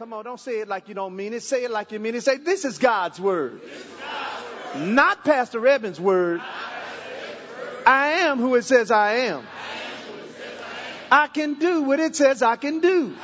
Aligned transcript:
Come 0.00 0.14
on, 0.14 0.24
don't 0.24 0.40
say 0.40 0.60
it 0.60 0.68
like 0.68 0.88
you 0.88 0.94
don't 0.94 1.14
mean 1.14 1.34
it. 1.34 1.42
Say 1.42 1.64
it 1.64 1.70
like 1.70 1.92
you 1.92 2.00
mean 2.00 2.14
it. 2.14 2.22
Say, 2.22 2.38
this 2.38 2.64
is 2.64 2.78
God's 2.78 3.20
word. 3.20 3.60
Not 4.74 5.26
Pastor 5.26 5.66
Evans' 5.66 6.00
word. 6.00 6.40
I 7.86 8.12
am 8.22 8.38
who 8.38 8.54
it 8.54 8.62
says 8.62 8.90
I 8.90 9.16
am. 9.26 9.46
I 11.12 11.26
can 11.26 11.58
do 11.58 11.82
what 11.82 12.00
it 12.00 12.16
says 12.16 12.40
I 12.40 12.56
can 12.56 12.80
do. 12.80 13.14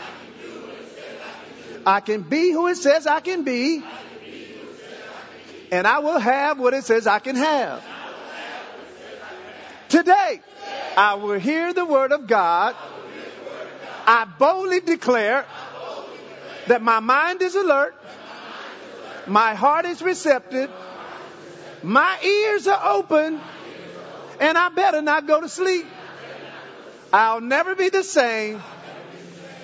I 1.86 2.00
can 2.00 2.20
be 2.20 2.52
who 2.52 2.66
it 2.66 2.76
says 2.76 3.06
I 3.06 3.20
can 3.20 3.42
be. 3.42 3.82
And 5.72 5.86
I 5.86 6.00
will 6.00 6.18
have 6.18 6.60
what 6.60 6.74
it 6.74 6.84
says 6.84 7.06
I 7.06 7.20
can 7.20 7.36
have. 7.36 7.82
Today, 9.88 10.42
I 10.94 11.14
will 11.14 11.38
hear 11.38 11.72
the 11.72 11.86
word 11.86 12.12
of 12.12 12.26
God. 12.26 12.76
I 14.06 14.26
boldly 14.38 14.80
declare 14.80 15.46
that 16.68 16.82
my 16.82 17.00
mind 17.00 17.42
is 17.42 17.54
alert, 17.54 17.94
my 19.26 19.54
heart 19.54 19.84
is 19.84 20.02
receptive, 20.02 20.70
my 21.82 22.18
ears 22.22 22.66
are 22.66 22.94
open, 22.94 23.40
and 24.40 24.58
I 24.58 24.68
better 24.70 25.02
not 25.02 25.26
go 25.26 25.40
to 25.40 25.48
sleep. 25.48 25.86
I'll 27.12 27.40
never 27.40 27.74
be 27.74 27.88
the 27.88 28.02
same. 28.02 28.62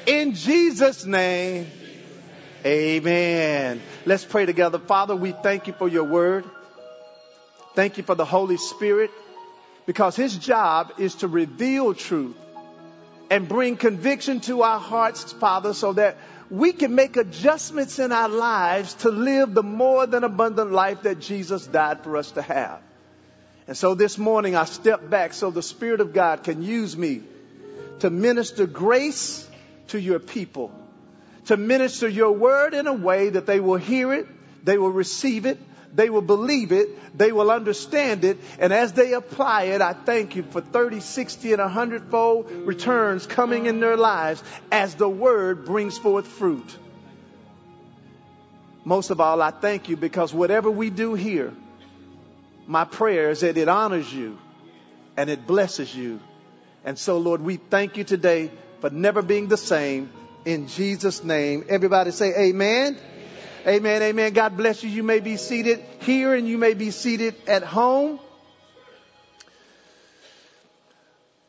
In 0.07 0.35
Jesus' 0.35 1.05
name, 1.05 1.67
amen. 2.65 3.83
Let's 4.05 4.25
pray 4.25 4.47
together. 4.47 4.79
Father, 4.79 5.15
we 5.15 5.33
thank 5.33 5.67
you 5.67 5.73
for 5.73 5.89
your 5.89 6.05
word. 6.05 6.45
Thank 7.75 7.99
you 7.99 8.03
for 8.03 8.15
the 8.15 8.25
Holy 8.25 8.57
Spirit 8.57 9.11
because 9.87 10.17
his 10.17 10.37
job 10.37 10.93
is 10.99 11.17
to 11.17 11.29
reveal 11.29 11.95
truth 11.95 12.37
and 13.31 13.49
bring 13.49 13.77
conviction 13.77 14.41
to 14.41 14.63
our 14.63 14.79
hearts, 14.79 15.33
Father, 15.33 15.73
so 15.73 15.95
that 15.95 16.17
we 16.53 16.75
can 16.75 16.95
make 16.95 17.17
adjustments 17.17 17.99
in 17.99 18.13
our 18.13 18.29
lives 18.29 18.93
to 18.93 19.09
live 19.09 19.55
the 19.55 19.63
more 19.63 20.07
than 20.07 20.23
abundant 20.23 20.71
life 20.71 21.05
that 21.05 21.19
Jesus 21.19 21.67
died 21.67 22.05
for 22.05 22.19
us 22.19 22.33
to 22.33 22.43
have. 22.43 22.83
And 23.67 23.75
so 23.75 23.95
this 23.95 24.19
morning 24.19 24.55
I 24.55 24.67
step 24.67 25.09
back 25.09 25.33
so 25.33 25.51
the 25.51 25.63
Spirit 25.63 26.03
of 26.03 26.13
God 26.13 26.45
can 26.45 26.63
use 26.63 26.95
me 26.95 27.23
to 28.01 28.11
minister 28.11 28.67
grace 28.67 29.49
to 29.89 29.99
your 29.99 30.19
people, 30.19 30.71
to 31.47 31.57
minister 31.57 32.07
your 32.07 32.33
word 32.33 32.75
in 32.75 32.87
a 32.87 32.93
way 32.93 33.31
that 33.31 33.47
they 33.47 33.59
will 33.59 33.79
hear 33.79 34.13
it, 34.13 34.27
they 34.63 34.77
will 34.77 34.93
receive 34.93 35.47
it, 35.47 35.59
they 35.95 36.09
will 36.09 36.23
believe 36.23 36.73
it, 36.73 37.17
they 37.17 37.33
will 37.33 37.51
understand 37.51 38.25
it, 38.25 38.39
and 38.59 38.73
as 38.73 38.93
they 38.93 39.13
apply 39.13 39.65
it, 39.65 39.81
I 39.81 39.93
thank 39.93 40.37
you 40.37 40.43
for 40.43 40.61
30, 40.61 41.01
60, 41.01 41.53
and 41.53 41.61
100 41.61 42.11
fold 42.11 42.51
returns 42.51 43.27
coming 43.27 43.67
in 43.67 43.81
their 43.81 43.97
lives 43.97 44.43
as 44.71 44.95
the 44.95 45.09
word 45.09 45.65
brings 45.65 45.99
forth 45.99 46.27
fruit. 46.27 46.79
Most 48.85 49.11
of 49.11 49.21
all, 49.21 49.41
I 49.41 49.51
thank 49.51 49.89
you 49.89 49.97
because 49.97 50.35
whatever 50.35 50.71
we 50.71 50.91
do 50.91 51.15
here, 51.15 51.53
my 52.67 52.85
prayer 52.85 53.31
is 53.31 53.41
that 53.41 53.57
it 53.57 53.69
honors 53.69 54.13
you 54.13 54.39
and 55.17 55.31
it 55.31 55.47
blesses 55.47 55.95
you. 55.95 56.21
And 56.85 56.99
so, 56.99 57.19
Lord, 57.19 57.43
we 57.43 57.57
thank 57.57 57.97
you 57.97 58.05
today 58.05 58.51
for 58.81 58.91
never 58.91 59.23
being 59.23 59.49
the 59.49 59.57
same. 59.57 60.11
In 60.45 60.67
Jesus' 60.67 61.23
name, 61.23 61.67
everybody 61.69 62.11
say 62.11 62.49
amen. 62.49 62.97
Amen, 62.97 62.99
amen. 63.67 64.03
Amen. 64.03 64.33
God 64.33 64.57
bless 64.57 64.83
you. 64.83 64.91
You 64.91 65.03
may 65.03 65.21
be 65.21 65.37
seated 65.37 65.81
here 66.01 66.35
and 66.35 66.49
you 66.49 66.59
may 66.59 66.75
be 66.75 66.91
seated 66.91 67.35
at 67.47 67.63
home. 67.63 68.19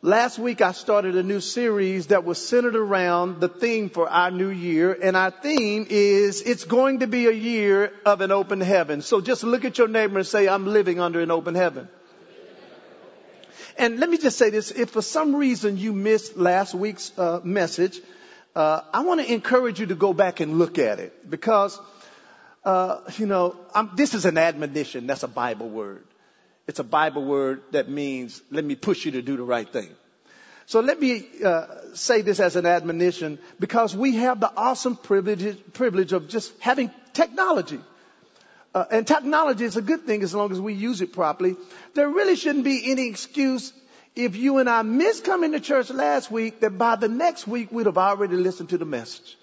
Last 0.02 0.38
week 0.38 0.62
I 0.62 0.74
started 0.74 1.16
a 1.16 1.24
new 1.24 1.40
series 1.40 2.08
that 2.08 2.26
was 2.26 2.38
centered 2.38 2.76
around 2.76 3.40
the 3.40 3.48
theme 3.48 3.90
for 3.90 4.10
our 4.10 4.32
new 4.32 4.50
year 4.50 4.98
and 5.02 5.16
our 5.16 5.32
theme 5.32 5.88
is 5.90 6.42
it's 6.42 6.66
going 6.66 7.00
to 7.00 7.08
be 7.08 7.28
a 7.28 7.32
year 7.32 7.94
of 8.06 8.20
an 8.20 8.32
open 8.32 8.60
heaven. 8.60 9.02
So 9.02 9.22
just 9.22 9.44
look 9.44 9.64
at 9.64 9.78
your 9.78 9.88
neighbor 9.88 10.18
and 10.18 10.28
say, 10.28 10.50
I'm 10.50 10.68
living 10.68 11.00
under 11.00 11.22
an 11.22 11.32
open 11.32 11.56
heaven. 11.56 11.88
And 13.78 14.00
let 14.00 14.10
me 14.10 14.18
just 14.18 14.38
say 14.38 14.50
this, 14.50 14.72
if 14.72 14.92
for 14.92 15.02
some 15.02 15.36
reason 15.36 15.78
you 15.78 15.94
missed 15.94 16.38
last 16.38 16.76
week's 16.76 17.18
uh, 17.18 17.40
message, 17.44 18.00
uh, 18.56 18.82
I 18.94 19.02
want 19.02 19.22
to 19.22 19.34
encourage 19.34 19.80
you 19.80 19.88
to 19.88 19.96
go 19.96 20.14
back 20.14 20.42
and 20.42 20.60
look 20.60 20.78
at 20.78 21.00
it 21.00 21.30
because 21.30 21.80
uh, 22.66 23.02
you 23.18 23.26
know, 23.26 23.56
I'm, 23.74 23.92
this 23.96 24.14
is 24.14 24.26
an 24.26 24.38
admonition. 24.38 25.08
That's 25.08 25.24
a 25.24 25.28
Bible 25.28 25.70
word. 25.70 26.04
It's 26.68 26.80
a 26.80 26.84
Bible 26.84 27.26
word 27.26 27.62
that 27.72 27.90
means, 27.90 28.42
let 28.50 28.64
me 28.64 28.76
push 28.76 29.06
you 29.06 29.12
to 29.12 29.22
do 29.22 29.36
the 29.36 29.44
right 29.44 29.68
thing. 29.68 29.90
So 30.66 30.80
let 30.80 31.00
me 31.00 31.26
uh, 31.44 31.66
say 31.94 32.22
this 32.22 32.40
as 32.40 32.56
an 32.56 32.66
admonition 32.66 33.38
because 33.60 33.96
we 33.96 34.16
have 34.16 34.40
the 34.40 34.52
awesome 34.56 34.96
privilege, 34.96 35.58
privilege 35.74 36.14
of 36.14 36.30
just 36.30 36.54
having 36.62 36.90
technology. 37.12 37.82
Uh, 38.74 38.86
and 38.90 39.06
technology 39.06 39.66
is 39.66 39.76
a 39.76 39.82
good 39.82 40.06
thing 40.06 40.24
as 40.24 40.34
long 40.34 40.52
as 40.52 40.60
we 40.60 40.74
use 40.74 41.02
it 41.02 41.14
properly. 41.14 41.58
There 41.96 42.10
really 42.10 42.36
shouldn't 42.36 42.64
be 42.64 42.92
any 42.92 43.08
excuse 43.10 43.74
if 44.16 44.36
you 44.36 44.60
and 44.60 44.70
I 44.70 44.84
missed 44.84 45.26
coming 45.26 45.52
to 45.52 45.60
church 45.60 45.90
last 45.90 46.32
week 46.32 46.62
that 46.62 46.78
by 46.78 46.96
the 46.96 47.10
next 47.10 47.46
week 47.46 47.72
we'd 47.72 47.86
have 47.88 47.98
already 47.98 48.38
listened 48.38 48.70
to 48.70 48.78
the 48.78 48.86
message. 48.86 49.38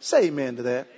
Say 0.00 0.26
amen 0.26 0.56
to 0.56 0.62
that. 0.64 0.88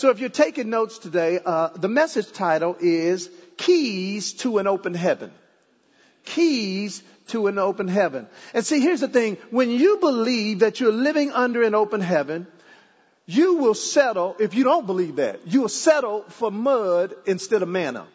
So 0.00 0.08
if 0.08 0.18
you're 0.18 0.30
taking 0.30 0.70
notes 0.70 0.96
today, 0.96 1.40
uh, 1.44 1.68
the 1.76 1.86
message 1.86 2.32
title 2.32 2.74
is 2.80 3.28
Keys 3.58 4.32
to 4.44 4.56
an 4.56 4.66
Open 4.66 4.94
Heaven. 4.94 5.30
Keys 6.24 7.02
to 7.26 7.48
an 7.48 7.58
open 7.58 7.86
heaven. 7.86 8.26
And 8.54 8.64
see, 8.64 8.80
here's 8.80 9.00
the 9.00 9.08
thing. 9.08 9.36
When 9.50 9.68
you 9.68 9.98
believe 9.98 10.60
that 10.60 10.80
you're 10.80 10.90
living 10.90 11.32
under 11.32 11.62
an 11.62 11.74
open 11.74 12.00
heaven, 12.00 12.46
you 13.26 13.56
will 13.56 13.74
settle, 13.74 14.36
if 14.40 14.54
you 14.54 14.64
don't 14.64 14.86
believe 14.86 15.16
that, 15.16 15.46
you 15.46 15.60
will 15.60 15.68
settle 15.68 16.22
for 16.28 16.50
mud 16.50 17.14
instead 17.26 17.60
of 17.60 17.68
manna. 17.68 18.06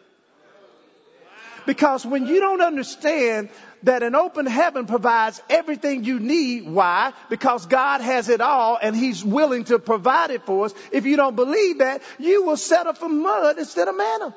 Because 1.66 2.06
when 2.06 2.26
you 2.26 2.40
don't 2.40 2.62
understand 2.62 3.48
that 3.86 4.02
an 4.02 4.14
open 4.14 4.46
heaven 4.46 4.86
provides 4.86 5.40
everything 5.48 6.04
you 6.04 6.18
need. 6.18 6.68
Why? 6.68 7.12
Because 7.30 7.66
God 7.66 8.00
has 8.00 8.28
it 8.28 8.40
all 8.40 8.78
and 8.80 8.96
He's 8.96 9.24
willing 9.24 9.64
to 9.64 9.78
provide 9.78 10.30
it 10.30 10.44
for 10.44 10.66
us. 10.66 10.74
If 10.92 11.06
you 11.06 11.16
don't 11.16 11.36
believe 11.36 11.78
that, 11.78 12.02
you 12.18 12.44
will 12.44 12.56
settle 12.56 12.94
for 12.94 13.08
mud 13.08 13.58
instead 13.58 13.88
of 13.88 13.96
manna. 13.96 14.34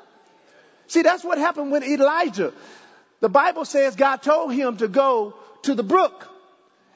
See, 0.86 1.02
that's 1.02 1.24
what 1.24 1.38
happened 1.38 1.72
with 1.72 1.82
Elijah. 1.82 2.52
The 3.20 3.28
Bible 3.28 3.64
says 3.64 3.96
God 3.96 4.22
told 4.22 4.52
him 4.52 4.78
to 4.78 4.88
go 4.88 5.34
to 5.62 5.74
the 5.74 5.82
brook 5.82 6.26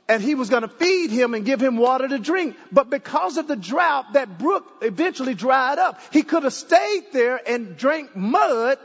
and 0.08 0.22
he 0.22 0.34
was 0.34 0.50
going 0.50 0.62
to 0.62 0.68
feed 0.68 1.10
him 1.10 1.34
and 1.34 1.44
give 1.44 1.62
him 1.62 1.76
water 1.76 2.06
to 2.06 2.18
drink. 2.18 2.56
But 2.70 2.90
because 2.90 3.36
of 3.36 3.48
the 3.48 3.56
drought, 3.56 4.12
that 4.12 4.38
brook 4.38 4.66
eventually 4.82 5.34
dried 5.34 5.78
up. 5.78 6.00
He 6.12 6.22
could 6.22 6.44
have 6.44 6.52
stayed 6.52 7.04
there 7.12 7.40
and 7.48 7.76
drank 7.76 8.14
mud 8.14 8.78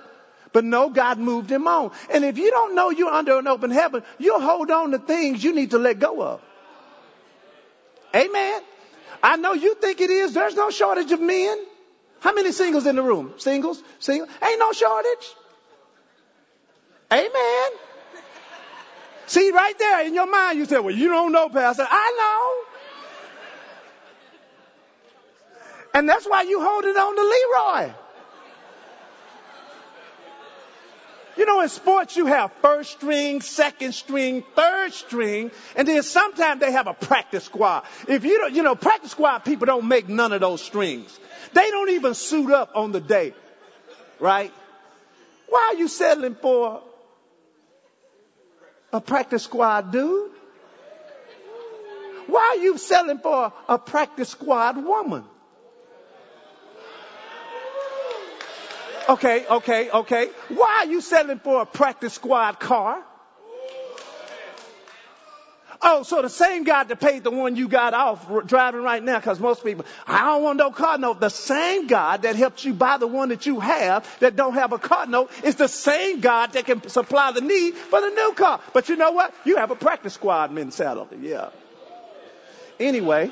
but 0.51 0.65
no, 0.65 0.89
God 0.89 1.19
moved 1.19 1.51
him 1.51 1.67
on. 1.67 1.91
And 2.11 2.25
if 2.25 2.37
you 2.37 2.49
don't 2.51 2.75
know 2.75 2.89
you're 2.89 3.11
under 3.11 3.37
an 3.37 3.47
open 3.47 3.71
heaven, 3.71 4.03
you'll 4.17 4.41
hold 4.41 4.71
on 4.71 4.91
to 4.91 4.99
things 4.99 5.43
you 5.43 5.53
need 5.53 5.71
to 5.71 5.77
let 5.77 5.99
go 5.99 6.21
of. 6.21 6.41
Amen. 8.15 8.61
I 9.21 9.35
know 9.35 9.53
you 9.53 9.75
think 9.75 10.01
it 10.01 10.09
is. 10.09 10.33
There's 10.33 10.55
no 10.55 10.71
shortage 10.71 11.11
of 11.11 11.21
men. 11.21 11.57
How 12.21 12.33
many 12.33 12.51
singles 12.51 12.85
in 12.85 12.95
the 12.95 13.03
room? 13.03 13.33
Singles? 13.37 13.81
Singles? 13.99 14.29
Ain't 14.43 14.59
no 14.59 14.71
shortage. 14.71 15.35
Amen. 17.11 17.71
See, 19.27 19.51
right 19.51 19.77
there 19.77 20.07
in 20.07 20.15
your 20.15 20.29
mind, 20.29 20.57
you 20.57 20.65
say, 20.65 20.79
well, 20.79 20.95
you 20.95 21.07
don't 21.09 21.31
know, 21.31 21.49
Pastor. 21.49 21.85
I 21.87 22.15
know. 22.17 22.79
And 25.93 26.09
that's 26.09 26.25
why 26.25 26.43
you 26.43 26.61
holding 26.61 26.95
on 26.95 27.15
to 27.15 27.21
Leroy. 27.21 27.93
You 31.39 31.45
know, 31.45 31.61
in 31.61 31.69
sports, 31.69 32.17
you 32.17 32.25
have 32.25 32.51
first 32.61 32.91
string, 32.91 33.39
second 33.39 33.93
string, 33.93 34.43
third 34.57 34.91
string, 34.91 35.51
and 35.77 35.87
then 35.87 36.03
sometimes 36.03 36.59
they 36.59 36.69
have 36.69 36.87
a 36.87 36.93
practice 36.93 37.45
squad. 37.45 37.85
If 38.09 38.25
you 38.25 38.39
don't, 38.39 38.53
you 38.53 38.61
know, 38.61 38.75
practice 38.75 39.11
squad 39.11 39.45
people 39.45 39.65
don't 39.65 39.87
make 39.87 40.09
none 40.09 40.33
of 40.33 40.41
those 40.41 40.61
strings. 40.61 41.17
They 41.53 41.71
don't 41.71 41.91
even 41.91 42.13
suit 42.13 42.51
up 42.51 42.71
on 42.75 42.91
the 42.91 42.99
day, 42.99 43.33
right? 44.19 44.51
Why 45.47 45.71
are 45.71 45.77
you 45.77 45.87
settling 45.87 46.35
for 46.35 46.81
a 48.91 48.99
practice 48.99 49.43
squad 49.43 49.93
dude? 49.93 50.31
Why 52.27 52.57
are 52.57 52.61
you 52.61 52.77
settling 52.77 53.19
for 53.19 53.53
a 53.69 53.79
practice 53.79 54.27
squad 54.27 54.83
woman? 54.83 55.23
Okay, 59.09 59.45
okay, 59.47 59.89
okay. 59.89 60.29
Why 60.49 60.81
are 60.81 60.85
you 60.85 61.01
settling 61.01 61.39
for 61.39 61.61
a 61.61 61.65
practice 61.65 62.13
squad 62.13 62.59
car? 62.59 63.03
Oh, 65.81 66.03
so 66.03 66.21
the 66.21 66.29
same 66.29 66.65
guy 66.65 66.83
that 66.83 66.99
paid 66.99 67.23
the 67.23 67.31
one 67.31 67.55
you 67.55 67.69
got 67.69 67.93
off 67.93 68.27
driving 68.45 68.83
right 68.83 69.01
now, 69.01 69.17
because 69.17 69.39
most 69.39 69.63
people, 69.63 69.85
I 70.05 70.25
don't 70.25 70.43
want 70.43 70.57
no 70.57 70.71
car 70.71 70.97
note. 70.97 71.21
The 71.21 71.29
same 71.29 71.87
God 71.87 72.23
that 72.23 72.35
helped 72.35 72.65
you 72.65 72.73
buy 72.73 72.97
the 72.97 73.07
one 73.07 73.29
that 73.29 73.45
you 73.45 73.61
have 73.61 74.05
that 74.19 74.35
don't 74.35 74.55
have 74.55 74.73
a 74.73 74.77
car 74.77 75.05
note 75.05 75.31
is 75.43 75.55
the 75.55 75.69
same 75.69 76.19
God 76.19 76.51
that 76.53 76.65
can 76.65 76.87
supply 76.89 77.31
the 77.31 77.41
need 77.41 77.75
for 77.75 78.01
the 78.01 78.09
new 78.09 78.33
car. 78.33 78.59
But 78.73 78.89
you 78.89 78.97
know 78.97 79.11
what? 79.11 79.33
You 79.45 79.55
have 79.55 79.71
a 79.71 79.75
practice 79.75 80.13
squad 80.13 80.51
mentality. 80.51 81.17
Yeah. 81.21 81.49
Anyway, 82.77 83.31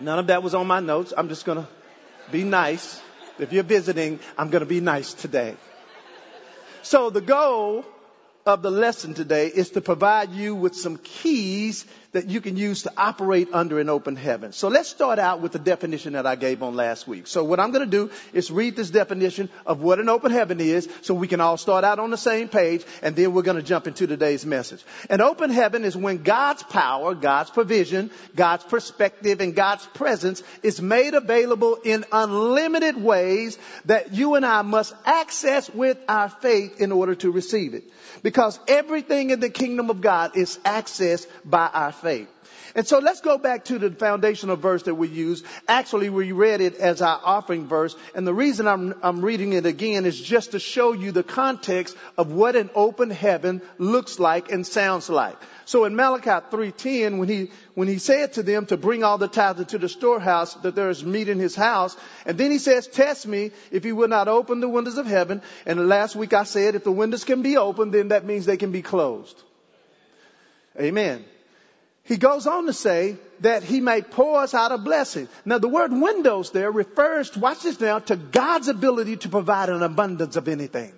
None 0.00 0.18
of 0.18 0.28
that 0.28 0.42
was 0.42 0.54
on 0.54 0.66
my 0.66 0.80
notes. 0.80 1.12
I'm 1.16 1.28
just 1.28 1.44
going 1.44 1.58
to 1.58 1.68
be 2.32 2.42
nice. 2.42 3.00
If 3.42 3.52
you're 3.52 3.62
visiting, 3.62 4.20
I'm 4.36 4.50
going 4.50 4.60
to 4.60 4.66
be 4.66 4.80
nice 4.80 5.12
today. 5.14 5.56
So 6.82 7.10
the 7.10 7.20
goal 7.20 7.84
of 8.46 8.62
the 8.62 8.70
lesson 8.70 9.14
today 9.14 9.46
is 9.48 9.70
to 9.70 9.80
provide 9.80 10.30
you 10.32 10.54
with 10.54 10.74
some 10.74 10.96
keys 10.98 11.84
that 12.12 12.28
you 12.28 12.40
can 12.40 12.56
use 12.56 12.82
to 12.82 12.92
operate 12.96 13.48
under 13.52 13.78
an 13.78 13.88
open 13.88 14.16
heaven. 14.16 14.52
So 14.52 14.68
let's 14.68 14.88
start 14.88 15.18
out 15.18 15.40
with 15.40 15.52
the 15.52 15.58
definition 15.58 16.14
that 16.14 16.26
I 16.26 16.34
gave 16.34 16.62
on 16.62 16.74
last 16.74 17.06
week. 17.06 17.28
So 17.28 17.44
what 17.44 17.60
I'm 17.60 17.70
going 17.70 17.88
to 17.88 17.90
do 17.90 18.10
is 18.32 18.50
read 18.50 18.74
this 18.74 18.90
definition 18.90 19.48
of 19.64 19.80
what 19.80 20.00
an 20.00 20.08
open 20.08 20.32
heaven 20.32 20.60
is 20.60 20.88
so 21.02 21.14
we 21.14 21.28
can 21.28 21.40
all 21.40 21.56
start 21.56 21.84
out 21.84 22.00
on 22.00 22.10
the 22.10 22.16
same 22.16 22.48
page 22.48 22.84
and 23.02 23.14
then 23.14 23.32
we're 23.32 23.42
going 23.42 23.58
to 23.58 23.62
jump 23.62 23.86
into 23.86 24.08
today's 24.08 24.44
message. 24.44 24.82
An 25.08 25.20
open 25.20 25.50
heaven 25.50 25.84
is 25.84 25.96
when 25.96 26.22
God's 26.24 26.64
power, 26.64 27.14
God's 27.14 27.50
provision, 27.50 28.10
God's 28.34 28.64
perspective 28.64 29.40
and 29.40 29.54
God's 29.54 29.86
presence 29.86 30.42
is 30.64 30.82
made 30.82 31.14
available 31.14 31.76
in 31.84 32.04
unlimited 32.10 33.00
ways 33.00 33.56
that 33.84 34.12
you 34.12 34.34
and 34.34 34.44
I 34.44 34.62
must 34.62 34.94
access 35.04 35.70
with 35.70 35.98
our 36.08 36.28
faith 36.28 36.80
in 36.80 36.90
order 36.90 37.14
to 37.16 37.30
receive 37.30 37.74
it. 37.74 37.84
Because 38.22 38.58
everything 38.66 39.30
in 39.30 39.40
the 39.40 39.48
kingdom 39.48 39.90
of 39.90 40.00
God 40.00 40.36
is 40.36 40.58
accessed 40.64 41.26
by 41.44 41.68
our 41.68 41.92
faith. 42.00 42.28
And 42.74 42.86
so 42.86 42.98
let's 42.98 43.20
go 43.20 43.36
back 43.36 43.64
to 43.64 43.78
the 43.78 43.90
foundational 43.90 44.56
verse 44.56 44.84
that 44.84 44.94
we 44.94 45.08
use. 45.08 45.42
Actually, 45.66 46.08
we 46.08 46.32
read 46.32 46.60
it 46.60 46.76
as 46.76 47.02
our 47.02 47.20
offering 47.22 47.66
verse. 47.66 47.96
And 48.14 48.26
the 48.26 48.34
reason 48.34 48.68
I'm, 48.68 48.94
I'm 49.02 49.24
reading 49.24 49.52
it 49.54 49.66
again 49.66 50.06
is 50.06 50.20
just 50.20 50.52
to 50.52 50.60
show 50.60 50.92
you 50.92 51.10
the 51.10 51.24
context 51.24 51.96
of 52.16 52.32
what 52.32 52.54
an 52.54 52.70
open 52.74 53.10
heaven 53.10 53.60
looks 53.78 54.20
like 54.20 54.52
and 54.52 54.64
sounds 54.66 55.10
like. 55.10 55.36
So 55.64 55.84
in 55.84 55.96
Malachi 55.96 56.30
3.10, 56.30 57.18
when 57.18 57.28
he, 57.28 57.50
when 57.74 57.88
he 57.88 57.98
said 57.98 58.34
to 58.34 58.42
them 58.42 58.66
to 58.66 58.76
bring 58.76 59.02
all 59.04 59.18
the 59.18 59.28
tithes 59.28 59.60
into 59.60 59.78
the 59.78 59.88
storehouse, 59.88 60.54
that 60.54 60.74
there 60.74 60.90
is 60.90 61.04
meat 61.04 61.28
in 61.28 61.38
his 61.38 61.56
house, 61.56 61.96
and 62.24 62.38
then 62.38 62.50
he 62.50 62.58
says, 62.58 62.86
test 62.86 63.26
me 63.26 63.50
if 63.70 63.84
you 63.84 63.96
will 63.96 64.08
not 64.08 64.28
open 64.28 64.60
the 64.60 64.68
windows 64.68 64.98
of 64.98 65.06
heaven. 65.06 65.42
And 65.66 65.88
last 65.88 66.14
week 66.14 66.32
I 66.32 66.44
said, 66.44 66.74
if 66.74 66.84
the 66.84 66.92
windows 66.92 67.24
can 67.24 67.42
be 67.42 67.56
opened, 67.56 67.92
then 67.92 68.08
that 68.08 68.24
means 68.24 68.46
they 68.46 68.56
can 68.56 68.72
be 68.72 68.82
closed. 68.82 69.40
Amen. 70.78 71.24
He 72.04 72.16
goes 72.16 72.46
on 72.46 72.66
to 72.66 72.72
say 72.72 73.16
that 73.40 73.62
he 73.62 73.80
may 73.80 74.02
pour 74.02 74.40
us 74.40 74.54
out 74.54 74.72
a 74.72 74.78
blessing. 74.78 75.28
Now 75.44 75.58
the 75.58 75.68
word 75.68 75.92
windows 75.92 76.50
there 76.50 76.70
refers, 76.70 77.36
watch 77.36 77.62
this 77.62 77.80
now, 77.80 77.98
to 78.00 78.16
God's 78.16 78.68
ability 78.68 79.18
to 79.18 79.28
provide 79.28 79.68
an 79.68 79.82
abundance 79.82 80.36
of 80.36 80.48
anything. 80.48 80.92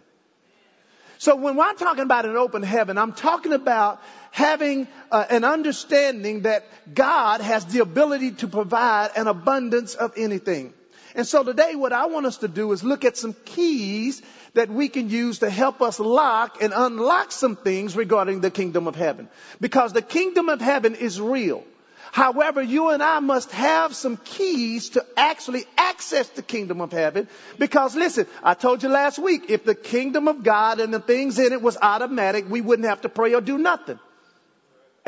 So 1.18 1.36
when 1.36 1.60
I'm 1.60 1.76
talking 1.76 2.02
about 2.02 2.26
an 2.26 2.36
open 2.36 2.64
heaven, 2.64 2.98
I'm 2.98 3.12
talking 3.12 3.52
about 3.52 4.02
having 4.32 4.88
uh, 5.12 5.24
an 5.30 5.44
understanding 5.44 6.42
that 6.42 6.64
God 6.92 7.40
has 7.40 7.64
the 7.66 7.80
ability 7.80 8.32
to 8.42 8.48
provide 8.48 9.10
an 9.16 9.28
abundance 9.28 9.94
of 9.94 10.14
anything. 10.16 10.74
And 11.14 11.26
so 11.26 11.44
today 11.44 11.74
what 11.74 11.92
I 11.92 12.06
want 12.06 12.26
us 12.26 12.38
to 12.38 12.48
do 12.48 12.72
is 12.72 12.82
look 12.82 13.04
at 13.04 13.16
some 13.16 13.34
keys 13.44 14.22
that 14.54 14.70
we 14.70 14.88
can 14.88 15.10
use 15.10 15.40
to 15.40 15.50
help 15.50 15.82
us 15.82 15.98
lock 15.98 16.62
and 16.62 16.72
unlock 16.74 17.32
some 17.32 17.56
things 17.56 17.96
regarding 17.96 18.40
the 18.40 18.50
kingdom 18.50 18.86
of 18.86 18.96
heaven. 18.96 19.28
Because 19.60 19.92
the 19.92 20.02
kingdom 20.02 20.48
of 20.48 20.60
heaven 20.60 20.94
is 20.94 21.20
real. 21.20 21.64
However, 22.12 22.60
you 22.60 22.90
and 22.90 23.02
I 23.02 23.20
must 23.20 23.50
have 23.52 23.96
some 23.96 24.18
keys 24.18 24.90
to 24.90 25.06
actually 25.16 25.64
access 25.78 26.28
the 26.28 26.42
kingdom 26.42 26.82
of 26.82 26.92
heaven. 26.92 27.26
Because 27.58 27.96
listen, 27.96 28.26
I 28.42 28.52
told 28.52 28.82
you 28.82 28.90
last 28.90 29.18
week, 29.18 29.46
if 29.48 29.64
the 29.64 29.74
kingdom 29.74 30.28
of 30.28 30.42
God 30.42 30.78
and 30.80 30.92
the 30.92 31.00
things 31.00 31.38
in 31.38 31.52
it 31.52 31.62
was 31.62 31.78
automatic, 31.80 32.50
we 32.50 32.60
wouldn't 32.60 32.86
have 32.86 33.00
to 33.02 33.08
pray 33.08 33.34
or 33.34 33.40
do 33.40 33.56
nothing. 33.56 33.98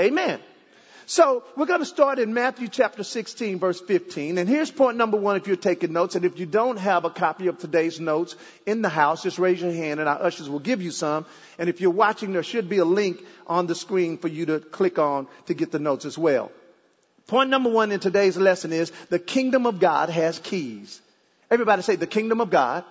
Amen. 0.01 0.41
So 1.07 1.45
we're 1.55 1.67
going 1.67 1.81
to 1.81 1.87
start 1.87 2.19
in 2.19 2.33
Matthew 2.33 2.69
chapter 2.69 3.05
16 3.05 3.59
verse 3.59 3.81
15. 3.81 4.39
And 4.39 4.49
here's 4.49 4.71
point 4.71 4.97
number 4.97 5.19
one 5.19 5.37
if 5.37 5.47
you're 5.47 5.57
taking 5.57 5.93
notes. 5.93 6.15
And 6.15 6.25
if 6.25 6.39
you 6.39 6.47
don't 6.47 6.79
have 6.79 7.05
a 7.05 7.11
copy 7.11 7.49
of 7.49 7.59
today's 7.59 8.01
notes 8.01 8.37
in 8.65 8.81
the 8.81 8.89
house, 8.89 9.23
just 9.23 9.39
raise 9.39 9.61
your 9.61 9.73
hand 9.73 10.01
and 10.01 10.09
our 10.09 10.23
ushers 10.23 10.49
will 10.49 10.61
give 10.61 10.81
you 10.81 10.91
some. 10.91 11.27
And 11.59 11.69
if 11.69 11.81
you're 11.81 11.91
watching, 11.91 12.33
there 12.33 12.43
should 12.43 12.69
be 12.69 12.79
a 12.79 12.85
link 12.85 13.23
on 13.47 13.67
the 13.67 13.75
screen 13.75 14.17
for 14.17 14.29
you 14.29 14.47
to 14.47 14.61
click 14.61 14.99
on 14.99 15.27
to 15.47 15.55
get 15.55 15.71
the 15.73 15.79
notes 15.79 16.07
as 16.07 16.17
well. 16.17 16.51
Point 17.27 17.51
number 17.51 17.71
one 17.71 17.93
in 17.93 18.01
today's 18.01 18.37
lesson 18.37 18.73
is 18.73 18.93
the 19.11 19.19
kingdom 19.19 19.67
of 19.67 19.81
God 19.81 20.09
has 20.09 20.39
keys. 20.39 21.01
Everybody 21.51 21.83
say 21.83 21.97
the 21.97 22.07
kingdom 22.07 22.41
of 22.41 22.51
God 22.51 22.85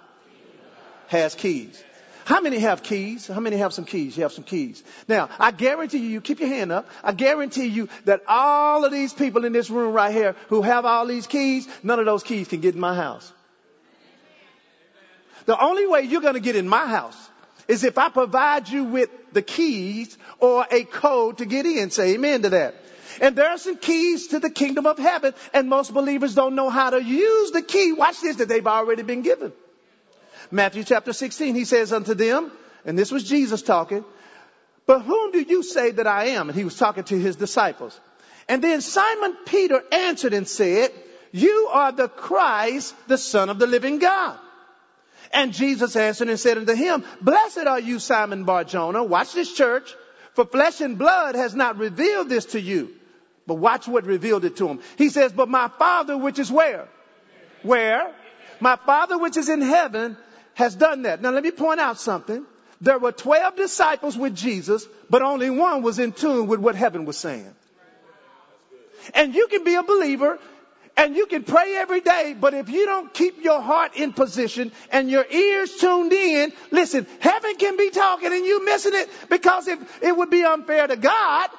has 1.07 1.35
keys. 1.35 1.83
How 2.25 2.39
many 2.41 2.59
have 2.59 2.83
keys? 2.83 3.27
How 3.27 3.39
many 3.39 3.57
have 3.57 3.73
some 3.73 3.85
keys? 3.85 4.15
You 4.15 4.23
have 4.23 4.31
some 4.31 4.43
keys. 4.43 4.83
Now, 5.07 5.29
I 5.39 5.51
guarantee 5.51 5.97
you, 5.97 6.09
you 6.09 6.21
keep 6.21 6.39
your 6.39 6.49
hand 6.49 6.71
up. 6.71 6.87
I 7.03 7.11
guarantee 7.11 7.67
you 7.67 7.89
that 8.05 8.21
all 8.27 8.85
of 8.85 8.91
these 8.91 9.13
people 9.13 9.45
in 9.45 9.51
this 9.51 9.69
room 9.69 9.93
right 9.93 10.13
here 10.13 10.35
who 10.47 10.61
have 10.61 10.85
all 10.85 11.05
these 11.05 11.27
keys, 11.27 11.67
none 11.83 11.99
of 11.99 12.05
those 12.05 12.23
keys 12.23 12.47
can 12.47 12.61
get 12.61 12.75
in 12.75 12.81
my 12.81 12.95
house. 12.95 13.31
The 15.45 15.59
only 15.59 15.85
way 15.85 16.03
you're 16.03 16.21
going 16.21 16.35
to 16.35 16.39
get 16.39 16.55
in 16.55 16.67
my 16.67 16.87
house 16.87 17.17
is 17.67 17.83
if 17.83 17.97
I 17.97 18.09
provide 18.09 18.69
you 18.69 18.85
with 18.85 19.09
the 19.33 19.41
keys 19.41 20.17
or 20.39 20.65
a 20.71 20.83
code 20.83 21.39
to 21.39 21.45
get 21.45 21.65
in. 21.65 21.89
Say 21.89 22.13
amen 22.13 22.43
to 22.43 22.49
that. 22.49 22.75
And 23.21 23.35
there 23.35 23.49
are 23.49 23.57
some 23.57 23.77
keys 23.77 24.27
to 24.27 24.39
the 24.39 24.49
kingdom 24.49 24.87
of 24.87 24.97
heaven, 24.97 25.33
and 25.53 25.69
most 25.69 25.93
believers 25.93 26.33
don't 26.35 26.55
know 26.55 26.69
how 26.69 26.89
to 26.89 27.03
use 27.03 27.51
the 27.51 27.61
key. 27.61 27.93
Watch 27.93 28.21
this, 28.21 28.37
that 28.37 28.47
they've 28.47 28.65
already 28.65 29.03
been 29.03 29.21
given. 29.21 29.53
Matthew 30.53 30.83
chapter 30.83 31.13
16, 31.13 31.55
he 31.55 31.65
says 31.65 31.91
unto 31.91 32.13
them, 32.13 32.51
and 32.85 32.97
this 32.97 33.11
was 33.11 33.23
Jesus 33.23 33.63
talking, 33.63 34.05
but 34.85 35.01
whom 35.01 35.31
do 35.31 35.41
you 35.41 35.63
say 35.63 35.89
that 35.89 36.05
I 36.05 36.25
am? 36.25 36.47
And 36.47 36.55
he 36.55 36.63
was 36.63 36.77
talking 36.77 37.03
to 37.05 37.19
his 37.19 37.35
disciples. 37.35 37.99
And 38.47 38.63
then 38.63 38.81
Simon 38.81 39.35
Peter 39.47 39.81
answered 39.91 40.33
and 40.33 40.47
said, 40.47 40.91
you 41.31 41.69
are 41.71 41.91
the 41.91 42.07
Christ, 42.07 42.93
the 43.07 43.17
son 43.17 43.49
of 43.49 43.57
the 43.57 43.65
living 43.65 43.97
God. 43.97 44.37
And 45.33 45.53
Jesus 45.53 45.95
answered 45.95 46.29
and 46.29 46.39
said 46.39 46.59
unto 46.59 46.75
him, 46.75 47.03
blessed 47.19 47.65
are 47.65 47.79
you, 47.79 47.97
Simon 47.97 48.43
Barjona. 48.43 49.03
Watch 49.03 49.33
this 49.33 49.51
church. 49.51 49.95
For 50.35 50.45
flesh 50.45 50.81
and 50.81 50.99
blood 50.99 51.33
has 51.33 51.55
not 51.55 51.79
revealed 51.79 52.29
this 52.29 52.45
to 52.47 52.61
you. 52.61 52.91
But 53.47 53.55
watch 53.55 53.87
what 53.87 54.05
revealed 54.05 54.45
it 54.45 54.57
to 54.57 54.67
him. 54.67 54.81
He 54.99 55.09
says, 55.09 55.33
but 55.33 55.49
my 55.49 55.69
father 55.79 56.15
which 56.15 56.37
is 56.37 56.51
where? 56.51 56.87
Where? 57.63 58.13
My 58.59 58.75
father 58.75 59.17
which 59.17 59.35
is 59.35 59.49
in 59.49 59.61
heaven 59.61 60.15
has 60.55 60.75
done 60.75 61.03
that. 61.03 61.21
Now 61.21 61.31
let 61.31 61.43
me 61.43 61.51
point 61.51 61.79
out 61.79 61.99
something. 61.99 62.45
There 62.81 62.99
were 62.99 63.11
12 63.11 63.55
disciples 63.55 64.17
with 64.17 64.35
Jesus, 64.35 64.85
but 65.09 65.21
only 65.21 65.49
one 65.49 65.83
was 65.83 65.99
in 65.99 66.11
tune 66.11 66.47
with 66.47 66.59
what 66.59 66.75
heaven 66.75 67.05
was 67.05 67.17
saying. 67.17 67.53
And 69.13 69.33
you 69.33 69.47
can 69.47 69.63
be 69.63 69.75
a 69.75 69.83
believer 69.83 70.39
and 70.95 71.15
you 71.15 71.25
can 71.25 71.43
pray 71.43 71.75
every 71.75 72.01
day, 72.01 72.35
but 72.39 72.53
if 72.53 72.69
you 72.69 72.85
don't 72.85 73.13
keep 73.13 73.43
your 73.43 73.61
heart 73.61 73.95
in 73.95 74.13
position 74.13 74.71
and 74.91 75.09
your 75.09 75.25
ears 75.29 75.75
tuned 75.77 76.13
in, 76.13 76.53
listen, 76.71 77.07
heaven 77.19 77.55
can 77.55 77.77
be 77.77 77.89
talking 77.89 78.31
and 78.31 78.45
you 78.45 78.63
missing 78.63 78.93
it 78.93 79.09
because 79.29 79.67
if 79.67 80.03
it 80.03 80.15
would 80.15 80.29
be 80.29 80.43
unfair 80.43 80.85
to 80.85 80.95
God 80.95 81.49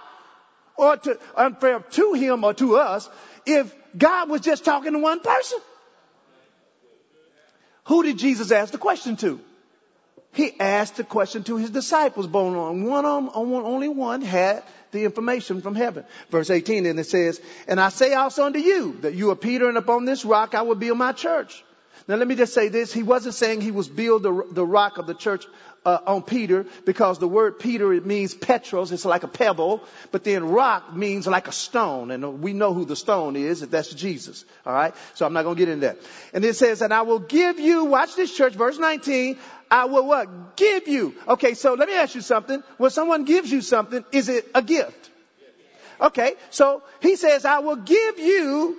or 0.76 0.96
to 0.98 1.18
unfair 1.36 1.80
to 1.80 2.12
him 2.12 2.44
or 2.44 2.54
to 2.54 2.76
us 2.76 3.08
if 3.44 3.74
God 3.96 4.28
was 4.28 4.40
just 4.40 4.64
talking 4.64 4.92
to 4.92 4.98
one 4.98 5.20
person. 5.20 5.58
Who 7.86 8.02
did 8.02 8.18
Jesus 8.18 8.50
ask 8.50 8.72
the 8.72 8.78
question 8.78 9.16
to? 9.16 9.40
He 10.32 10.58
asked 10.58 10.96
the 10.96 11.04
question 11.04 11.44
to 11.44 11.56
his 11.56 11.70
disciples, 11.70 12.26
but 12.26 12.40
on 12.40 12.82
one, 12.84 13.04
on 13.04 13.30
only 13.34 13.88
one 13.88 14.20
had 14.20 14.64
the 14.90 15.04
information 15.04 15.60
from 15.60 15.76
heaven. 15.76 16.04
Verse 16.30 16.50
18, 16.50 16.86
and 16.86 16.98
it 16.98 17.06
says, 17.06 17.40
And 17.68 17.80
I 17.80 17.90
say 17.90 18.14
also 18.14 18.44
unto 18.44 18.58
you, 18.58 18.98
that 19.02 19.14
you 19.14 19.30
are 19.30 19.36
Peter, 19.36 19.68
and 19.68 19.78
upon 19.78 20.04
this 20.06 20.24
rock 20.24 20.54
I 20.54 20.62
will 20.62 20.74
build 20.74 20.98
my 20.98 21.12
church. 21.12 21.62
Now 22.08 22.16
let 22.16 22.26
me 22.26 22.34
just 22.34 22.52
say 22.52 22.68
this. 22.68 22.92
He 22.92 23.02
wasn't 23.02 23.34
saying 23.34 23.60
he 23.60 23.70
was 23.70 23.88
build 23.88 24.24
the, 24.24 24.46
the 24.50 24.66
rock 24.66 24.98
of 24.98 25.06
the 25.06 25.14
church 25.14 25.46
uh, 25.84 25.98
on 26.06 26.22
Peter 26.22 26.66
because 26.84 27.18
the 27.18 27.28
word 27.28 27.58
Peter 27.58 27.92
it 27.92 28.06
means 28.06 28.34
Petros. 28.34 28.92
It's 28.92 29.04
like 29.04 29.22
a 29.22 29.28
pebble, 29.28 29.82
but 30.10 30.24
then 30.24 30.48
rock 30.48 30.94
means 30.94 31.26
like 31.26 31.48
a 31.48 31.52
stone, 31.52 32.10
and 32.10 32.40
we 32.40 32.52
know 32.52 32.72
who 32.72 32.84
the 32.84 32.96
stone 32.96 33.36
is. 33.36 33.62
If 33.62 33.70
That's 33.70 33.92
Jesus. 33.92 34.44
All 34.64 34.72
right. 34.72 34.94
So 35.14 35.26
I'm 35.26 35.32
not 35.32 35.42
going 35.42 35.56
to 35.56 35.58
get 35.58 35.68
into 35.68 35.86
that. 35.86 35.98
And 36.32 36.44
it 36.44 36.56
says, 36.56 36.82
"And 36.82 36.92
I 36.92 37.02
will 37.02 37.18
give 37.18 37.58
you." 37.58 37.84
Watch 37.84 38.16
this, 38.16 38.34
church. 38.34 38.54
Verse 38.54 38.78
19. 38.78 39.38
I 39.70 39.86
will 39.86 40.06
what? 40.06 40.56
Give 40.56 40.88
you. 40.88 41.14
Okay. 41.28 41.54
So 41.54 41.74
let 41.74 41.88
me 41.88 41.94
ask 41.94 42.14
you 42.14 42.20
something. 42.20 42.62
When 42.78 42.90
someone 42.90 43.24
gives 43.24 43.50
you 43.50 43.60
something, 43.60 44.04
is 44.12 44.28
it 44.28 44.48
a 44.54 44.62
gift? 44.62 45.10
Okay. 46.00 46.34
So 46.50 46.82
he 47.00 47.16
says, 47.16 47.44
"I 47.44 47.58
will 47.58 47.76
give 47.76 48.18
you." 48.18 48.78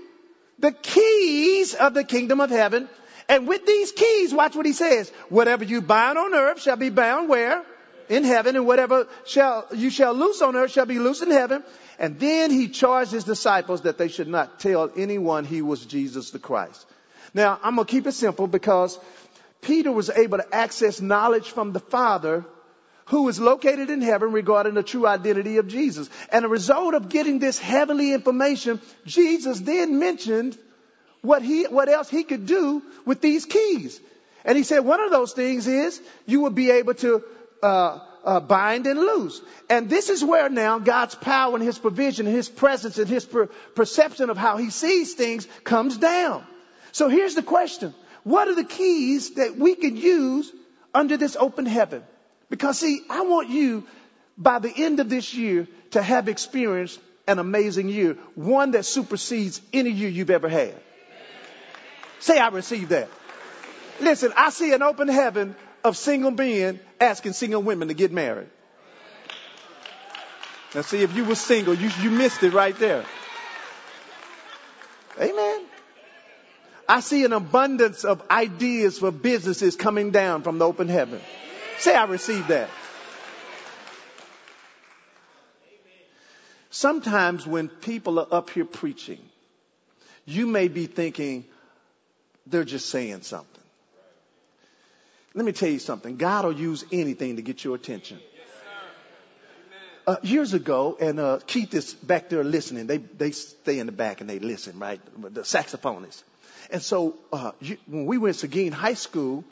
The 0.57 0.71
keys 0.71 1.73
of 1.73 1.93
the 1.93 2.05
kingdom 2.05 2.39
of 2.39 2.49
heaven 2.49 2.87
and 3.27 3.47
with 3.47 3.65
these 3.65 3.91
keys, 3.91 4.33
watch 4.33 4.55
what 4.55 4.65
he 4.65 4.73
says. 4.73 5.09
Whatever 5.29 5.63
you 5.63 5.81
bind 5.81 6.17
on 6.17 6.33
earth 6.33 6.61
shall 6.61 6.75
be 6.75 6.89
bound 6.89 7.29
where? 7.29 7.63
In 8.07 8.23
heaven. 8.23 8.55
And 8.55 8.67
whatever 8.67 9.07
shall, 9.25 9.65
you 9.73 9.89
shall 9.89 10.13
loose 10.13 10.41
on 10.41 10.55
earth 10.55 10.71
shall 10.71 10.85
be 10.85 10.99
loose 10.99 11.21
in 11.21 11.31
heaven. 11.31 11.63
And 11.97 12.19
then 12.19 12.51
he 12.51 12.67
charged 12.67 13.11
his 13.11 13.23
disciples 13.23 13.81
that 13.81 13.97
they 13.97 14.09
should 14.09 14.27
not 14.27 14.59
tell 14.59 14.91
anyone 14.95 15.45
he 15.45 15.61
was 15.61 15.85
Jesus 15.85 16.29
the 16.31 16.39
Christ. 16.39 16.85
Now, 17.33 17.59
I'm 17.63 17.75
going 17.75 17.87
to 17.87 17.91
keep 17.91 18.05
it 18.05 18.13
simple 18.13 18.47
because 18.47 18.99
Peter 19.61 19.91
was 19.91 20.09
able 20.09 20.37
to 20.37 20.55
access 20.55 21.01
knowledge 21.01 21.49
from 21.49 21.73
the 21.73 21.79
Father 21.79 22.45
who 23.07 23.27
is 23.29 23.39
located 23.39 23.89
in 23.89 24.01
heaven 24.01 24.31
regarding 24.31 24.73
the 24.73 24.83
true 24.83 25.05
identity 25.07 25.57
of 25.57 25.67
Jesus. 25.67 26.09
And 26.31 26.45
a 26.45 26.47
result 26.47 26.93
of 26.93 27.09
getting 27.09 27.39
this 27.39 27.59
heavenly 27.59 28.13
information, 28.13 28.81
Jesus 29.05 29.59
then 29.59 29.99
mentioned 29.99 30.57
what 31.25 31.41
he, 31.41 31.63
what 31.65 31.89
else 31.89 32.09
he 32.09 32.23
could 32.23 32.45
do 32.45 32.81
with 33.05 33.21
these 33.21 33.45
keys. 33.45 33.99
And 34.43 34.57
he 34.57 34.63
said 34.63 34.79
one 34.79 35.01
of 35.01 35.11
those 35.11 35.33
things 35.33 35.67
is 35.67 36.01
you 36.25 36.41
will 36.41 36.51
be 36.51 36.71
able 36.71 36.93
to, 36.95 37.23
uh, 37.63 37.99
uh, 38.25 38.39
bind 38.39 38.87
and 38.87 38.99
loose. 38.99 39.39
And 39.69 39.89
this 39.89 40.09
is 40.09 40.23
where 40.23 40.49
now 40.49 40.79
God's 40.79 41.15
power 41.15 41.53
and 41.53 41.63
His 41.63 41.77
provision, 41.77 42.25
and 42.25 42.35
His 42.35 42.49
presence, 42.49 42.97
and 42.97 43.07
His 43.07 43.23
per- 43.23 43.45
perception 43.75 44.29
of 44.29 44.37
how 44.37 44.57
He 44.57 44.71
sees 44.71 45.13
things 45.13 45.47
comes 45.63 45.97
down. 45.97 46.43
So 46.91 47.07
here's 47.07 47.35
the 47.35 47.43
question. 47.43 47.93
What 48.23 48.47
are 48.47 48.55
the 48.55 48.63
keys 48.63 49.35
that 49.35 49.55
we 49.55 49.75
can 49.75 49.95
use 49.95 50.51
under 50.93 51.17
this 51.17 51.35
open 51.35 51.67
heaven? 51.67 52.03
Because 52.49 52.79
see, 52.79 53.01
I 53.09 53.21
want 53.21 53.49
you 53.49 53.85
by 54.37 54.59
the 54.59 54.73
end 54.75 54.99
of 54.99 55.09
this 55.09 55.33
year 55.33 55.67
to 55.91 56.01
have 56.01 56.27
experienced 56.27 56.99
an 57.27 57.39
amazing 57.39 57.89
year, 57.89 58.17
one 58.33 58.71
that 58.71 58.85
supersedes 58.85 59.61
any 59.71 59.91
year 59.91 60.09
you've 60.09 60.29
ever 60.29 60.49
had. 60.49 60.75
Say, 62.19 62.39
I 62.39 62.47
receive 62.49 62.89
that. 62.89 63.09
Listen, 64.01 64.33
I 64.35 64.49
see 64.49 64.73
an 64.73 64.81
open 64.81 65.07
heaven 65.07 65.55
of 65.83 65.95
single 65.95 66.31
men 66.31 66.79
asking 66.99 67.33
single 67.33 67.61
women 67.61 67.87
to 67.89 67.93
get 67.93 68.11
married. 68.11 68.49
Now, 70.73 70.81
see, 70.81 71.01
if 71.01 71.15
you 71.15 71.23
were 71.23 71.35
single, 71.35 71.73
you, 71.73 71.89
you 72.01 72.09
missed 72.09 72.43
it 72.43 72.51
right 72.51 72.77
there. 72.77 73.05
Amen. 75.19 75.61
I 76.87 76.99
see 76.99 77.23
an 77.23 77.33
abundance 77.33 78.03
of 78.03 78.21
ideas 78.29 78.99
for 78.99 79.11
businesses 79.11 79.75
coming 79.75 80.11
down 80.11 80.43
from 80.43 80.57
the 80.57 80.65
open 80.65 80.87
heaven. 80.87 81.21
Say, 81.77 81.95
I 81.95 82.03
receive 82.05 82.47
that. 82.49 82.69
Sometimes 86.69 87.47
when 87.47 87.69
people 87.69 88.19
are 88.19 88.27
up 88.29 88.49
here 88.49 88.65
preaching, 88.65 89.19
you 90.25 90.45
may 90.45 90.67
be 90.67 90.87
thinking 90.87 91.45
they're 92.47 92.63
just 92.63 92.89
saying 92.89 93.21
something. 93.23 93.61
Let 95.33 95.45
me 95.45 95.51
tell 95.51 95.69
you 95.69 95.79
something. 95.79 96.15
God 96.15 96.45
will 96.45 96.53
use 96.53 96.85
anything 96.91 97.35
to 97.35 97.41
get 97.41 97.63
your 97.63 97.75
attention. 97.75 98.19
Uh, 100.07 100.17
years 100.21 100.53
ago, 100.53 100.95
and 100.99 101.19
uh, 101.19 101.39
Keith 101.47 101.73
is 101.73 101.93
back 101.95 102.29
there 102.29 102.43
listening. 102.43 102.85
They 102.85 102.99
they 102.99 103.31
stay 103.31 103.79
in 103.79 103.87
the 103.87 103.91
back 103.91 104.21
and 104.21 104.29
they 104.29 104.37
listen, 104.37 104.77
right? 104.77 105.01
The 105.33 105.41
saxophonists. 105.41 106.23
And 106.69 106.81
so 106.81 107.15
uh, 107.33 107.51
you, 107.59 107.77
when 107.87 108.05
we 108.05 108.19
went 108.19 108.35
to 108.35 108.39
Seguin 108.41 108.71
High 108.71 108.93
School, 108.93 109.43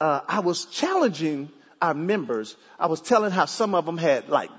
uh, 0.00 0.20
I 0.26 0.40
was 0.40 0.64
challenging 0.64 1.50
our 1.80 1.94
members. 1.94 2.56
I 2.80 2.86
was 2.86 3.02
telling 3.02 3.32
how 3.32 3.44
some 3.44 3.74
of 3.74 3.84
them 3.84 3.98
had 3.98 4.30
like 4.30 4.50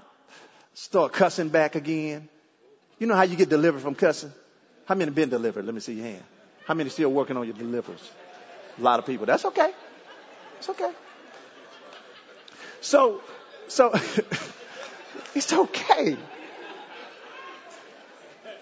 start 0.76 1.14
cussing 1.14 1.50
back 1.50 1.76
again. 1.76 2.30
You 3.00 3.08
know 3.08 3.16
how 3.16 3.24
you 3.24 3.36
get 3.36 3.50
delivered 3.50 3.82
from 3.82 3.96
cussing? 3.96 4.32
How 4.86 4.96
many 4.96 5.06
have 5.06 5.16
been 5.16 5.30
delivered? 5.30 5.66
Let 5.66 5.74
me 5.74 5.82
see 5.82 5.94
your 5.94 6.06
hand. 6.06 6.24
How 6.70 6.76
many 6.76 6.92
still 6.92 7.10
working 7.10 7.36
on 7.36 7.46
your 7.46 7.56
deliverance? 7.56 8.12
A 8.78 8.82
lot 8.84 9.00
of 9.00 9.06
people. 9.08 9.26
That's 9.26 9.44
okay. 9.44 9.74
It's 10.60 10.70
okay. 10.70 10.92
So, 12.80 13.22
so, 13.68 13.92
it's 15.36 15.52
okay. 15.52 16.16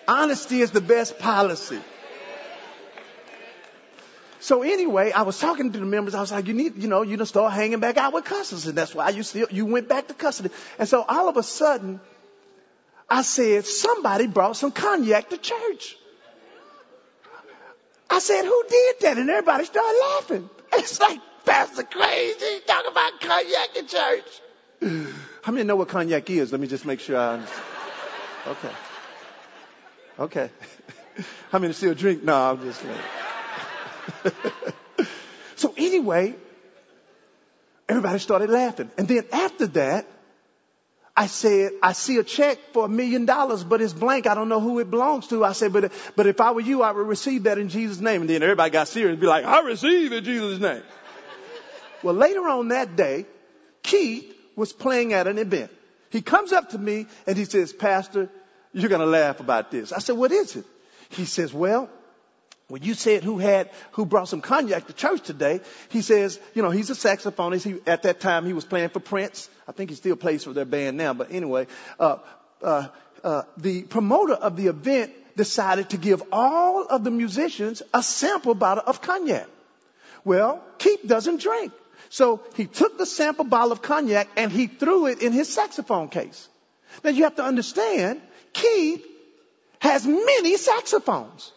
Honesty 0.07 0.61
is 0.61 0.71
the 0.71 0.79
best 0.79 1.19
policy. 1.19 1.81
So 4.39 4.61
anyway, 4.61 5.11
I 5.11 5.23
was 5.23 5.37
talking 5.37 5.73
to 5.73 5.77
the 5.77 5.85
members. 5.85 6.15
I 6.15 6.21
was 6.21 6.31
like, 6.31 6.47
you 6.47 6.53
need, 6.53 6.81
you 6.81 6.87
know, 6.87 7.01
you 7.01 7.17
to 7.17 7.25
start 7.25 7.51
hanging 7.51 7.81
back 7.81 7.97
out 7.97 8.13
with 8.13 8.23
customers. 8.23 8.67
And 8.67 8.77
that's 8.77 8.95
why 8.95 9.09
you 9.09 9.23
still, 9.23 9.47
you 9.51 9.65
went 9.65 9.89
back 9.89 10.07
to 10.07 10.13
custody. 10.13 10.51
And 10.79 10.87
so 10.87 11.03
all 11.05 11.27
of 11.27 11.35
a 11.35 11.43
sudden, 11.43 11.99
I 13.09 13.23
said, 13.23 13.65
somebody 13.65 14.27
brought 14.27 14.55
some 14.55 14.71
cognac 14.71 15.27
to 15.31 15.37
church. 15.37 15.97
I 18.09 18.19
said, 18.19 18.43
who 18.45 18.63
did 18.69 18.95
that? 19.01 19.17
And 19.17 19.29
everybody 19.29 19.65
started 19.65 19.99
laughing. 20.15 20.49
It's 20.73 20.99
like, 20.99 21.19
Pastor 21.45 21.83
Crazy, 21.83 22.61
talking 22.65 22.91
about 22.91 23.19
cognac 23.19 23.75
in 23.77 23.87
church. 23.87 25.11
How 25.41 25.51
many 25.51 25.63
know 25.63 25.75
what 25.75 25.89
cognac 25.89 26.29
is? 26.29 26.51
Let 26.51 26.61
me 26.61 26.67
just 26.67 26.85
make 26.85 26.99
sure 26.99 27.17
I 27.17 27.33
understand. 27.33 27.63
Okay. 28.47 28.71
Okay. 30.19 30.49
How 31.51 31.59
many 31.59 31.73
still 31.73 31.93
drink? 31.93 32.23
No, 32.23 32.35
I'm 32.35 32.61
just 32.61 32.83
so 35.55 35.73
anyway, 35.77 36.35
everybody 37.89 38.19
started 38.19 38.49
laughing. 38.49 38.91
And 38.97 39.07
then 39.07 39.25
after 39.31 39.67
that, 39.67 40.05
I 41.19 41.25
said, 41.25 41.71
I 41.81 41.93
see 41.93 42.17
a 42.17 42.23
check 42.23 42.59
for 42.73 42.85
a 42.85 42.87
million 42.87 43.25
dollars, 43.25 43.63
but 43.63 43.81
it's 43.81 43.91
blank. 43.91 44.27
I 44.27 44.35
don't 44.35 44.49
know 44.49 44.59
who 44.59 44.77
it 44.77 44.91
belongs 44.91 45.25
to. 45.29 45.43
I 45.43 45.53
said, 45.53 45.73
but, 45.73 45.91
but 46.15 46.27
if 46.27 46.39
I 46.39 46.51
were 46.51 46.61
you, 46.61 46.83
I 46.83 46.91
would 46.91 47.07
receive 47.07 47.43
that 47.43 47.57
in 47.57 47.69
Jesus' 47.69 47.99
name. 47.99 48.21
And 48.21 48.29
then 48.29 48.43
everybody 48.43 48.69
got 48.69 48.87
serious 48.87 49.13
and 49.13 49.19
be 49.19 49.25
like, 49.25 49.43
I 49.43 49.61
receive 49.61 50.11
in 50.11 50.23
Jesus' 50.23 50.59
name. 50.59 50.83
well, 52.03 52.13
later 52.13 52.47
on 52.47 52.67
that 52.67 52.95
day, 52.95 53.25
Keith 53.81 54.31
was 54.55 54.71
playing 54.71 55.13
at 55.13 55.25
an 55.25 55.39
event. 55.39 55.71
He 56.11 56.21
comes 56.21 56.51
up 56.51 56.69
to 56.69 56.77
me 56.77 57.07
and 57.25 57.35
he 57.35 57.45
says, 57.45 57.73
Pastor, 57.73 58.29
you're 58.71 58.89
going 58.89 59.01
to 59.01 59.07
laugh 59.07 59.39
about 59.39 59.71
this. 59.71 59.91
I 59.91 59.97
said, 59.97 60.17
what 60.17 60.31
is 60.31 60.55
it? 60.55 60.65
He 61.09 61.25
says, 61.25 61.51
well, 61.51 61.89
when 62.69 62.83
you 62.83 62.95
said 62.95 63.23
who 63.23 63.37
had, 63.37 63.69
who 63.91 64.05
brought 64.05 64.27
some 64.27 64.41
cognac 64.41 64.87
to 64.87 64.93
church 64.93 65.21
today, 65.21 65.61
he 65.89 66.01
says, 66.01 66.39
you 66.53 66.61
know, 66.61 66.69
he's 66.69 66.89
a 66.89 66.93
saxophonist. 66.93 67.63
He, 67.63 67.79
at 67.87 68.03
that 68.03 68.19
time, 68.19 68.45
he 68.45 68.53
was 68.53 68.65
playing 68.65 68.89
for 68.89 68.99
Prince. 68.99 69.49
I 69.67 69.71
think 69.71 69.89
he 69.89 69.95
still 69.95 70.17
plays 70.17 70.43
for 70.43 70.51
their 70.51 70.65
band 70.65 70.97
now, 70.97 71.13
but 71.13 71.31
anyway, 71.31 71.67
uh, 71.99 72.17
uh, 72.61 72.87
uh, 73.23 73.43
the 73.57 73.83
promoter 73.83 74.33
of 74.33 74.57
the 74.57 74.67
event 74.67 75.13
decided 75.37 75.91
to 75.91 75.97
give 75.97 76.21
all 76.31 76.85
of 76.85 77.03
the 77.03 77.11
musicians 77.11 77.81
a 77.93 78.03
sample 78.03 78.55
bottle 78.55 78.83
of 78.85 79.01
cognac. 79.01 79.47
Well, 80.25 80.61
Keith 80.77 81.01
doesn't 81.05 81.39
drink. 81.39 81.71
So 82.09 82.41
he 82.55 82.65
took 82.65 82.97
the 82.97 83.05
sample 83.05 83.45
bottle 83.45 83.71
of 83.71 83.81
cognac 83.81 84.27
and 84.35 84.51
he 84.51 84.67
threw 84.67 85.07
it 85.07 85.21
in 85.21 85.31
his 85.31 85.53
saxophone 85.53 86.09
case. 86.09 86.49
Now 87.03 87.11
you 87.11 87.23
have 87.23 87.35
to 87.35 87.43
understand, 87.43 88.21
Keith 88.53 89.05
has 89.79 90.05
many 90.05 90.57
saxophones. 90.57 91.51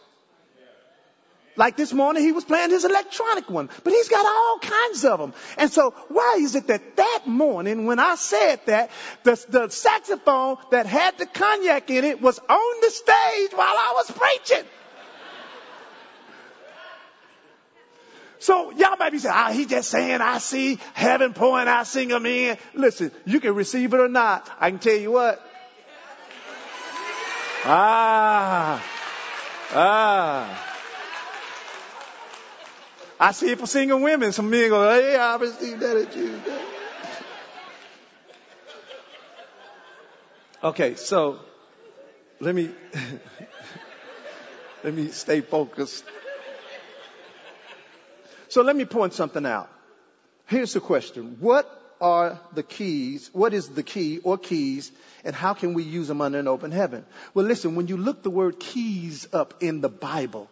Like 1.57 1.75
this 1.75 1.91
morning, 1.91 2.23
he 2.23 2.31
was 2.31 2.45
playing 2.45 2.69
his 2.69 2.85
electronic 2.85 3.49
one, 3.49 3.69
but 3.83 3.91
he's 3.91 4.07
got 4.07 4.25
all 4.25 4.59
kinds 4.59 5.03
of 5.03 5.19
them. 5.19 5.33
And 5.57 5.71
so 5.71 5.91
why 6.07 6.37
is 6.39 6.55
it 6.55 6.67
that 6.67 6.95
that 6.95 7.21
morning 7.25 7.85
when 7.85 7.99
I 7.99 8.15
said 8.15 8.61
that, 8.67 8.89
the, 9.23 9.45
the 9.49 9.69
saxophone 9.69 10.57
that 10.71 10.85
had 10.85 11.17
the 11.17 11.25
cognac 11.25 11.89
in 11.89 12.05
it 12.05 12.21
was 12.21 12.39
on 12.39 12.81
the 12.81 12.89
stage 12.89 13.51
while 13.53 13.75
I 13.75 13.93
was 13.95 14.11
preaching? 14.11 14.65
So 18.39 18.71
y'all 18.71 18.97
might 18.97 19.11
be 19.11 19.19
saying, 19.19 19.35
ah, 19.37 19.51
he 19.51 19.65
just 19.65 19.89
saying, 19.91 20.19
I 20.19 20.39
see 20.39 20.79
heaven 20.93 21.33
pouring, 21.33 21.67
I 21.67 21.83
sing 21.83 22.07
them 22.07 22.25
in. 22.25 22.57
Listen, 22.73 23.11
you 23.25 23.39
can 23.39 23.53
receive 23.53 23.93
it 23.93 23.99
or 23.99 24.07
not. 24.07 24.49
I 24.59 24.71
can 24.71 24.79
tell 24.79 24.95
you 24.95 25.11
what. 25.11 25.39
Ah, 27.65 28.83
ah. 29.75 30.70
I 33.21 33.33
see 33.33 33.51
it 33.51 33.59
for 33.59 33.67
single 33.67 33.99
women. 33.99 34.31
Some 34.31 34.49
men 34.49 34.69
go, 34.69 34.81
hey, 34.89 35.15
I 35.15 35.35
received 35.35 35.81
that 35.81 35.95
at 35.95 36.11
Tuesday. 36.11 36.61
Okay, 40.63 40.95
so 40.95 41.39
let 42.39 42.55
me 42.55 42.71
let 44.83 44.93
me 44.95 45.09
stay 45.09 45.41
focused. 45.41 46.03
So 48.49 48.63
let 48.63 48.75
me 48.75 48.85
point 48.85 49.13
something 49.13 49.45
out. 49.45 49.69
Here's 50.47 50.73
the 50.73 50.79
question. 50.79 51.37
What 51.39 51.69
are 52.01 52.39
the 52.55 52.63
keys? 52.63 53.29
What 53.33 53.53
is 53.53 53.69
the 53.69 53.83
key 53.83 54.17
or 54.23 54.39
keys 54.39 54.91
and 55.23 55.35
how 55.35 55.53
can 55.53 55.75
we 55.75 55.83
use 55.83 56.07
them 56.07 56.21
under 56.21 56.39
an 56.39 56.47
open 56.47 56.71
heaven? 56.71 57.05
Well, 57.35 57.45
listen, 57.45 57.75
when 57.75 57.87
you 57.87 57.97
look 57.97 58.23
the 58.23 58.31
word 58.31 58.59
keys 58.59 59.27
up 59.31 59.61
in 59.61 59.81
the 59.81 59.89
Bible, 59.89 60.49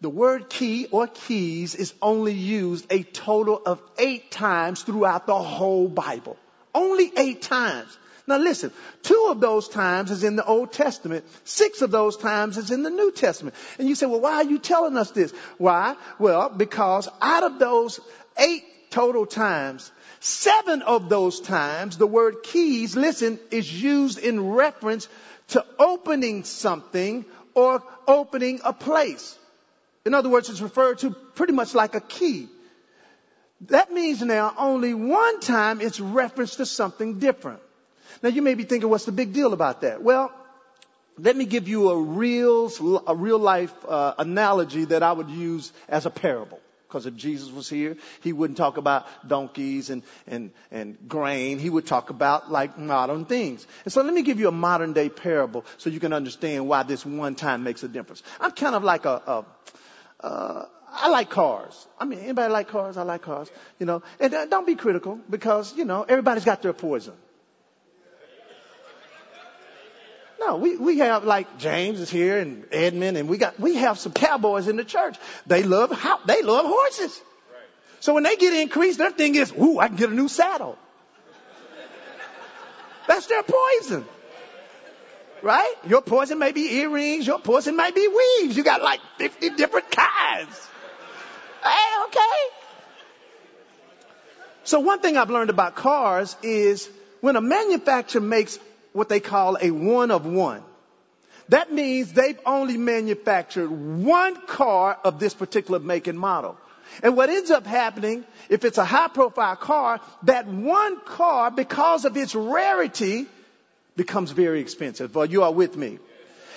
the 0.00 0.10
word 0.10 0.48
key 0.48 0.86
or 0.90 1.06
keys 1.06 1.74
is 1.74 1.92
only 2.00 2.32
used 2.32 2.86
a 2.90 3.02
total 3.02 3.60
of 3.64 3.82
eight 3.98 4.30
times 4.30 4.82
throughout 4.82 5.26
the 5.26 5.38
whole 5.38 5.88
Bible. 5.88 6.38
Only 6.74 7.12
eight 7.16 7.42
times. 7.42 7.98
Now 8.26 8.38
listen, 8.38 8.70
two 9.02 9.28
of 9.30 9.40
those 9.40 9.68
times 9.68 10.10
is 10.10 10.24
in 10.24 10.36
the 10.36 10.44
Old 10.44 10.72
Testament, 10.72 11.24
six 11.44 11.82
of 11.82 11.90
those 11.90 12.16
times 12.16 12.56
is 12.56 12.70
in 12.70 12.82
the 12.82 12.90
New 12.90 13.12
Testament. 13.12 13.56
And 13.78 13.88
you 13.88 13.94
say, 13.94 14.06
well, 14.06 14.20
why 14.20 14.36
are 14.36 14.44
you 14.44 14.58
telling 14.58 14.96
us 14.96 15.10
this? 15.10 15.32
Why? 15.58 15.96
Well, 16.18 16.48
because 16.48 17.08
out 17.20 17.42
of 17.42 17.58
those 17.58 18.00
eight 18.38 18.64
total 18.90 19.26
times, 19.26 19.90
seven 20.20 20.82
of 20.82 21.08
those 21.08 21.40
times, 21.40 21.98
the 21.98 22.06
word 22.06 22.36
keys, 22.42 22.96
listen, 22.96 23.38
is 23.50 23.82
used 23.82 24.18
in 24.18 24.50
reference 24.50 25.08
to 25.48 25.64
opening 25.78 26.44
something 26.44 27.24
or 27.54 27.82
opening 28.06 28.60
a 28.64 28.72
place. 28.72 29.36
In 30.04 30.14
other 30.14 30.28
words, 30.28 30.48
it's 30.48 30.60
referred 30.60 30.98
to 30.98 31.10
pretty 31.10 31.52
much 31.52 31.74
like 31.74 31.94
a 31.94 32.00
key. 32.00 32.48
That 33.68 33.92
means 33.92 34.22
now 34.22 34.54
only 34.56 34.94
one 34.94 35.40
time 35.40 35.80
it's 35.80 36.00
referenced 36.00 36.56
to 36.56 36.66
something 36.66 37.18
different. 37.18 37.60
Now 38.22 38.30
you 38.30 38.42
may 38.42 38.54
be 38.54 38.64
thinking, 38.64 38.88
what's 38.88 39.04
the 39.04 39.12
big 39.12 39.32
deal 39.32 39.52
about 39.52 39.82
that? 39.82 40.02
Well, 40.02 40.32
let 41.18 41.36
me 41.36 41.44
give 41.44 41.68
you 41.68 41.90
a 41.90 42.00
real, 42.00 42.70
a 43.06 43.14
real 43.14 43.38
life 43.38 43.74
uh, 43.86 44.14
analogy 44.18 44.86
that 44.86 45.02
I 45.02 45.12
would 45.12 45.28
use 45.28 45.72
as 45.88 46.06
a 46.06 46.10
parable. 46.10 46.60
Because 46.88 47.06
if 47.06 47.14
Jesus 47.14 47.52
was 47.52 47.68
here, 47.68 47.96
he 48.22 48.32
wouldn't 48.32 48.56
talk 48.56 48.76
about 48.76 49.06
donkeys 49.28 49.90
and, 49.90 50.02
and, 50.26 50.50
and 50.72 50.98
grain. 51.06 51.60
He 51.60 51.70
would 51.70 51.86
talk 51.86 52.10
about 52.10 52.50
like 52.50 52.78
modern 52.78 53.26
things. 53.26 53.64
And 53.84 53.92
so 53.92 54.02
let 54.02 54.12
me 54.12 54.22
give 54.22 54.40
you 54.40 54.48
a 54.48 54.52
modern 54.52 54.92
day 54.92 55.08
parable 55.08 55.64
so 55.76 55.88
you 55.88 56.00
can 56.00 56.12
understand 56.12 56.66
why 56.66 56.82
this 56.82 57.06
one 57.06 57.36
time 57.36 57.62
makes 57.62 57.84
a 57.84 57.88
difference. 57.88 58.24
I'm 58.40 58.50
kind 58.50 58.74
of 58.74 58.82
like 58.82 59.04
a, 59.04 59.22
a 59.24 59.44
uh, 60.22 60.64
I 60.92 61.08
like 61.08 61.30
cars. 61.30 61.86
I 61.98 62.04
mean, 62.04 62.18
anybody 62.20 62.52
like 62.52 62.68
cars? 62.68 62.96
I 62.96 63.02
like 63.02 63.22
cars. 63.22 63.50
You 63.78 63.86
know, 63.86 64.02
and 64.18 64.34
uh, 64.34 64.46
don't 64.46 64.66
be 64.66 64.74
critical 64.74 65.18
because, 65.28 65.76
you 65.76 65.84
know, 65.84 66.02
everybody's 66.02 66.44
got 66.44 66.62
their 66.62 66.72
poison. 66.72 67.14
No, 70.40 70.56
we, 70.56 70.76
we 70.76 70.98
have 70.98 71.24
like 71.24 71.58
James 71.58 72.00
is 72.00 72.08
here 72.08 72.38
and 72.38 72.66
Edmund 72.72 73.18
and 73.18 73.28
we 73.28 73.36
got, 73.36 73.60
we 73.60 73.74
have 73.74 73.98
some 73.98 74.12
cowboys 74.12 74.68
in 74.68 74.76
the 74.76 74.84
church. 74.84 75.16
They 75.46 75.62
love 75.62 75.90
how, 75.92 76.18
they 76.24 76.42
love 76.42 76.64
horses. 76.64 77.20
So 78.00 78.14
when 78.14 78.22
they 78.22 78.36
get 78.36 78.54
increased, 78.54 78.98
their 78.98 79.10
thing 79.10 79.34
is, 79.34 79.52
ooh, 79.52 79.78
I 79.78 79.88
can 79.88 79.96
get 79.96 80.08
a 80.08 80.14
new 80.14 80.28
saddle. 80.28 80.78
That's 83.06 83.26
their 83.26 83.42
poison. 83.42 84.06
Right? 85.42 85.74
Your 85.86 86.02
poison 86.02 86.38
may 86.38 86.52
be 86.52 86.74
earrings. 86.76 87.26
Your 87.26 87.38
poison 87.38 87.76
may 87.76 87.90
be 87.90 88.06
weaves. 88.08 88.56
You 88.56 88.62
got 88.62 88.82
like 88.82 89.00
50 89.18 89.50
different 89.50 89.90
kinds. 89.90 90.68
Hey, 91.62 92.04
okay. 92.06 92.56
So 94.64 94.80
one 94.80 95.00
thing 95.00 95.16
I've 95.16 95.30
learned 95.30 95.50
about 95.50 95.74
cars 95.74 96.36
is 96.42 96.88
when 97.20 97.36
a 97.36 97.40
manufacturer 97.40 98.20
makes 98.20 98.58
what 98.92 99.08
they 99.08 99.20
call 99.20 99.56
a 99.60 99.70
one 99.70 100.10
of 100.10 100.26
one, 100.26 100.62
that 101.48 101.72
means 101.72 102.12
they've 102.12 102.38
only 102.46 102.76
manufactured 102.76 103.68
one 103.68 104.36
car 104.46 104.98
of 105.04 105.18
this 105.18 105.34
particular 105.34 105.80
make 105.80 106.06
and 106.06 106.18
model. 106.18 106.56
And 107.02 107.16
what 107.16 107.30
ends 107.30 107.50
up 107.50 107.66
happening, 107.66 108.24
if 108.48 108.64
it's 108.64 108.78
a 108.78 108.84
high 108.84 109.08
profile 109.08 109.56
car, 109.56 110.00
that 110.24 110.46
one 110.46 111.00
car, 111.00 111.50
because 111.50 112.04
of 112.04 112.16
its 112.16 112.34
rarity, 112.34 113.26
becomes 114.00 114.30
very 114.30 114.62
expensive. 114.62 115.14
Well, 115.14 115.26
you 115.26 115.42
are 115.42 115.52
with 115.52 115.76
me. 115.76 115.98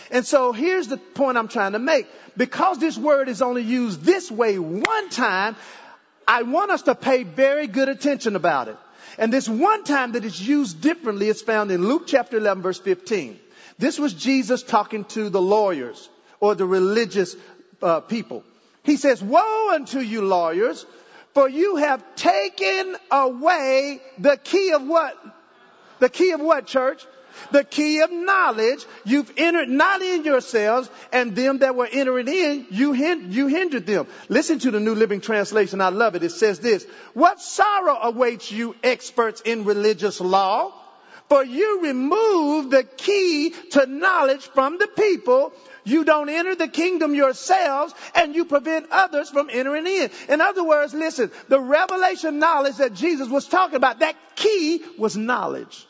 And 0.10 0.26
so 0.26 0.54
here's 0.54 0.88
the 0.88 0.96
point 0.96 1.38
I'm 1.38 1.50
trying 1.50 1.74
to 1.74 1.80
make. 1.80 2.08
Because 2.38 2.80
this 2.80 2.98
word 2.98 3.28
is 3.28 3.42
only 3.42 3.64
used 3.64 4.02
this 4.04 4.32
way 4.32 4.58
one 4.58 5.10
time, 5.10 5.58
I 6.26 6.44
want 6.44 6.72
us 6.72 6.84
to 6.84 6.96
pay 6.96 7.24
very 7.24 7.68
good 7.68 7.90
attention 7.90 8.38
about 8.38 8.70
it. 8.70 8.78
And 9.18 9.34
this 9.34 9.50
one 9.50 9.84
time 9.84 10.14
that 10.14 10.24
it's 10.24 10.40
used 10.40 10.80
differently 10.80 11.28
is 11.28 11.42
found 11.42 11.70
in 11.70 11.86
Luke 11.86 12.04
chapter 12.08 12.38
11 12.38 12.64
verse 12.64 12.80
15. 12.80 13.38
This 13.78 14.00
was 14.00 14.14
Jesus 14.14 14.64
talking 14.64 15.04
to 15.16 15.30
the 15.30 15.42
lawyers 15.42 16.08
or 16.40 16.56
the 16.56 16.66
religious 16.66 17.36
uh, 17.82 18.00
people. 18.00 18.46
He 18.84 18.96
says, 18.96 19.22
woe 19.22 19.72
unto 19.74 20.00
you 20.00 20.22
lawyers, 20.22 20.86
for 21.34 21.50
you 21.50 21.76
have 21.76 22.16
taken 22.16 22.96
away 23.12 24.00
the 24.18 24.38
key 24.38 24.72
of 24.72 24.88
what? 24.88 25.18
The 26.00 26.08
key 26.10 26.32
of 26.32 26.40
what, 26.40 26.68
church? 26.68 27.06
The 27.52 27.64
key 27.64 28.02
of 28.02 28.12
knowledge. 28.12 28.86
You've 29.06 29.32
entered 29.38 29.70
not 29.70 30.02
in 30.02 30.24
yourselves, 30.24 30.90
and 31.12 31.36
them 31.36 31.60
that 31.60 31.76
were 31.76 31.90
entering 31.92 32.28
in, 32.28 32.68
you, 32.72 32.94
you 32.94 33.48
hindered 33.48 33.86
them. 33.86 34.08
Listen 34.30 34.60
to 34.60 34.72
the 34.72 34.80
New 34.80 34.96
Living 34.96 35.22
Translation. 35.22 35.82
I 35.82 35.90
love 35.90 36.16
it. 36.16 36.24
It 36.24 36.32
says 36.32 36.60
this. 36.60 36.86
What 37.14 37.42
sorrow 37.42 37.98
awaits 38.02 38.52
you 38.52 38.76
experts 38.84 39.42
in 39.42 39.66
religious 39.66 40.20
law? 40.20 40.74
For 41.30 41.44
you 41.44 41.82
remove 41.82 42.70
the 42.70 42.84
key 42.84 43.54
to 43.72 43.86
knowledge 43.86 44.42
from 44.54 44.78
the 44.78 44.88
people. 44.88 45.54
You 45.84 46.04
don't 46.04 46.30
enter 46.30 46.56
the 46.56 46.68
kingdom 46.68 47.16
yourselves 47.16 47.94
and 48.14 48.36
you 48.36 48.46
prevent 48.46 48.88
others 48.92 49.30
from 49.30 49.50
entering 49.52 49.88
in. 49.88 50.10
In 50.30 50.42
other 50.42 50.64
words, 50.64 50.94
listen, 50.94 51.32
the 51.48 51.60
revelation 51.60 52.40
knowledge 52.40 52.78
that 52.78 52.94
Jesus 52.94 53.30
was 53.30 53.48
talking 53.48 53.76
about, 53.76 54.00
that 54.00 54.16
key 54.36 54.84
was 54.98 55.18
knowledge. 55.18 55.88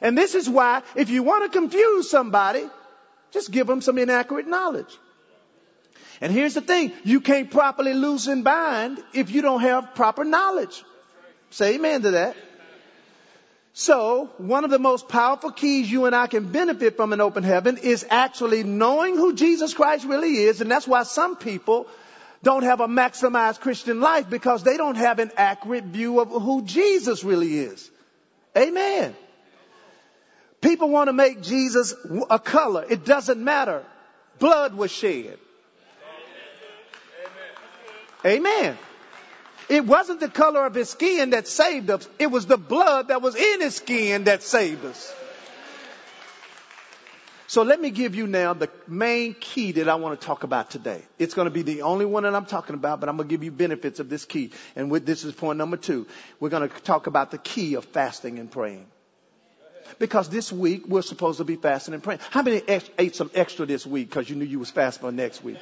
And 0.00 0.16
this 0.16 0.34
is 0.34 0.48
why, 0.48 0.82
if 0.94 1.10
you 1.10 1.22
want 1.22 1.50
to 1.50 1.58
confuse 1.58 2.10
somebody, 2.10 2.64
just 3.32 3.50
give 3.50 3.66
them 3.66 3.80
some 3.80 3.98
inaccurate 3.98 4.46
knowledge. 4.46 4.96
And 6.20 6.32
here's 6.32 6.54
the 6.54 6.60
thing, 6.60 6.92
you 7.04 7.20
can't 7.20 7.50
properly 7.50 7.94
loose 7.94 8.26
and 8.26 8.42
bind 8.42 9.02
if 9.12 9.30
you 9.30 9.42
don't 9.42 9.60
have 9.60 9.94
proper 9.94 10.24
knowledge. 10.24 10.82
Say 11.50 11.76
amen 11.76 12.02
to 12.02 12.10
that. 12.12 12.36
So, 13.72 14.30
one 14.38 14.64
of 14.64 14.70
the 14.70 14.80
most 14.80 15.08
powerful 15.08 15.52
keys 15.52 15.90
you 15.90 16.06
and 16.06 16.16
I 16.16 16.26
can 16.26 16.50
benefit 16.50 16.96
from 16.96 17.12
an 17.12 17.20
open 17.20 17.44
heaven 17.44 17.76
is 17.76 18.04
actually 18.10 18.64
knowing 18.64 19.14
who 19.14 19.34
Jesus 19.34 19.72
Christ 19.72 20.04
really 20.04 20.36
is, 20.36 20.60
and 20.60 20.68
that's 20.68 20.88
why 20.88 21.04
some 21.04 21.36
people 21.36 21.86
don't 22.42 22.64
have 22.64 22.80
a 22.80 22.88
maximized 22.88 23.60
Christian 23.60 24.00
life 24.00 24.28
because 24.28 24.64
they 24.64 24.76
don't 24.76 24.96
have 24.96 25.20
an 25.20 25.30
accurate 25.36 25.84
view 25.84 26.18
of 26.18 26.28
who 26.28 26.62
Jesus 26.62 27.22
really 27.22 27.56
is. 27.56 27.88
Amen. 28.56 29.14
People 30.60 30.88
want 30.90 31.08
to 31.08 31.12
make 31.12 31.42
Jesus 31.42 31.94
a 32.30 32.38
color. 32.38 32.84
It 32.88 33.04
doesn't 33.04 33.42
matter. 33.42 33.84
Blood 34.38 34.74
was 34.74 34.90
shed. 34.90 35.38
Amen. 38.24 38.76
It 39.68 39.86
wasn't 39.86 40.20
the 40.20 40.28
color 40.28 40.66
of 40.66 40.74
his 40.74 40.88
skin 40.88 41.30
that 41.30 41.46
saved 41.46 41.90
us. 41.90 42.08
It 42.18 42.28
was 42.28 42.46
the 42.46 42.56
blood 42.56 43.08
that 43.08 43.22
was 43.22 43.36
in 43.36 43.60
his 43.60 43.76
skin 43.76 44.24
that 44.24 44.42
saved 44.42 44.84
us. 44.84 45.14
So 47.46 47.62
let 47.62 47.80
me 47.80 47.90
give 47.90 48.14
you 48.14 48.26
now 48.26 48.52
the 48.52 48.68
main 48.86 49.34
key 49.34 49.72
that 49.72 49.88
I 49.88 49.94
want 49.94 50.20
to 50.20 50.26
talk 50.26 50.42
about 50.42 50.70
today. 50.70 51.02
It's 51.18 51.32
going 51.32 51.46
to 51.46 51.50
be 51.50 51.62
the 51.62 51.82
only 51.82 52.04
one 52.04 52.24
that 52.24 52.34
I'm 52.34 52.44
talking 52.44 52.74
about, 52.74 53.00
but 53.00 53.08
I'm 53.08 53.16
going 53.16 53.28
to 53.28 53.32
give 53.32 53.42
you 53.42 53.50
benefits 53.50 54.00
of 54.00 54.10
this 54.10 54.26
key. 54.26 54.52
And 54.76 54.90
with, 54.90 55.06
this 55.06 55.24
is 55.24 55.32
point 55.32 55.56
number 55.56 55.78
two. 55.78 56.06
We're 56.40 56.50
going 56.50 56.68
to 56.68 56.80
talk 56.82 57.06
about 57.06 57.30
the 57.30 57.38
key 57.38 57.74
of 57.74 57.86
fasting 57.86 58.38
and 58.38 58.50
praying. 58.50 58.86
Because 59.98 60.28
this 60.28 60.52
week 60.52 60.86
we're 60.86 61.02
supposed 61.02 61.38
to 61.38 61.44
be 61.44 61.56
fasting 61.56 61.94
and 61.94 62.02
praying. 62.02 62.20
How 62.30 62.42
many 62.42 62.62
ex- 62.66 62.90
ate 62.98 63.16
some 63.16 63.30
extra 63.34 63.66
this 63.66 63.86
week 63.86 64.08
because 64.10 64.28
you 64.28 64.36
knew 64.36 64.44
you 64.44 64.58
was 64.58 64.70
fasting 64.70 65.00
for 65.02 65.12
next 65.12 65.42
week? 65.42 65.58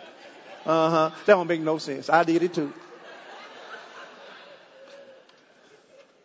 Uh 0.64 0.90
huh. 0.90 1.10
That 1.26 1.34
don't 1.34 1.46
make 1.46 1.60
no 1.60 1.78
sense. 1.78 2.10
I 2.10 2.24
did 2.24 2.42
it 2.42 2.54
too. 2.54 2.72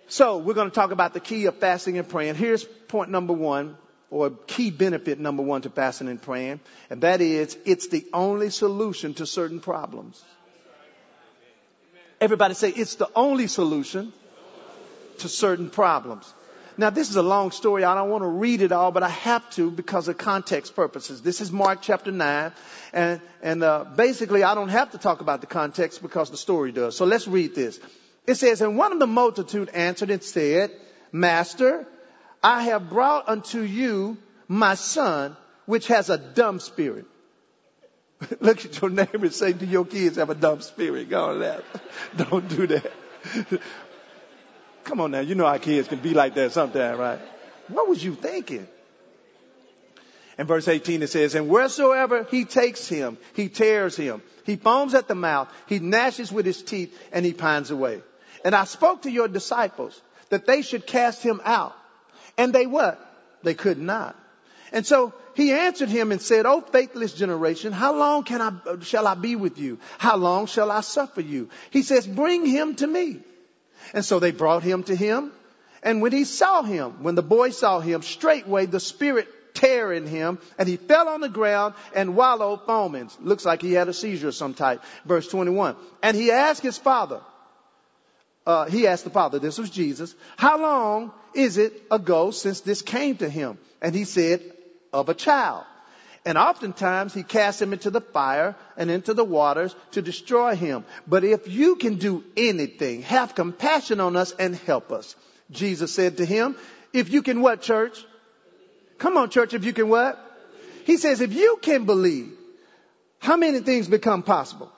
So 0.07 0.39
we're 0.39 0.55
going 0.55 0.69
to 0.69 0.75
talk 0.75 0.91
about 0.91 1.13
the 1.13 1.21
key 1.21 1.45
of 1.45 1.55
fasting 1.59 1.97
and 1.97 2.07
praying. 2.09 2.35
Here's 2.35 2.65
point 2.65 3.09
number 3.11 3.31
one, 3.31 3.77
or 4.09 4.29
key 4.29 4.69
benefit 4.69 5.19
number 5.19 5.41
one 5.41 5.61
to 5.61 5.69
fasting 5.69 6.09
and 6.09 6.21
praying, 6.21 6.59
and 6.89 7.01
that 7.01 7.21
is 7.21 7.57
it's 7.65 7.87
the 7.87 8.05
only 8.13 8.49
solution 8.49 9.13
to 9.15 9.25
certain 9.25 9.61
problems. 9.61 10.21
Everybody 12.19 12.53
say 12.55 12.69
it's 12.69 12.95
the 12.95 13.09
only 13.15 13.47
solution 13.47 14.11
to 15.19 15.29
certain 15.29 15.69
problems. 15.69 16.31
Now, 16.77 16.89
this 16.89 17.09
is 17.09 17.15
a 17.15 17.23
long 17.23 17.51
story. 17.51 17.83
I 17.83 17.95
don't 17.95 18.09
want 18.09 18.23
to 18.23 18.27
read 18.27 18.61
it 18.61 18.71
all, 18.71 18.91
but 18.91 19.03
I 19.03 19.09
have 19.09 19.49
to 19.51 19.69
because 19.69 20.07
of 20.07 20.17
context 20.17 20.75
purposes. 20.75 21.21
This 21.21 21.41
is 21.41 21.51
Mark 21.51 21.81
chapter 21.81 22.11
9. 22.11 22.51
And, 22.93 23.21
and 23.41 23.63
uh, 23.63 23.85
basically, 23.95 24.43
I 24.43 24.55
don't 24.55 24.69
have 24.69 24.91
to 24.91 24.97
talk 24.97 25.21
about 25.21 25.41
the 25.41 25.47
context 25.47 26.01
because 26.01 26.29
the 26.29 26.37
story 26.37 26.71
does. 26.71 26.95
So 26.95 27.05
let's 27.05 27.27
read 27.27 27.55
this. 27.55 27.79
It 28.27 28.35
says, 28.35 28.61
And 28.61 28.77
one 28.77 28.93
of 28.93 28.99
the 28.99 29.07
multitude 29.07 29.69
answered 29.69 30.09
and 30.09 30.23
said, 30.23 30.71
Master, 31.11 31.85
I 32.43 32.63
have 32.63 32.89
brought 32.89 33.27
unto 33.27 33.61
you 33.61 34.17
my 34.47 34.75
son, 34.75 35.35
which 35.65 35.87
has 35.87 36.09
a 36.09 36.17
dumb 36.17 36.59
spirit. 36.59 37.05
Look 38.39 38.65
at 38.65 38.81
your 38.81 38.89
neighbor 38.89 39.25
and 39.25 39.33
say 39.33 39.53
to 39.53 39.65
your 39.65 39.85
kids 39.85 40.17
have 40.17 40.29
a 40.29 40.35
dumb 40.35 40.61
spirit. 40.61 41.09
Go 41.09 41.31
on 41.31 41.39
that. 41.39 41.63
Don't 42.29 42.47
do 42.47 42.67
that. 42.67 42.91
Come 44.83 44.99
on 45.01 45.11
now, 45.11 45.19
you 45.19 45.35
know 45.35 45.45
our 45.45 45.59
kids 45.59 45.87
can 45.87 45.99
be 45.99 46.13
like 46.13 46.35
that 46.35 46.51
sometimes, 46.51 46.97
right? 46.97 47.19
What 47.67 47.87
was 47.87 48.03
you 48.03 48.15
thinking? 48.15 48.67
In 50.37 50.47
verse 50.47 50.67
18 50.67 51.03
it 51.03 51.07
says, 51.07 51.35
And 51.35 51.49
wheresoever 51.49 52.23
he 52.23 52.45
takes 52.45 52.87
him, 52.87 53.17
he 53.35 53.49
tears 53.49 53.95
him. 53.95 54.21
He 54.45 54.55
foams 54.55 54.93
at 54.93 55.07
the 55.07 55.15
mouth, 55.15 55.49
he 55.67 55.79
gnashes 55.79 56.31
with 56.31 56.45
his 56.45 56.63
teeth, 56.63 56.97
and 57.11 57.25
he 57.25 57.33
pines 57.33 57.69
away. 57.69 58.01
And 58.43 58.55
I 58.55 58.63
spoke 58.63 59.03
to 59.03 59.11
your 59.11 59.27
disciples 59.27 59.99
that 60.29 60.47
they 60.47 60.61
should 60.63 60.87
cast 60.87 61.21
him 61.21 61.41
out. 61.45 61.75
And 62.37 62.53
they 62.53 62.65
what? 62.65 62.99
They 63.43 63.53
could 63.53 63.77
not. 63.77 64.15
And 64.71 64.85
so 64.85 65.13
he 65.35 65.51
answered 65.51 65.89
him 65.89 66.11
and 66.11 66.21
said, 66.21 66.45
O 66.45 66.61
faithless 66.61 67.13
generation, 67.13 67.71
how 67.71 67.95
long 67.95 68.23
can 68.23 68.41
I, 68.41 68.81
shall 68.81 69.05
I 69.05 69.15
be 69.15 69.35
with 69.35 69.57
you? 69.59 69.79
How 69.97 70.17
long 70.17 70.47
shall 70.47 70.71
I 70.71 70.81
suffer 70.81 71.21
you? 71.21 71.49
He 71.69 71.83
says, 71.83 72.07
bring 72.07 72.45
him 72.45 72.75
to 72.75 72.87
me. 72.87 73.19
And 73.93 74.03
so 74.03 74.19
they 74.19 74.31
brought 74.31 74.63
him 74.63 74.83
to 74.83 74.95
him. 74.95 75.31
And 75.83 76.01
when 76.01 76.11
he 76.11 76.25
saw 76.25 76.61
him, 76.61 77.03
when 77.03 77.15
the 77.15 77.23
boy 77.23 77.49
saw 77.49 77.79
him, 77.79 78.01
straightway 78.01 78.65
the 78.67 78.79
spirit 78.79 79.27
tear 79.53 79.91
in 79.91 80.05
him 80.05 80.39
and 80.57 80.67
he 80.67 80.77
fell 80.77 81.09
on 81.09 81.21
the 81.21 81.29
ground 81.29 81.73
and 81.95 82.15
wallowed 82.15 82.65
foaming. 82.65 83.09
Looks 83.19 83.45
like 83.45 83.61
he 83.61 83.73
had 83.73 83.89
a 83.89 83.93
seizure 83.93 84.29
of 84.29 84.35
some 84.35 84.53
type. 84.53 84.83
Verse 85.05 85.27
21. 85.27 85.75
And 86.03 86.15
he 86.15 86.31
asked 86.31 86.61
his 86.61 86.77
father, 86.77 87.21
uh, 88.45 88.65
he 88.65 88.87
asked 88.87 89.03
the 89.03 89.09
father, 89.09 89.39
this 89.39 89.57
was 89.57 89.69
Jesus, 89.69 90.15
how 90.37 90.61
long 90.61 91.11
is 91.33 91.57
it 91.57 91.73
ago 91.89 92.31
since 92.31 92.61
this 92.61 92.81
came 92.81 93.17
to 93.17 93.29
him? 93.29 93.57
And 93.81 93.95
he 93.95 94.03
said, 94.03 94.41
of 94.93 95.09
a 95.09 95.13
child. 95.13 95.63
And 96.23 96.37
oftentimes 96.37 97.13
he 97.13 97.23
cast 97.23 97.61
him 97.61 97.73
into 97.73 97.89
the 97.89 98.01
fire 98.01 98.55
and 98.77 98.91
into 98.91 99.13
the 99.13 99.23
waters 99.23 99.75
to 99.91 100.01
destroy 100.01 100.55
him. 100.55 100.85
But 101.07 101.23
if 101.23 101.47
you 101.47 101.75
can 101.75 101.95
do 101.95 102.23
anything, 102.37 103.01
have 103.03 103.33
compassion 103.33 103.99
on 103.99 104.15
us 104.15 104.31
and 104.37 104.55
help 104.55 104.91
us. 104.91 105.15
Jesus 105.49 105.91
said 105.91 106.17
to 106.17 106.25
him, 106.25 106.55
if 106.93 107.11
you 107.11 107.23
can 107.23 107.41
what, 107.41 107.61
church? 107.61 108.05
Come 108.99 109.17
on, 109.17 109.31
church, 109.31 109.55
if 109.55 109.65
you 109.65 109.73
can 109.73 109.89
what? 109.89 110.19
He 110.85 110.97
says, 110.97 111.21
if 111.21 111.33
you 111.33 111.57
can 111.61 111.85
believe, 111.85 112.31
how 113.17 113.35
many 113.37 113.59
things 113.59 113.87
become 113.87 114.21
possible? 114.21 114.71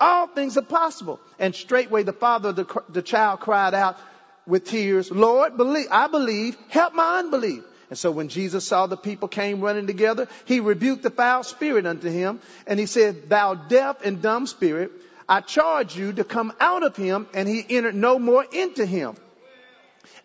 All 0.00 0.26
things 0.26 0.56
are 0.56 0.62
possible. 0.62 1.20
And 1.38 1.54
straightway 1.54 2.02
the 2.02 2.12
father 2.12 2.48
of 2.48 2.56
the, 2.56 2.82
the 2.88 3.02
child 3.02 3.38
cried 3.38 3.74
out 3.74 3.98
with 4.46 4.64
tears, 4.64 5.12
Lord, 5.12 5.56
believe, 5.56 5.86
I 5.92 6.08
believe, 6.08 6.56
help 6.68 6.94
my 6.94 7.20
unbelief. 7.20 7.62
And 7.92 7.98
so 7.98 8.10
when 8.10 8.28
Jesus 8.28 8.66
saw 8.66 8.86
the 8.86 8.96
people 8.96 9.28
came 9.28 9.60
running 9.60 9.86
together, 9.86 10.26
he 10.46 10.60
rebuked 10.60 11.02
the 11.02 11.10
foul 11.10 11.42
spirit 11.42 11.84
unto 11.84 12.08
him, 12.08 12.40
and 12.66 12.80
he 12.80 12.86
said, 12.86 13.28
Thou 13.28 13.52
deaf 13.52 13.98
and 14.02 14.22
dumb 14.22 14.46
spirit, 14.46 14.90
I 15.28 15.42
charge 15.42 15.94
you 15.94 16.14
to 16.14 16.24
come 16.24 16.54
out 16.58 16.84
of 16.84 16.96
him, 16.96 17.26
and 17.34 17.46
he 17.46 17.62
entered 17.68 17.94
no 17.94 18.18
more 18.18 18.46
into 18.50 18.86
him. 18.86 19.16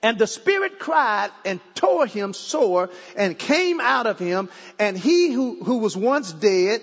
And 0.02 0.18
the 0.18 0.28
spirit 0.28 0.80
cried 0.80 1.32
and 1.44 1.60
tore 1.76 2.06
him 2.06 2.32
sore 2.32 2.90
and 3.18 3.38
came 3.38 3.82
out 3.82 4.08
of 4.08 4.18
him, 4.18 4.48
and 4.80 4.98
he 4.98 5.34
who, 5.34 5.62
who 5.62 5.80
was 5.80 5.98
once 5.98 6.32
dead 6.32 6.82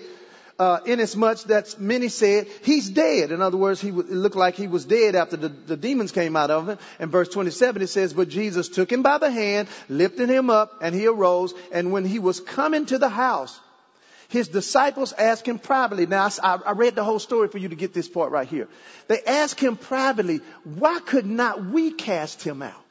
uh, 0.57 0.79
inasmuch 0.85 1.43
that 1.43 1.79
many 1.79 2.07
said 2.07 2.47
he's 2.63 2.89
dead. 2.89 3.31
In 3.31 3.41
other 3.41 3.57
words, 3.57 3.81
he 3.81 3.89
w- 3.89 4.15
looked 4.15 4.35
like 4.35 4.55
he 4.55 4.67
was 4.67 4.85
dead 4.85 5.15
after 5.15 5.35
the, 5.35 5.49
the 5.49 5.75
demons 5.77 6.11
came 6.11 6.35
out 6.35 6.49
of 6.49 6.69
him. 6.69 6.77
In 6.99 7.09
verse 7.09 7.29
27 7.29 7.81
it 7.81 7.87
says, 7.87 8.13
but 8.13 8.29
Jesus 8.29 8.69
took 8.69 8.91
him 8.91 9.03
by 9.03 9.17
the 9.17 9.29
hand, 9.29 9.67
lifted 9.89 10.29
him 10.29 10.49
up, 10.49 10.71
and 10.81 10.95
he 10.95 11.07
arose. 11.07 11.53
And 11.71 11.91
when 11.91 12.05
he 12.05 12.19
was 12.19 12.39
coming 12.39 12.85
to 12.87 12.97
the 12.97 13.09
house, 13.09 13.59
his 14.29 14.47
disciples 14.47 15.13
asked 15.13 15.45
him 15.45 15.59
privately. 15.59 16.05
Now, 16.05 16.29
I, 16.41 16.55
I 16.65 16.71
read 16.71 16.95
the 16.95 17.03
whole 17.03 17.19
story 17.19 17.47
for 17.49 17.57
you 17.57 17.69
to 17.69 17.75
get 17.75 17.93
this 17.93 18.07
part 18.07 18.31
right 18.31 18.47
here. 18.47 18.67
They 19.07 19.21
asked 19.23 19.59
him 19.59 19.75
privately, 19.75 20.39
why 20.63 20.99
could 20.99 21.25
not 21.25 21.65
we 21.65 21.91
cast 21.91 22.43
him 22.43 22.61
out? 22.61 22.81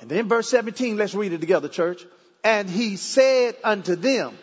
And 0.00 0.10
then 0.10 0.28
verse 0.28 0.48
17, 0.48 0.96
let's 0.96 1.14
read 1.14 1.32
it 1.32 1.40
together, 1.40 1.68
church. 1.68 2.04
And 2.42 2.68
he 2.68 2.96
said 2.96 3.56
unto 3.62 3.94
them, 3.94 4.36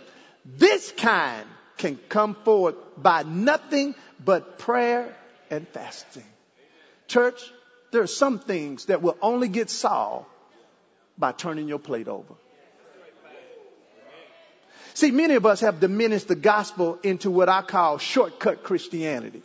this 0.45 0.91
kind 0.91 1.47
can 1.81 1.97
come 2.09 2.35
forward 2.45 2.75
by 2.95 3.23
nothing 3.23 3.95
but 4.23 4.59
prayer 4.59 5.13
and 5.49 5.67
fasting. 5.67 6.23
Church, 7.07 7.41
there 7.91 8.03
are 8.03 8.07
some 8.07 8.37
things 8.37 8.85
that 8.85 9.01
will 9.01 9.17
only 9.21 9.47
get 9.47 9.69
solved 9.69 10.27
by 11.17 11.31
turning 11.31 11.67
your 11.67 11.79
plate 11.79 12.07
over. 12.07 12.35
See, 14.93 15.09
many 15.09 15.33
of 15.35 15.45
us 15.45 15.61
have 15.61 15.79
diminished 15.79 16.27
the 16.27 16.35
gospel 16.35 16.99
into 17.01 17.31
what 17.31 17.49
I 17.49 17.63
call 17.63 17.97
shortcut 17.97 18.61
Christianity. 18.61 19.41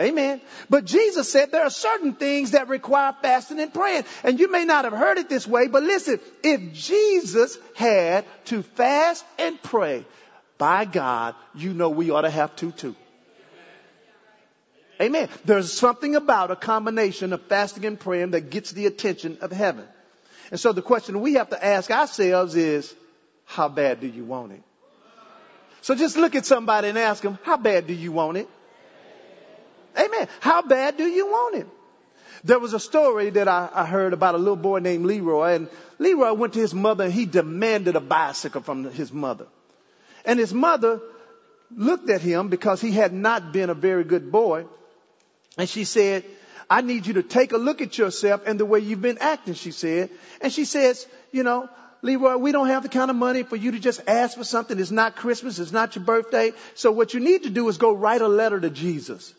Amen. 0.00 0.40
But 0.70 0.86
Jesus 0.86 1.30
said 1.30 1.52
there 1.52 1.64
are 1.64 1.70
certain 1.70 2.14
things 2.14 2.52
that 2.52 2.68
require 2.68 3.14
fasting 3.20 3.60
and 3.60 3.74
praying. 3.74 4.04
And 4.24 4.40
you 4.40 4.50
may 4.50 4.64
not 4.64 4.84
have 4.84 4.94
heard 4.94 5.18
it 5.18 5.28
this 5.28 5.46
way, 5.46 5.66
but 5.66 5.82
listen, 5.82 6.18
if 6.42 6.72
Jesus 6.72 7.58
had 7.74 8.24
to 8.46 8.62
fast 8.62 9.22
and 9.38 9.62
pray 9.62 10.06
by 10.60 10.84
God, 10.84 11.34
you 11.54 11.72
know 11.72 11.88
we 11.88 12.10
ought 12.10 12.20
to 12.20 12.30
have 12.30 12.54
to 12.56 12.70
too. 12.70 12.94
Amen. 15.00 15.30
There's 15.46 15.72
something 15.72 16.14
about 16.14 16.50
a 16.50 16.56
combination 16.56 17.32
of 17.32 17.40
fasting 17.46 17.86
and 17.86 17.98
praying 17.98 18.32
that 18.32 18.50
gets 18.50 18.70
the 18.70 18.84
attention 18.84 19.38
of 19.40 19.50
heaven. 19.50 19.86
And 20.50 20.60
so 20.60 20.72
the 20.72 20.82
question 20.82 21.22
we 21.22 21.34
have 21.34 21.48
to 21.50 21.64
ask 21.64 21.90
ourselves 21.90 22.56
is, 22.56 22.94
how 23.46 23.70
bad 23.70 24.02
do 24.02 24.06
you 24.06 24.22
want 24.26 24.52
it? 24.52 24.62
So 25.80 25.94
just 25.94 26.18
look 26.18 26.34
at 26.34 26.44
somebody 26.44 26.88
and 26.88 26.98
ask 26.98 27.22
them, 27.22 27.38
how 27.42 27.56
bad 27.56 27.86
do 27.86 27.94
you 27.94 28.12
want 28.12 28.36
it? 28.36 28.48
Amen. 29.98 30.28
How 30.40 30.60
bad 30.60 30.98
do 30.98 31.04
you 31.04 31.26
want 31.26 31.56
it? 31.56 31.66
There 32.44 32.58
was 32.58 32.74
a 32.74 32.80
story 32.80 33.30
that 33.30 33.48
I, 33.48 33.70
I, 33.72 33.86
heard 33.86 34.12
about 34.12 34.34
a 34.34 34.38
little 34.38 34.56
boy 34.56 34.78
named 34.80 35.06
Leroy, 35.06 35.54
and 35.54 35.68
Leroy 35.98 36.32
went 36.34 36.52
to 36.54 36.60
his 36.60 36.74
mother 36.74 37.04
and 37.04 37.12
he 37.12 37.26
demanded 37.26 37.96
a 37.96 38.00
bicycle 38.00 38.60
from 38.62 38.90
his 38.90 39.10
mother. 39.12 39.46
And 40.24 40.38
his 40.38 40.52
mother 40.52 41.00
looked 41.74 42.10
at 42.10 42.20
him 42.20 42.48
because 42.48 42.80
he 42.80 42.92
had 42.92 43.12
not 43.12 43.52
been 43.52 43.70
a 43.70 43.74
very 43.74 44.04
good 44.04 44.30
boy. 44.32 44.66
And 45.56 45.68
she 45.68 45.84
said, 45.84 46.24
I 46.68 46.82
need 46.82 47.06
you 47.06 47.14
to 47.14 47.22
take 47.22 47.52
a 47.52 47.58
look 47.58 47.80
at 47.80 47.98
yourself 47.98 48.42
and 48.46 48.58
the 48.58 48.64
way 48.64 48.80
you've 48.80 49.02
been 49.02 49.18
acting, 49.18 49.54
she 49.54 49.72
said. 49.72 50.10
And 50.40 50.52
she 50.52 50.64
says, 50.64 51.06
you 51.32 51.42
know, 51.42 51.68
Leroy, 52.02 52.36
we 52.36 52.52
don't 52.52 52.68
have 52.68 52.82
the 52.82 52.88
kind 52.88 53.10
of 53.10 53.16
money 53.16 53.42
for 53.42 53.56
you 53.56 53.72
to 53.72 53.78
just 53.78 54.00
ask 54.06 54.38
for 54.38 54.44
something. 54.44 54.78
It's 54.78 54.90
not 54.90 55.16
Christmas. 55.16 55.58
It's 55.58 55.72
not 55.72 55.96
your 55.96 56.04
birthday. 56.04 56.52
So 56.74 56.92
what 56.92 57.12
you 57.12 57.20
need 57.20 57.42
to 57.42 57.50
do 57.50 57.68
is 57.68 57.76
go 57.76 57.92
write 57.92 58.22
a 58.22 58.28
letter 58.28 58.58
to 58.60 58.70
Jesus 58.70 59.34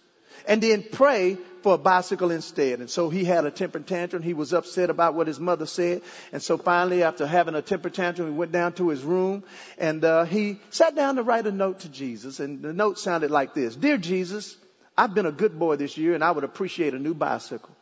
and 0.48 0.62
then 0.62 0.84
pray 0.84 1.38
for 1.62 1.76
a 1.76 1.78
bicycle 1.78 2.32
instead. 2.32 2.80
And 2.80 2.90
so 2.90 3.10
he 3.10 3.24
had 3.24 3.46
a 3.46 3.52
temper 3.52 3.80
tantrum. 3.80 4.24
He 4.24 4.34
was 4.34 4.54
upset 4.54 4.90
about 4.90 5.14
what 5.14 5.28
his 5.28 5.40
mother 5.40 5.66
said. 5.66 6.02
And 6.32 6.42
so 6.42 6.58
finally, 6.58 7.04
after 7.04 7.26
having 7.26 7.56
a 7.56 7.62
temper 7.62 7.90
tantrum, 7.90 8.32
he 8.32 8.38
went 8.38 8.52
down 8.52 8.74
to 8.74 8.90
his 8.90 9.04
room 9.04 9.44
and 9.78 10.04
uh, 10.04 10.26
he 10.26 10.60
sat 10.70 10.96
down 10.96 11.16
to 11.16 11.24
write 11.24 11.48
a 11.48 11.52
note 11.52 11.82
to 11.82 11.90
Jesus. 11.90 12.40
And 12.40 12.62
the 12.62 12.74
note 12.74 13.00
sounded 13.00 13.32
like 13.32 13.54
this. 13.54 13.76
Dear 13.76 13.98
Jesus, 13.98 14.56
I've 14.98 15.14
been 15.14 15.26
a 15.26 15.32
good 15.32 15.58
boy 15.58 15.76
this 15.76 15.98
year 15.98 16.16
and 16.16 16.24
I 16.24 16.32
would 16.32 16.44
appreciate 16.44 16.94
a 16.94 17.00
new 17.00 17.14
bicycle. 17.14 17.76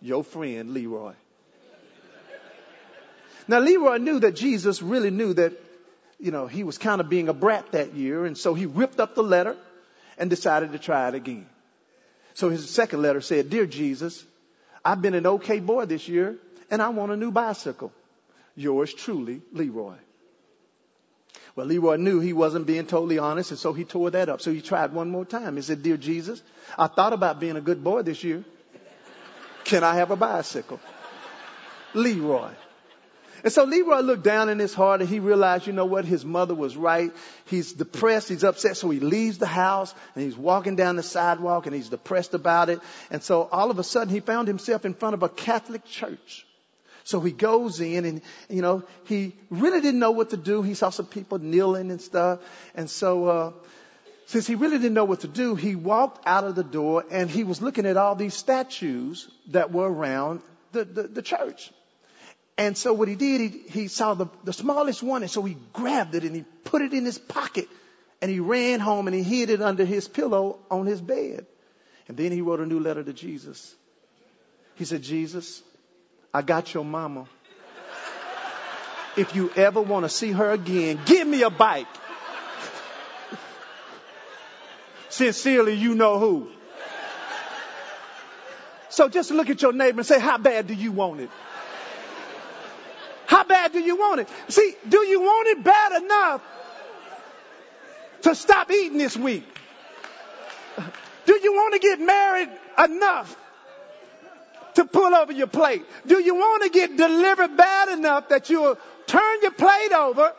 Your 0.00 0.22
friend, 0.22 0.72
Leroy. 0.72 1.14
Now, 3.46 3.58
Leroy 3.58 3.98
knew 3.98 4.20
that 4.20 4.36
Jesus 4.36 4.80
really 4.80 5.10
knew 5.10 5.34
that, 5.34 5.52
you 6.18 6.30
know, 6.30 6.46
he 6.46 6.64
was 6.64 6.78
kind 6.78 7.00
of 7.00 7.10
being 7.10 7.28
a 7.28 7.34
brat 7.34 7.72
that 7.72 7.94
year. 7.94 8.24
And 8.24 8.38
so 8.38 8.54
he 8.54 8.66
ripped 8.66 9.00
up 9.00 9.14
the 9.14 9.22
letter 9.22 9.56
and 10.16 10.30
decided 10.30 10.72
to 10.72 10.78
try 10.78 11.08
it 11.08 11.14
again. 11.14 11.46
So 12.34 12.50
his 12.50 12.68
second 12.68 13.02
letter 13.02 13.20
said, 13.20 13.48
Dear 13.48 13.66
Jesus, 13.66 14.24
I've 14.84 15.00
been 15.00 15.14
an 15.14 15.26
okay 15.26 15.60
boy 15.60 15.86
this 15.86 16.08
year 16.08 16.36
and 16.70 16.82
I 16.82 16.88
want 16.88 17.12
a 17.12 17.16
new 17.16 17.30
bicycle. 17.30 17.92
Yours 18.56 18.92
truly, 18.92 19.40
Leroy. 19.52 19.94
Well, 21.56 21.66
Leroy 21.66 21.96
knew 21.96 22.18
he 22.18 22.32
wasn't 22.32 22.66
being 22.66 22.86
totally 22.86 23.18
honest 23.18 23.52
and 23.52 23.60
so 23.60 23.72
he 23.72 23.84
tore 23.84 24.10
that 24.10 24.28
up. 24.28 24.40
So 24.40 24.52
he 24.52 24.60
tried 24.60 24.92
one 24.92 25.08
more 25.08 25.24
time. 25.24 25.56
He 25.56 25.62
said, 25.62 25.82
Dear 25.82 25.96
Jesus, 25.96 26.42
I 26.76 26.88
thought 26.88 27.12
about 27.12 27.38
being 27.38 27.56
a 27.56 27.60
good 27.60 27.82
boy 27.82 28.02
this 28.02 28.24
year. 28.24 28.44
Can 29.64 29.84
I 29.84 29.94
have 29.94 30.10
a 30.10 30.16
bicycle? 30.16 30.80
Leroy. 31.94 32.50
And 33.44 33.52
so 33.52 33.64
Leroy 33.64 34.00
looked 34.00 34.24
down 34.24 34.48
in 34.48 34.58
his 34.58 34.72
heart 34.72 35.02
and 35.02 35.08
he 35.08 35.20
realized, 35.20 35.66
you 35.66 35.74
know 35.74 35.84
what? 35.84 36.06
His 36.06 36.24
mother 36.24 36.54
was 36.54 36.78
right. 36.78 37.12
He's 37.44 37.74
depressed. 37.74 38.30
He's 38.30 38.42
upset. 38.42 38.78
So 38.78 38.88
he 38.88 39.00
leaves 39.00 39.36
the 39.36 39.46
house 39.46 39.94
and 40.14 40.24
he's 40.24 40.36
walking 40.36 40.76
down 40.76 40.96
the 40.96 41.02
sidewalk 41.02 41.66
and 41.66 41.74
he's 41.76 41.90
depressed 41.90 42.32
about 42.32 42.70
it. 42.70 42.80
And 43.10 43.22
so 43.22 43.42
all 43.52 43.70
of 43.70 43.78
a 43.78 43.84
sudden 43.84 44.08
he 44.08 44.20
found 44.20 44.48
himself 44.48 44.86
in 44.86 44.94
front 44.94 45.12
of 45.12 45.22
a 45.22 45.28
Catholic 45.28 45.84
church. 45.84 46.46
So 47.04 47.20
he 47.20 47.32
goes 47.32 47.80
in 47.80 48.06
and, 48.06 48.22
you 48.48 48.62
know, 48.62 48.82
he 49.04 49.34
really 49.50 49.82
didn't 49.82 50.00
know 50.00 50.12
what 50.12 50.30
to 50.30 50.38
do. 50.38 50.62
He 50.62 50.72
saw 50.72 50.88
some 50.88 51.04
people 51.04 51.38
kneeling 51.38 51.90
and 51.90 52.00
stuff. 52.00 52.40
And 52.74 52.88
so, 52.88 53.26
uh, 53.26 53.52
since 54.24 54.46
he 54.46 54.54
really 54.54 54.78
didn't 54.78 54.94
know 54.94 55.04
what 55.04 55.20
to 55.20 55.28
do, 55.28 55.54
he 55.54 55.74
walked 55.74 56.26
out 56.26 56.44
of 56.44 56.54
the 56.54 56.64
door 56.64 57.04
and 57.10 57.28
he 57.28 57.44
was 57.44 57.60
looking 57.60 57.84
at 57.84 57.98
all 57.98 58.14
these 58.14 58.32
statues 58.32 59.28
that 59.48 59.70
were 59.70 59.92
around 59.92 60.40
the, 60.72 60.86
the, 60.86 61.02
the 61.02 61.20
church. 61.20 61.70
And 62.56 62.78
so 62.78 62.92
what 62.92 63.08
he 63.08 63.16
did, 63.16 63.40
he, 63.40 63.58
he 63.68 63.88
saw 63.88 64.14
the, 64.14 64.26
the 64.44 64.52
smallest 64.52 65.02
one, 65.02 65.22
and 65.22 65.30
so 65.30 65.42
he 65.42 65.56
grabbed 65.72 66.14
it 66.14 66.22
and 66.22 66.36
he 66.36 66.44
put 66.64 66.82
it 66.82 66.92
in 66.92 67.04
his 67.04 67.18
pocket, 67.18 67.68
and 68.22 68.30
he 68.30 68.38
ran 68.40 68.80
home 68.80 69.08
and 69.08 69.16
he 69.16 69.22
hid 69.22 69.50
it 69.50 69.60
under 69.60 69.84
his 69.84 70.06
pillow 70.06 70.58
on 70.70 70.86
his 70.86 71.00
bed. 71.00 71.46
And 72.06 72.16
then 72.16 72.30
he 72.32 72.42
wrote 72.42 72.60
a 72.60 72.66
new 72.66 72.80
letter 72.80 73.02
to 73.02 73.12
Jesus. 73.12 73.74
He 74.76 74.84
said, 74.84 75.02
Jesus, 75.02 75.62
I 76.32 76.42
got 76.42 76.72
your 76.72 76.84
mama. 76.84 77.26
If 79.16 79.34
you 79.34 79.50
ever 79.56 79.80
want 79.80 80.04
to 80.04 80.08
see 80.08 80.32
her 80.32 80.50
again, 80.50 81.00
give 81.06 81.26
me 81.26 81.42
a 81.42 81.50
bike. 81.50 81.86
Sincerely, 85.08 85.74
you 85.74 85.94
know 85.94 86.18
who. 86.18 86.48
So 88.88 89.08
just 89.08 89.30
look 89.30 89.50
at 89.50 89.62
your 89.62 89.72
neighbor 89.72 90.00
and 90.00 90.06
say, 90.06 90.18
how 90.18 90.38
bad 90.38 90.66
do 90.66 90.74
you 90.74 90.92
want 90.92 91.20
it? 91.20 91.30
Do 93.74 93.80
you 93.80 93.96
want 93.96 94.20
it? 94.20 94.28
See, 94.48 94.72
do 94.88 94.98
you 95.04 95.20
want 95.20 95.48
it 95.48 95.64
bad 95.64 96.00
enough 96.00 96.42
to 98.22 98.34
stop 98.36 98.70
eating 98.70 98.98
this 98.98 99.16
week? 99.16 99.44
Do 101.26 101.40
you 101.42 101.52
want 101.52 101.74
to 101.74 101.80
get 101.80 101.98
married 101.98 102.50
enough 102.78 103.36
to 104.74 104.84
pull 104.84 105.12
over 105.12 105.32
your 105.32 105.48
plate? 105.48 105.84
Do 106.06 106.22
you 106.22 106.36
want 106.36 106.62
to 106.62 106.68
get 106.70 106.96
delivered 106.96 107.56
bad 107.56 107.88
enough 107.88 108.28
that 108.28 108.48
you'll 108.48 108.78
turn 109.08 109.42
your 109.42 109.50
plate 109.50 109.92
over? 109.92 110.32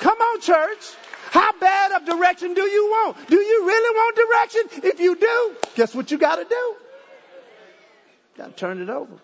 Come 0.00 0.18
on, 0.18 0.40
church. 0.40 0.84
How 1.30 1.52
bad 1.60 1.92
of 1.92 2.06
direction 2.06 2.54
do 2.54 2.62
you 2.62 2.86
want? 2.86 3.28
Do 3.28 3.36
you 3.36 3.66
really 3.66 3.96
want 3.96 4.16
direction? 4.16 4.90
If 4.90 4.98
you 4.98 5.14
do, 5.14 5.56
guess 5.76 5.94
what 5.94 6.10
you 6.10 6.18
got 6.18 6.36
to 6.36 6.44
do? 6.44 6.74
Got 8.36 8.46
to 8.46 8.52
turn 8.52 8.82
it 8.82 8.90
over. 8.90 9.14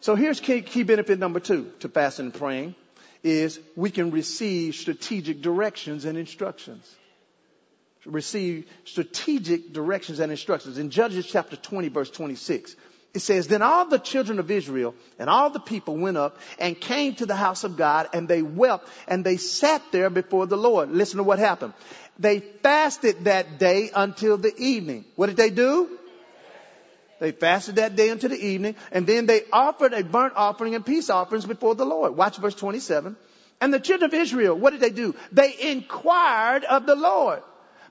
So 0.00 0.14
here's 0.14 0.40
key, 0.40 0.62
key 0.62 0.82
benefit 0.82 1.18
number 1.18 1.40
two 1.40 1.70
to 1.80 1.88
fasting 1.88 2.26
and 2.26 2.34
praying 2.34 2.74
is 3.22 3.60
we 3.76 3.90
can 3.90 4.10
receive 4.10 4.74
strategic 4.74 5.42
directions 5.42 6.06
and 6.06 6.16
instructions. 6.16 6.90
Receive 8.06 8.66
strategic 8.86 9.74
directions 9.74 10.18
and 10.20 10.30
instructions. 10.30 10.78
In 10.78 10.88
Judges 10.88 11.26
chapter 11.26 11.54
20 11.56 11.88
verse 11.88 12.10
26, 12.10 12.74
it 13.12 13.20
says, 13.20 13.46
Then 13.46 13.60
all 13.60 13.84
the 13.84 13.98
children 13.98 14.38
of 14.38 14.50
Israel 14.50 14.94
and 15.18 15.28
all 15.28 15.50
the 15.50 15.60
people 15.60 15.98
went 15.98 16.16
up 16.16 16.38
and 16.58 16.80
came 16.80 17.14
to 17.16 17.26
the 17.26 17.36
house 17.36 17.64
of 17.64 17.76
God 17.76 18.08
and 18.14 18.26
they 18.26 18.40
wept 18.40 18.88
and 19.06 19.22
they 19.22 19.36
sat 19.36 19.82
there 19.92 20.08
before 20.08 20.46
the 20.46 20.56
Lord. 20.56 20.90
Listen 20.90 21.18
to 21.18 21.24
what 21.24 21.38
happened. 21.38 21.74
They 22.18 22.40
fasted 22.40 23.24
that 23.24 23.58
day 23.58 23.90
until 23.94 24.38
the 24.38 24.56
evening. 24.56 25.04
What 25.16 25.26
did 25.26 25.36
they 25.36 25.50
do? 25.50 25.98
They 27.20 27.32
fasted 27.32 27.76
that 27.76 27.96
day 27.96 28.08
until 28.08 28.30
the 28.30 28.44
evening, 28.44 28.76
and 28.90 29.06
then 29.06 29.26
they 29.26 29.42
offered 29.52 29.92
a 29.92 30.02
burnt 30.02 30.32
offering 30.36 30.74
and 30.74 30.84
peace 30.84 31.10
offerings 31.10 31.44
before 31.44 31.74
the 31.74 31.84
Lord. 31.84 32.16
Watch 32.16 32.38
verse 32.38 32.54
27. 32.54 33.14
And 33.60 33.74
the 33.74 33.78
children 33.78 34.08
of 34.10 34.14
Israel, 34.14 34.56
what 34.56 34.70
did 34.70 34.80
they 34.80 34.90
do? 34.90 35.14
They 35.30 35.54
inquired 35.60 36.64
of 36.64 36.86
the 36.86 36.96
Lord 36.96 37.42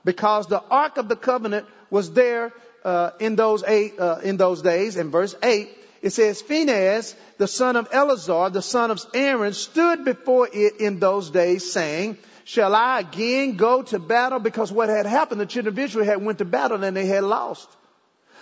because 0.04 0.48
the 0.48 0.60
ark 0.60 0.96
of 0.96 1.08
the 1.08 1.14
covenant 1.14 1.66
was 1.90 2.12
there 2.12 2.52
uh, 2.84 3.10
in 3.20 3.36
those 3.36 3.62
eight 3.62 3.98
uh, 4.00 4.18
in 4.24 4.36
those 4.36 4.62
days. 4.62 4.96
In 4.96 5.12
verse 5.12 5.36
eight, 5.44 5.70
it 6.02 6.10
says, 6.10 6.42
Phinehas, 6.42 7.14
the 7.38 7.46
son 7.46 7.76
of 7.76 7.88
Eleazar, 7.92 8.50
the 8.50 8.62
son 8.62 8.90
of 8.90 9.00
Aaron, 9.14 9.52
stood 9.52 10.04
before 10.04 10.48
it 10.52 10.80
in 10.80 10.98
those 10.98 11.30
days, 11.30 11.72
saying, 11.72 12.18
Shall 12.44 12.74
I 12.74 13.00
again 13.00 13.56
go 13.56 13.82
to 13.82 14.00
battle? 14.00 14.40
Because 14.40 14.72
what 14.72 14.88
had 14.88 15.06
happened, 15.06 15.40
the 15.40 15.46
children 15.46 15.74
of 15.74 15.78
Israel 15.78 16.04
had 16.04 16.24
went 16.24 16.38
to 16.38 16.44
battle 16.44 16.82
and 16.82 16.96
they 16.96 17.06
had 17.06 17.22
lost. 17.22 17.68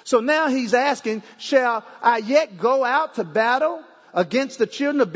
So 0.08 0.20
now 0.20 0.48
he's 0.48 0.72
asking, 0.72 1.22
shall 1.36 1.84
I 2.00 2.16
yet 2.16 2.56
go 2.56 2.82
out 2.82 3.16
to 3.16 3.24
battle 3.24 3.82
against 4.14 4.58
the 4.58 4.66
children 4.66 5.02
of 5.02 5.12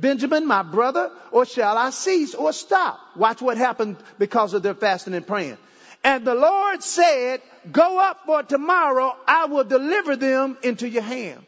Benjamin, 0.00 0.46
my 0.46 0.62
brother, 0.62 1.10
or 1.32 1.44
shall 1.44 1.76
I 1.76 1.90
cease 1.90 2.36
or 2.36 2.52
stop? 2.52 3.00
Watch 3.16 3.42
what 3.42 3.58
happened 3.58 3.96
because 4.16 4.54
of 4.54 4.62
their 4.62 4.76
fasting 4.76 5.14
and 5.14 5.26
praying. 5.26 5.58
And 6.04 6.24
the 6.24 6.36
Lord 6.36 6.84
said, 6.84 7.42
go 7.72 7.98
up 7.98 8.20
for 8.26 8.44
tomorrow, 8.44 9.16
I 9.26 9.46
will 9.46 9.64
deliver 9.64 10.14
them 10.14 10.56
into 10.62 10.88
your 10.88 11.02
hand. 11.02 11.44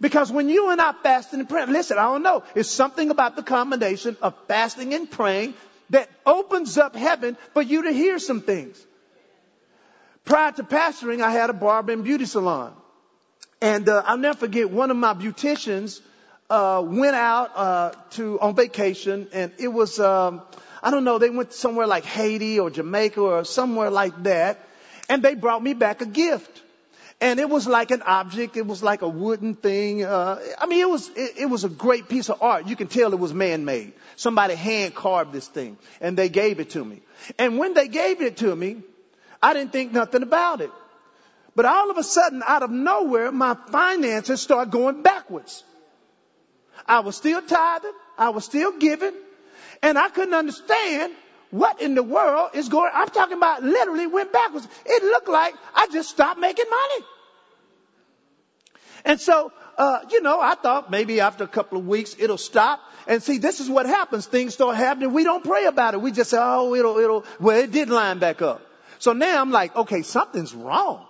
Because 0.00 0.30
when 0.30 0.48
you 0.48 0.70
and 0.70 0.80
I 0.80 0.92
fasting 0.92 1.40
and 1.40 1.48
praying, 1.48 1.72
listen, 1.72 1.98
I 1.98 2.02
don't 2.02 2.22
know, 2.22 2.44
it's 2.54 2.70
something 2.70 3.10
about 3.10 3.34
the 3.34 3.42
combination 3.42 4.16
of 4.22 4.36
fasting 4.46 4.94
and 4.94 5.10
praying 5.10 5.54
that 5.90 6.08
opens 6.24 6.78
up 6.78 6.94
heaven 6.94 7.36
for 7.52 7.62
you 7.62 7.82
to 7.82 7.90
hear 7.92 8.20
some 8.20 8.42
things. 8.42 8.80
Prior 10.28 10.52
to 10.52 10.62
pastoring, 10.62 11.22
I 11.22 11.30
had 11.30 11.48
a 11.48 11.54
barber 11.54 11.90
and 11.90 12.04
beauty 12.04 12.26
salon. 12.26 12.74
And 13.62 13.88
uh, 13.88 14.02
I'll 14.04 14.18
never 14.18 14.36
forget 14.36 14.68
one 14.70 14.90
of 14.90 14.96
my 14.98 15.14
beauticians 15.14 16.02
uh, 16.50 16.82
went 16.84 17.16
out 17.16 17.56
uh, 17.56 17.92
to 18.10 18.38
on 18.38 18.54
vacation, 18.54 19.28
and 19.32 19.52
it 19.58 19.68
was 19.68 19.98
um, 19.98 20.42
I 20.82 20.90
don't 20.90 21.04
know 21.04 21.16
they 21.16 21.30
went 21.30 21.54
somewhere 21.54 21.86
like 21.86 22.04
Haiti 22.04 22.60
or 22.60 22.68
Jamaica 22.68 23.18
or 23.18 23.44
somewhere 23.44 23.88
like 23.88 24.22
that, 24.24 24.60
and 25.08 25.22
they 25.22 25.34
brought 25.34 25.62
me 25.62 25.72
back 25.72 26.02
a 26.02 26.06
gift. 26.06 26.60
And 27.22 27.40
it 27.40 27.48
was 27.48 27.66
like 27.66 27.90
an 27.90 28.02
object. 28.02 28.58
It 28.58 28.66
was 28.66 28.82
like 28.82 29.00
a 29.00 29.08
wooden 29.08 29.54
thing. 29.54 30.04
Uh, 30.04 30.38
I 30.58 30.66
mean, 30.66 30.82
it 30.82 30.90
was 30.90 31.08
it, 31.16 31.38
it 31.38 31.46
was 31.46 31.64
a 31.64 31.70
great 31.70 32.06
piece 32.10 32.28
of 32.28 32.42
art. 32.42 32.66
You 32.66 32.76
can 32.76 32.88
tell 32.88 33.14
it 33.14 33.18
was 33.18 33.32
man-made. 33.32 33.94
Somebody 34.16 34.56
hand 34.56 34.94
carved 34.94 35.32
this 35.32 35.48
thing, 35.48 35.78
and 36.02 36.18
they 36.18 36.28
gave 36.28 36.60
it 36.60 36.68
to 36.70 36.84
me. 36.84 37.00
And 37.38 37.56
when 37.56 37.72
they 37.72 37.88
gave 37.88 38.20
it 38.20 38.36
to 38.38 38.54
me, 38.54 38.82
I 39.42 39.54
didn't 39.54 39.72
think 39.72 39.92
nothing 39.92 40.22
about 40.22 40.60
it. 40.60 40.70
But 41.54 41.64
all 41.64 41.90
of 41.90 41.98
a 41.98 42.04
sudden, 42.04 42.42
out 42.46 42.62
of 42.62 42.70
nowhere, 42.70 43.32
my 43.32 43.56
finances 43.70 44.40
start 44.40 44.70
going 44.70 45.02
backwards. 45.02 45.64
I 46.86 47.00
was 47.00 47.16
still 47.16 47.42
tithing. 47.42 47.92
I 48.16 48.30
was 48.30 48.44
still 48.44 48.78
giving. 48.78 49.12
And 49.82 49.98
I 49.98 50.08
couldn't 50.08 50.34
understand 50.34 51.12
what 51.50 51.80
in 51.80 51.94
the 51.94 52.02
world 52.02 52.50
is 52.54 52.68
going, 52.68 52.90
I'm 52.92 53.08
talking 53.08 53.36
about 53.36 53.62
literally 53.62 54.06
went 54.06 54.32
backwards. 54.32 54.68
It 54.84 55.02
looked 55.02 55.28
like 55.28 55.54
I 55.74 55.88
just 55.88 56.10
stopped 56.10 56.38
making 56.38 56.66
money. 56.68 57.04
And 59.04 59.20
so, 59.20 59.52
uh, 59.78 60.00
you 60.10 60.20
know, 60.22 60.40
I 60.40 60.54
thought 60.54 60.90
maybe 60.90 61.20
after 61.20 61.44
a 61.44 61.48
couple 61.48 61.78
of 61.78 61.86
weeks 61.86 62.16
it'll 62.18 62.38
stop. 62.38 62.80
And 63.06 63.22
see, 63.22 63.38
this 63.38 63.60
is 63.60 63.70
what 63.70 63.86
happens. 63.86 64.26
Things 64.26 64.54
start 64.54 64.76
happening. 64.76 65.12
We 65.12 65.24
don't 65.24 65.44
pray 65.44 65.64
about 65.64 65.94
it. 65.94 66.02
We 66.02 66.12
just 66.12 66.30
say, 66.30 66.38
oh, 66.40 66.74
it'll, 66.74 66.98
it'll, 66.98 67.24
well, 67.40 67.58
it 67.58 67.70
did 67.70 67.88
line 67.88 68.18
back 68.18 68.42
up. 68.42 68.60
So 68.98 69.12
now 69.12 69.40
I'm 69.40 69.50
like, 69.50 69.74
okay, 69.76 70.02
something's 70.02 70.54
wrong. 70.54 71.04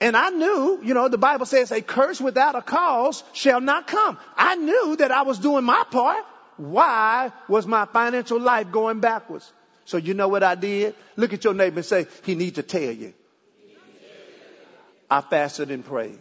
And 0.00 0.16
I 0.16 0.30
knew, 0.30 0.80
you 0.82 0.94
know, 0.94 1.08
the 1.08 1.18
Bible 1.18 1.46
says 1.46 1.70
a 1.70 1.80
curse 1.80 2.20
without 2.20 2.56
a 2.56 2.62
cause 2.62 3.22
shall 3.32 3.60
not 3.60 3.86
come. 3.86 4.18
I 4.36 4.56
knew 4.56 4.96
that 4.96 5.12
I 5.12 5.22
was 5.22 5.38
doing 5.38 5.64
my 5.64 5.84
part. 5.90 6.24
Why 6.56 7.30
was 7.48 7.66
my 7.66 7.86
financial 7.86 8.40
life 8.40 8.72
going 8.72 9.00
backwards? 9.00 9.52
So 9.84 9.96
you 9.96 10.14
know 10.14 10.28
what 10.28 10.42
I 10.42 10.54
did? 10.54 10.94
Look 11.16 11.32
at 11.32 11.44
your 11.44 11.54
neighbor 11.54 11.76
and 11.76 11.84
say, 11.84 12.06
he 12.24 12.34
needs 12.34 12.56
to 12.56 12.62
tell 12.62 12.90
you. 12.90 13.14
I 15.10 15.20
fasted 15.20 15.70
and 15.70 15.84
prayed. 15.84 16.18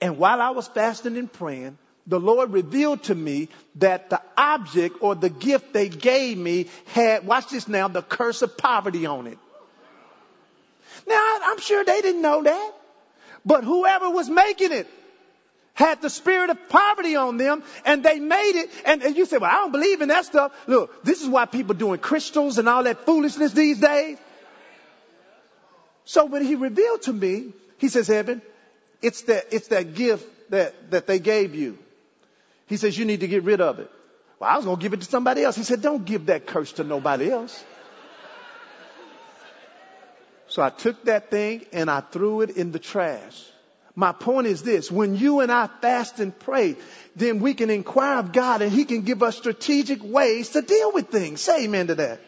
And 0.00 0.18
while 0.18 0.42
I 0.42 0.50
was 0.50 0.66
fasting 0.68 1.16
and 1.16 1.32
praying, 1.32 1.78
the 2.06 2.18
Lord 2.18 2.52
revealed 2.52 3.04
to 3.04 3.14
me 3.14 3.48
that 3.76 4.10
the 4.10 4.20
object 4.36 4.96
or 5.00 5.14
the 5.14 5.30
gift 5.30 5.72
they 5.72 5.88
gave 5.88 6.36
me 6.36 6.66
had, 6.86 7.24
watch 7.24 7.48
this 7.48 7.68
now, 7.68 7.88
the 7.88 8.02
curse 8.02 8.42
of 8.42 8.58
poverty 8.58 9.06
on 9.06 9.28
it. 9.28 9.38
Now, 11.06 11.38
I'm 11.44 11.58
sure 11.58 11.84
they 11.84 12.00
didn't 12.00 12.22
know 12.22 12.42
that. 12.42 12.72
But 13.44 13.64
whoever 13.64 14.08
was 14.10 14.28
making 14.28 14.72
it 14.72 14.86
had 15.74 16.02
the 16.02 16.10
spirit 16.10 16.50
of 16.50 16.68
poverty 16.68 17.16
on 17.16 17.38
them 17.38 17.62
and 17.84 18.04
they 18.04 18.20
made 18.20 18.52
it. 18.56 18.70
And, 18.84 19.02
and 19.02 19.16
you 19.16 19.26
say, 19.26 19.38
well, 19.38 19.50
I 19.50 19.54
don't 19.54 19.72
believe 19.72 20.00
in 20.00 20.08
that 20.08 20.24
stuff. 20.26 20.52
Look, 20.66 21.02
this 21.02 21.22
is 21.22 21.28
why 21.28 21.46
people 21.46 21.74
doing 21.74 21.98
crystals 21.98 22.58
and 22.58 22.68
all 22.68 22.84
that 22.84 23.04
foolishness 23.04 23.52
these 23.52 23.80
days. 23.80 24.18
So 26.04 26.26
when 26.26 26.44
he 26.44 26.56
revealed 26.56 27.02
to 27.02 27.12
me, 27.12 27.52
he 27.78 27.88
says, 27.88 28.10
Evan, 28.10 28.42
it's 29.00 29.22
that, 29.22 29.46
it's 29.50 29.68
that 29.68 29.94
gift 29.94 30.26
that, 30.50 30.90
that 30.90 31.06
they 31.06 31.18
gave 31.18 31.54
you. 31.54 31.78
He 32.66 32.76
says, 32.76 32.96
you 32.96 33.04
need 33.04 33.20
to 33.20 33.28
get 33.28 33.44
rid 33.44 33.60
of 33.60 33.78
it. 33.78 33.90
Well, 34.38 34.50
I 34.50 34.56
was 34.56 34.64
going 34.64 34.76
to 34.76 34.82
give 34.82 34.92
it 34.92 35.00
to 35.00 35.06
somebody 35.06 35.42
else. 35.42 35.56
He 35.56 35.62
said, 35.62 35.82
don't 35.82 36.04
give 36.04 36.26
that 36.26 36.46
curse 36.46 36.72
to 36.72 36.84
nobody 36.84 37.30
else. 37.30 37.64
So 40.52 40.60
I 40.60 40.68
took 40.68 41.06
that 41.06 41.30
thing 41.30 41.64
and 41.72 41.90
I 41.90 42.00
threw 42.00 42.42
it 42.42 42.50
in 42.50 42.72
the 42.72 42.78
trash. 42.78 43.42
My 43.94 44.12
point 44.12 44.46
is 44.46 44.62
this, 44.62 44.92
when 44.92 45.16
you 45.16 45.40
and 45.40 45.50
I 45.50 45.66
fast 45.66 46.20
and 46.20 46.38
pray, 46.38 46.76
then 47.16 47.40
we 47.40 47.54
can 47.54 47.70
inquire 47.70 48.18
of 48.18 48.34
God 48.34 48.60
and 48.60 48.70
He 48.70 48.84
can 48.84 49.00
give 49.00 49.22
us 49.22 49.34
strategic 49.34 50.04
ways 50.04 50.50
to 50.50 50.60
deal 50.60 50.92
with 50.92 51.08
things. 51.08 51.40
Say 51.40 51.64
amen 51.64 51.86
to 51.86 51.94
that. 51.94 52.20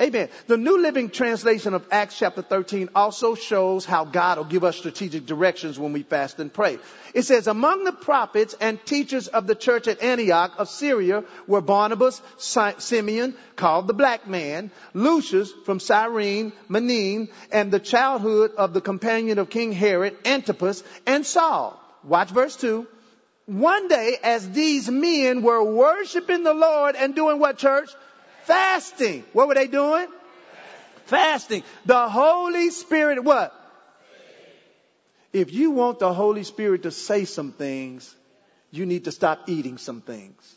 Amen. 0.00 0.28
The 0.46 0.56
New 0.56 0.80
Living 0.80 1.10
Translation 1.10 1.74
of 1.74 1.84
Acts 1.90 2.16
chapter 2.16 2.40
13 2.40 2.90
also 2.94 3.34
shows 3.34 3.84
how 3.84 4.04
God 4.04 4.38
will 4.38 4.44
give 4.44 4.62
us 4.62 4.76
strategic 4.76 5.26
directions 5.26 5.76
when 5.76 5.92
we 5.92 6.04
fast 6.04 6.38
and 6.38 6.52
pray. 6.52 6.78
It 7.14 7.22
says, 7.22 7.48
among 7.48 7.82
the 7.82 7.92
prophets 7.92 8.54
and 8.60 8.84
teachers 8.84 9.26
of 9.26 9.48
the 9.48 9.56
church 9.56 9.88
at 9.88 10.00
Antioch 10.00 10.52
of 10.58 10.68
Syria 10.68 11.24
were 11.48 11.60
Barnabas, 11.60 12.22
Simeon, 12.38 13.34
called 13.56 13.88
the 13.88 13.94
black 13.94 14.28
man, 14.28 14.70
Lucius 14.94 15.52
from 15.64 15.80
Cyrene, 15.80 16.52
Manaen, 16.68 17.28
and 17.50 17.72
the 17.72 17.80
childhood 17.80 18.52
of 18.56 18.74
the 18.74 18.80
companion 18.80 19.40
of 19.40 19.50
King 19.50 19.72
Herod, 19.72 20.16
Antipas, 20.24 20.84
and 21.06 21.26
Saul. 21.26 21.78
Watch 22.04 22.30
verse 22.30 22.54
2. 22.54 22.86
One 23.46 23.88
day, 23.88 24.16
as 24.22 24.48
these 24.50 24.88
men 24.90 25.42
were 25.42 25.64
worshiping 25.64 26.44
the 26.44 26.54
Lord 26.54 26.94
and 26.94 27.16
doing 27.16 27.40
what 27.40 27.58
church? 27.58 27.88
Fasting. 28.48 29.24
What 29.34 29.46
were 29.46 29.54
they 29.54 29.66
doing? 29.66 30.06
Fasting. 31.04 31.62
The 31.84 32.08
Holy 32.08 32.70
Spirit, 32.70 33.22
what? 33.22 33.52
If 35.34 35.52
you 35.52 35.70
want 35.70 35.98
the 35.98 36.14
Holy 36.14 36.44
Spirit 36.44 36.84
to 36.84 36.90
say 36.90 37.26
some 37.26 37.52
things, 37.52 38.14
you 38.70 38.86
need 38.86 39.04
to 39.04 39.12
stop 39.12 39.50
eating 39.50 39.76
some 39.76 40.00
things. 40.00 40.56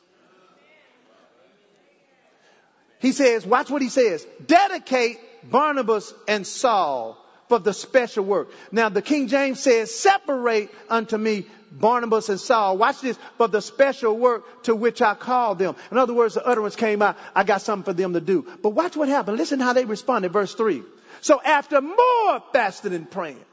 He 2.99 3.11
says, 3.11 3.45
watch 3.45 3.69
what 3.69 3.81
he 3.81 3.89
says. 3.89 4.25
Dedicate 4.45 5.19
Barnabas 5.51 6.13
and 6.29 6.47
Saul 6.47 7.17
for 7.49 7.59
the 7.59 7.73
special 7.73 8.23
work. 8.23 8.51
Now 8.71 8.87
the 8.87 9.01
King 9.01 9.27
James 9.27 9.59
says, 9.59 9.93
separate 9.93 10.69
unto 10.89 11.17
me 11.17 11.45
Barnabas 11.71 12.29
and 12.29 12.39
Saul. 12.39 12.77
Watch 12.77 13.01
this. 13.01 13.17
For 13.37 13.47
the 13.47 13.61
special 13.61 14.17
work 14.17 14.63
to 14.63 14.75
which 14.75 15.01
I 15.01 15.13
called 15.15 15.59
them. 15.59 15.75
In 15.91 15.97
other 15.97 16.13
words, 16.13 16.35
the 16.35 16.45
utterance 16.45 16.75
came 16.75 17.01
out. 17.01 17.17
I 17.35 17.43
got 17.43 17.61
something 17.61 17.83
for 17.83 17.93
them 17.93 18.13
to 18.13 18.21
do. 18.21 18.45
But 18.61 18.71
watch 18.71 18.95
what 18.95 19.07
happened. 19.09 19.37
Listen 19.37 19.59
how 19.59 19.73
they 19.73 19.85
responded. 19.85 20.31
Verse 20.33 20.53
three. 20.53 20.83
So 21.21 21.41
after 21.41 21.81
more 21.81 22.43
fasting 22.51 22.93
and 22.93 23.09
praying, 23.09 23.43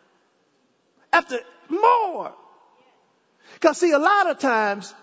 after 1.13 1.39
more, 1.69 2.33
because 3.55 3.79
see, 3.79 3.93
a 3.93 3.99
lot 3.99 4.31
of 4.31 4.39
times 4.39 4.95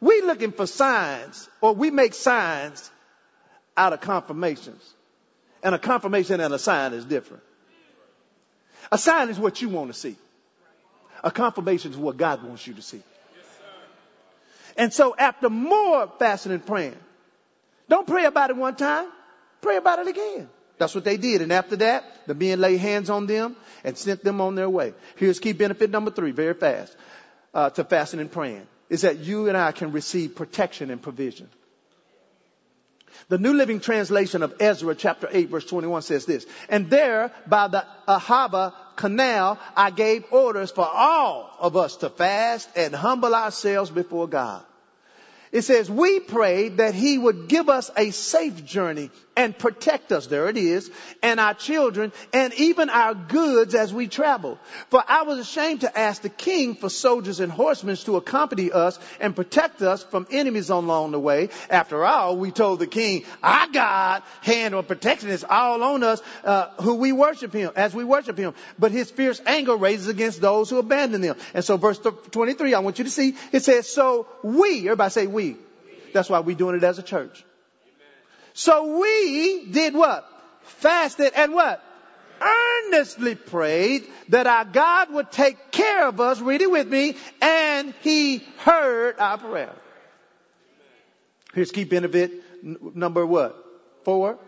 we 0.00 0.22
looking 0.22 0.52
for 0.52 0.66
signs 0.66 1.48
or 1.60 1.74
we 1.74 1.90
make 1.90 2.14
signs 2.14 2.90
out 3.76 3.92
of 3.92 4.00
confirmations. 4.00 4.82
And 5.62 5.74
a 5.74 5.78
confirmation 5.78 6.40
and 6.40 6.54
a 6.54 6.58
sign 6.58 6.92
is 6.92 7.04
different. 7.04 7.42
A 8.92 8.98
sign 8.98 9.28
is 9.28 9.38
what 9.38 9.60
you 9.60 9.68
want 9.68 9.92
to 9.92 9.98
see. 9.98 10.16
A 11.24 11.30
confirmation 11.30 11.92
is 11.92 11.96
what 11.96 12.16
God 12.16 12.42
wants 12.42 12.66
you 12.66 12.74
to 12.74 12.82
see. 12.82 13.02
And 14.76 14.92
so 14.92 15.14
after 15.16 15.50
more 15.50 16.10
fasting 16.18 16.52
and 16.52 16.64
praying, 16.64 16.96
don't 17.88 18.06
pray 18.06 18.26
about 18.26 18.50
it 18.50 18.56
one 18.56 18.76
time, 18.76 19.08
pray 19.60 19.76
about 19.76 19.98
it 19.98 20.08
again. 20.08 20.48
That's 20.78 20.94
what 20.94 21.04
they 21.04 21.16
did. 21.16 21.42
And 21.42 21.52
after 21.52 21.76
that, 21.76 22.04
the 22.26 22.34
men 22.34 22.60
laid 22.60 22.78
hands 22.78 23.10
on 23.10 23.26
them 23.26 23.56
and 23.82 23.98
sent 23.98 24.22
them 24.22 24.40
on 24.40 24.54
their 24.54 24.70
way. 24.70 24.94
Here's 25.16 25.40
key 25.40 25.52
benefit 25.52 25.90
number 25.90 26.12
three, 26.12 26.30
very 26.30 26.54
fast, 26.54 26.96
uh, 27.52 27.70
to 27.70 27.82
fasting 27.82 28.20
and 28.20 28.30
praying, 28.30 28.66
is 28.88 29.02
that 29.02 29.18
you 29.18 29.48
and 29.48 29.56
I 29.56 29.72
can 29.72 29.90
receive 29.90 30.36
protection 30.36 30.90
and 30.90 31.02
provision. 31.02 31.48
The 33.28 33.38
New 33.38 33.54
Living 33.54 33.80
Translation 33.80 34.42
of 34.44 34.54
Ezra 34.60 34.94
chapter 34.94 35.28
8 35.30 35.48
verse 35.48 35.64
21 35.64 36.02
says 36.02 36.24
this, 36.24 36.46
and 36.68 36.88
there 36.88 37.32
by 37.46 37.66
the 37.66 37.84
Ahava 38.06 38.72
canal, 38.98 39.58
I 39.74 39.90
gave 39.90 40.30
orders 40.30 40.70
for 40.70 40.86
all 40.86 41.50
of 41.58 41.76
us 41.76 41.96
to 41.96 42.10
fast 42.10 42.68
and 42.76 42.94
humble 42.94 43.34
ourselves 43.34 43.90
before 43.90 44.28
God. 44.28 44.62
It 45.50 45.62
says, 45.62 45.90
we 45.90 46.20
prayed 46.20 46.76
that 46.76 46.94
he 46.94 47.16
would 47.16 47.48
give 47.48 47.70
us 47.70 47.90
a 47.96 48.10
safe 48.10 48.66
journey 48.66 49.10
and 49.38 49.56
protect 49.56 50.10
us. 50.10 50.26
There 50.26 50.48
it 50.48 50.56
is. 50.56 50.90
And 51.22 51.38
our 51.38 51.54
children 51.54 52.12
and 52.32 52.52
even 52.54 52.90
our 52.90 53.14
goods 53.14 53.72
as 53.72 53.94
we 53.94 54.08
travel. 54.08 54.58
For 54.90 55.02
I 55.06 55.22
was 55.22 55.38
ashamed 55.38 55.82
to 55.82 55.98
ask 55.98 56.22
the 56.22 56.28
king 56.28 56.74
for 56.74 56.90
soldiers 56.90 57.38
and 57.38 57.50
horsemen 57.50 57.94
to 57.98 58.16
accompany 58.16 58.72
us 58.72 58.98
and 59.20 59.36
protect 59.36 59.80
us 59.80 60.02
from 60.02 60.26
enemies 60.32 60.70
along 60.70 61.12
the 61.12 61.20
way. 61.20 61.50
After 61.70 62.04
all, 62.04 62.36
we 62.36 62.50
told 62.50 62.80
the 62.80 62.88
king, 62.88 63.24
our 63.40 63.68
God 63.68 64.24
hand 64.42 64.74
of 64.74 64.88
protection 64.88 65.28
is 65.28 65.44
all 65.48 65.84
on 65.84 66.02
us, 66.02 66.20
uh, 66.42 66.70
who 66.82 66.94
we 66.94 67.12
worship 67.12 67.52
him, 67.52 67.70
as 67.76 67.94
we 67.94 68.02
worship 68.02 68.36
him. 68.36 68.54
But 68.76 68.90
his 68.90 69.08
fierce 69.08 69.40
anger 69.46 69.76
raises 69.76 70.08
against 70.08 70.40
those 70.40 70.68
who 70.68 70.78
abandon 70.78 71.20
them. 71.20 71.36
And 71.54 71.64
so 71.64 71.76
verse 71.76 72.00
23, 72.00 72.74
I 72.74 72.80
want 72.80 72.98
you 72.98 73.04
to 73.04 73.10
see, 73.10 73.36
it 73.52 73.62
says, 73.62 73.88
so 73.88 74.26
we, 74.42 74.80
everybody 74.80 75.10
say 75.10 75.26
we. 75.28 75.56
That's 76.12 76.28
why 76.28 76.40
we're 76.40 76.56
doing 76.56 76.74
it 76.74 76.82
as 76.82 76.98
a 76.98 77.04
church. 77.04 77.44
So 78.58 78.98
we 78.98 79.66
did 79.66 79.94
what? 79.94 80.28
Fasted 80.62 81.32
and 81.36 81.54
what? 81.54 81.80
Earnestly 82.40 83.36
prayed 83.36 84.04
that 84.30 84.48
our 84.48 84.64
God 84.64 85.12
would 85.12 85.30
take 85.30 85.70
care 85.70 86.08
of 86.08 86.20
us, 86.20 86.40
read 86.40 86.60
it 86.60 86.68
with 86.68 86.88
me, 86.88 87.14
and 87.40 87.94
He 88.00 88.38
heard 88.58 89.20
our 89.20 89.38
prayer. 89.38 89.72
Here's 91.54 91.70
key 91.70 91.84
benefit 91.84 92.32
number 92.96 93.24
what? 93.24 93.64
Four. 94.02 94.40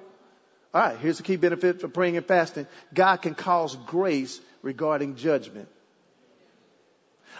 Alright, 0.74 0.98
here's 0.98 1.18
the 1.18 1.22
key 1.22 1.36
benefit 1.36 1.80
for 1.80 1.86
praying 1.86 2.16
and 2.16 2.26
fasting. 2.26 2.66
God 2.92 3.18
can 3.18 3.36
cause 3.36 3.76
grace 3.76 4.40
regarding 4.62 5.14
judgment. 5.14 5.68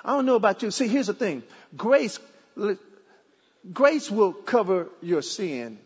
I 0.04 0.14
don't 0.14 0.24
know 0.24 0.37
about 0.37 0.62
you. 0.62 0.70
See, 0.70 0.87
here's 0.87 1.09
the 1.09 1.14
thing. 1.14 1.42
Grace, 1.76 2.20
grace 3.72 4.09
will 4.09 4.33
cover 4.33 4.87
your 5.02 5.22
sin 5.22 5.80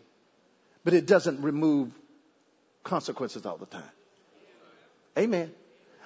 but 0.85 0.95
it 0.95 1.07
doesn't 1.07 1.43
remove 1.43 1.91
consequences 2.83 3.47
all 3.47 3.57
the 3.57 3.67
time. 3.67 3.83
Amen. 5.19 5.53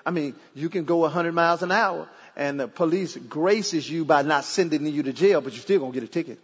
I 0.07 0.11
mean, 0.11 0.37
you 0.55 0.69
can 0.69 0.85
go 0.85 0.99
100 0.99 1.33
miles 1.33 1.63
an 1.63 1.73
hour 1.73 2.09
and 2.37 2.61
the 2.61 2.69
police 2.69 3.17
graces 3.17 3.91
you 3.91 4.05
by 4.05 4.23
not 4.23 4.45
sending 4.45 4.87
you 4.87 5.03
to 5.03 5.13
jail, 5.13 5.41
but 5.41 5.53
you're 5.53 5.63
still 5.63 5.81
going 5.81 5.93
to 5.93 6.01
get 6.01 6.09
a 6.09 6.13
ticket. 6.13 6.39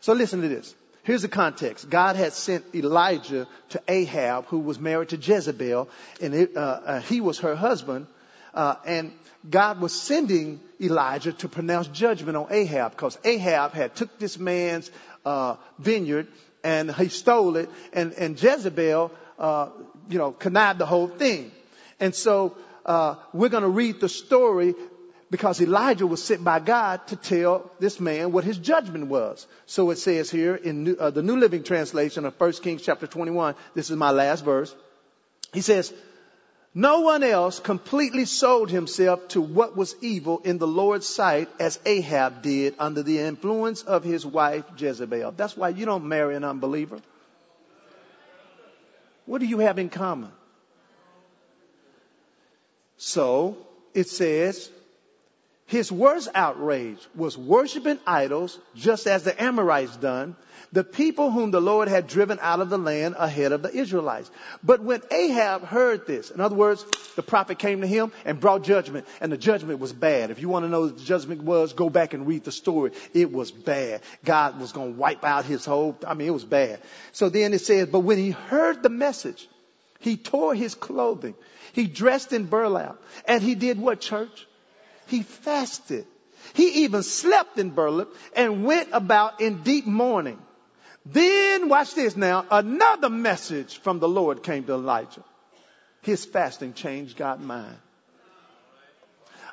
So 0.00 0.14
listen 0.14 0.40
to 0.40 0.48
this. 0.48 0.74
Here's 1.02 1.22
the 1.22 1.28
context. 1.28 1.90
God 1.90 2.16
had 2.16 2.32
sent 2.32 2.64
Elijah 2.74 3.48
to 3.70 3.82
Ahab, 3.88 4.46
who 4.46 4.60
was 4.60 4.78
married 4.78 5.10
to 5.10 5.16
Jezebel, 5.16 5.88
and 6.20 6.34
it, 6.34 6.56
uh, 6.56 6.60
uh, 6.60 7.00
he 7.00 7.20
was 7.20 7.40
her 7.40 7.56
husband. 7.56 8.06
Uh, 8.54 8.76
and 8.86 9.12
God 9.48 9.80
was 9.80 9.98
sending 9.98 10.60
Elijah 10.80 11.32
to 11.32 11.48
pronounce 11.48 11.88
judgment 11.88 12.36
on 12.36 12.48
Ahab 12.50 12.92
because 12.92 13.18
Ahab 13.24 13.72
had 13.72 13.94
took 13.94 14.18
this 14.18 14.38
man's 14.38 14.90
uh, 15.24 15.56
vineyard 15.78 16.28
and 16.62 16.94
he 16.94 17.08
stole 17.08 17.56
it, 17.56 17.70
and, 17.92 18.12
and 18.14 18.40
Jezebel, 18.40 19.10
uh, 19.38 19.68
you 20.08 20.18
know, 20.18 20.32
connived 20.32 20.78
the 20.78 20.86
whole 20.86 21.08
thing. 21.08 21.50
And 21.98 22.14
so 22.14 22.56
uh, 22.84 23.16
we're 23.32 23.48
going 23.48 23.62
to 23.62 23.68
read 23.68 24.00
the 24.00 24.08
story 24.08 24.74
because 25.30 25.60
Elijah 25.60 26.06
was 26.06 26.22
sent 26.22 26.42
by 26.42 26.58
God 26.58 27.06
to 27.08 27.16
tell 27.16 27.70
this 27.78 28.00
man 28.00 28.32
what 28.32 28.44
his 28.44 28.58
judgment 28.58 29.06
was. 29.06 29.46
So 29.66 29.90
it 29.90 29.96
says 29.98 30.30
here 30.30 30.56
in 30.56 30.84
New, 30.84 30.96
uh, 30.96 31.10
the 31.10 31.22
New 31.22 31.36
Living 31.36 31.62
Translation 31.62 32.26
of 32.26 32.38
1 32.38 32.52
Kings 32.54 32.82
chapter 32.82 33.06
21, 33.06 33.54
this 33.74 33.90
is 33.90 33.96
my 33.96 34.10
last 34.10 34.44
verse. 34.44 34.74
He 35.52 35.60
says, 35.60 35.92
no 36.74 37.00
one 37.00 37.22
else 37.22 37.58
completely 37.58 38.24
sold 38.24 38.70
himself 38.70 39.26
to 39.28 39.40
what 39.40 39.76
was 39.76 39.96
evil 40.00 40.40
in 40.44 40.58
the 40.58 40.66
Lord's 40.66 41.06
sight 41.06 41.48
as 41.58 41.80
Ahab 41.84 42.42
did 42.42 42.74
under 42.78 43.02
the 43.02 43.18
influence 43.18 43.82
of 43.82 44.04
his 44.04 44.24
wife 44.24 44.64
Jezebel. 44.76 45.32
That's 45.32 45.56
why 45.56 45.70
you 45.70 45.84
don't 45.84 46.06
marry 46.06 46.36
an 46.36 46.44
unbeliever. 46.44 47.00
What 49.26 49.40
do 49.40 49.46
you 49.46 49.58
have 49.58 49.78
in 49.78 49.90
common? 49.90 50.30
So 52.96 53.56
it 53.94 54.08
says, 54.08 54.70
his 55.70 55.90
worst 55.90 56.28
outrage 56.34 56.98
was 57.14 57.38
worshiping 57.38 58.00
idols 58.06 58.58
just 58.74 59.06
as 59.06 59.22
the 59.22 59.40
Amorites 59.40 59.96
done 59.96 60.36
the 60.72 60.84
people 60.84 61.30
whom 61.30 61.50
the 61.50 61.60
Lord 61.60 61.88
had 61.88 62.06
driven 62.06 62.38
out 62.40 62.60
of 62.60 62.70
the 62.70 62.78
land 62.78 63.16
ahead 63.18 63.52
of 63.52 63.62
the 63.62 63.74
Israelites. 63.74 64.30
But 64.62 64.82
when 64.82 65.02
Ahab 65.10 65.64
heard 65.64 66.06
this, 66.06 66.30
in 66.30 66.40
other 66.40 66.54
words, 66.54 66.84
the 67.16 67.22
prophet 67.22 67.58
came 67.58 67.80
to 67.80 67.86
him 67.86 68.12
and 68.24 68.40
brought 68.40 68.62
judgment, 68.62 69.06
and 69.20 69.32
the 69.32 69.36
judgment 69.36 69.80
was 69.80 69.92
bad. 69.92 70.30
If 70.30 70.40
you 70.40 70.48
want 70.48 70.64
to 70.64 70.68
know 70.68 70.82
what 70.82 70.98
the 70.98 71.04
judgment 71.04 71.42
was, 71.42 71.72
go 71.72 71.90
back 71.90 72.14
and 72.14 72.26
read 72.26 72.44
the 72.44 72.52
story. 72.52 72.92
It 73.14 73.32
was 73.32 73.50
bad. 73.50 74.02
God 74.24 74.60
was 74.60 74.72
going 74.72 74.94
to 74.94 74.98
wipe 74.98 75.24
out 75.24 75.44
his 75.44 75.64
whole, 75.64 75.96
I 76.06 76.14
mean, 76.14 76.28
it 76.28 76.32
was 76.32 76.44
bad. 76.44 76.80
So 77.12 77.28
then 77.28 77.52
it 77.52 77.60
says, 77.60 77.88
but 77.88 78.00
when 78.00 78.18
he 78.18 78.30
heard 78.30 78.82
the 78.82 78.90
message, 78.90 79.48
he 79.98 80.16
tore 80.16 80.54
his 80.54 80.74
clothing. 80.74 81.34
He 81.72 81.86
dressed 81.86 82.32
in 82.32 82.46
burlap. 82.46 82.96
And 83.26 83.42
he 83.42 83.54
did 83.54 83.78
what, 83.78 84.00
church? 84.00 84.46
He 85.10 85.22
fasted. 85.24 86.06
He 86.54 86.84
even 86.84 87.02
slept 87.02 87.58
in 87.58 87.70
burlap 87.70 88.08
and 88.34 88.64
went 88.64 88.90
about 88.92 89.40
in 89.40 89.62
deep 89.62 89.84
mourning. 89.84 90.38
Then, 91.04 91.68
watch 91.68 91.94
this 91.94 92.16
now, 92.16 92.46
another 92.50 93.10
message 93.10 93.78
from 93.78 93.98
the 93.98 94.08
Lord 94.08 94.42
came 94.42 94.64
to 94.64 94.74
Elijah. 94.74 95.24
His 96.02 96.24
fasting 96.24 96.74
changed 96.74 97.16
God's 97.16 97.42
mind. 97.42 97.76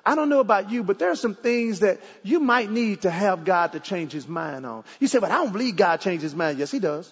I 0.05 0.15
don't 0.15 0.29
know 0.29 0.39
about 0.39 0.69
you, 0.71 0.83
but 0.83 0.99
there 0.99 1.09
are 1.09 1.15
some 1.15 1.35
things 1.35 1.79
that 1.79 1.99
you 2.23 2.39
might 2.39 2.69
need 2.69 3.01
to 3.01 3.09
have 3.09 3.43
God 3.43 3.73
to 3.73 3.79
change 3.79 4.11
his 4.11 4.27
mind 4.27 4.65
on. 4.65 4.83
You 4.99 5.07
say, 5.07 5.19
but 5.19 5.31
I 5.31 5.35
don't 5.35 5.51
believe 5.51 5.75
God 5.75 5.97
changed 5.97 6.21
his 6.21 6.35
mind. 6.35 6.59
Yes, 6.59 6.71
he 6.71 6.79
does. 6.79 7.11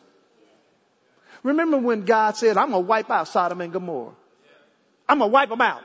Remember 1.41 1.77
when 1.77 2.05
God 2.05 2.37
said, 2.37 2.57
I'm 2.57 2.69
going 2.69 2.83
to 2.83 2.87
wipe 2.87 3.09
out 3.09 3.27
Sodom 3.27 3.59
and 3.61 3.73
Gomorrah. 3.73 4.13
I'm 5.09 5.17
going 5.17 5.31
to 5.31 5.33
wipe 5.33 5.49
them 5.49 5.61
out. 5.61 5.81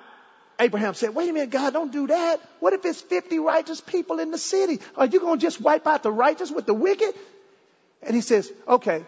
Abraham 0.61 0.95
said, 0.95 1.15
wait 1.15 1.31
a 1.31 1.33
minute, 1.33 1.51
God, 1.51 1.73
don't 1.73 1.91
do 1.91 2.07
that. 2.09 2.41
What 2.61 2.75
if 2.75 2.85
it's 2.85 3.01
50 3.01 3.39
righteous 3.39 3.81
people 3.81 4.21
in 4.21 4.31
the 4.31 4.39
city? 4.39 4.79
Are 4.97 5.07
you 5.07 5.19
going 5.19 5.39
to 5.39 5.43
just 5.43 5.61
wipe 5.61 5.87
out 5.87 6.03
the 6.03 6.13
righteous 6.13 6.51
with 6.51 6.67
the 6.67 6.75
wicked? 6.75 7.15
And 8.03 8.15
he 8.15 8.21
says, 8.21 8.53
okay, 8.69 9.05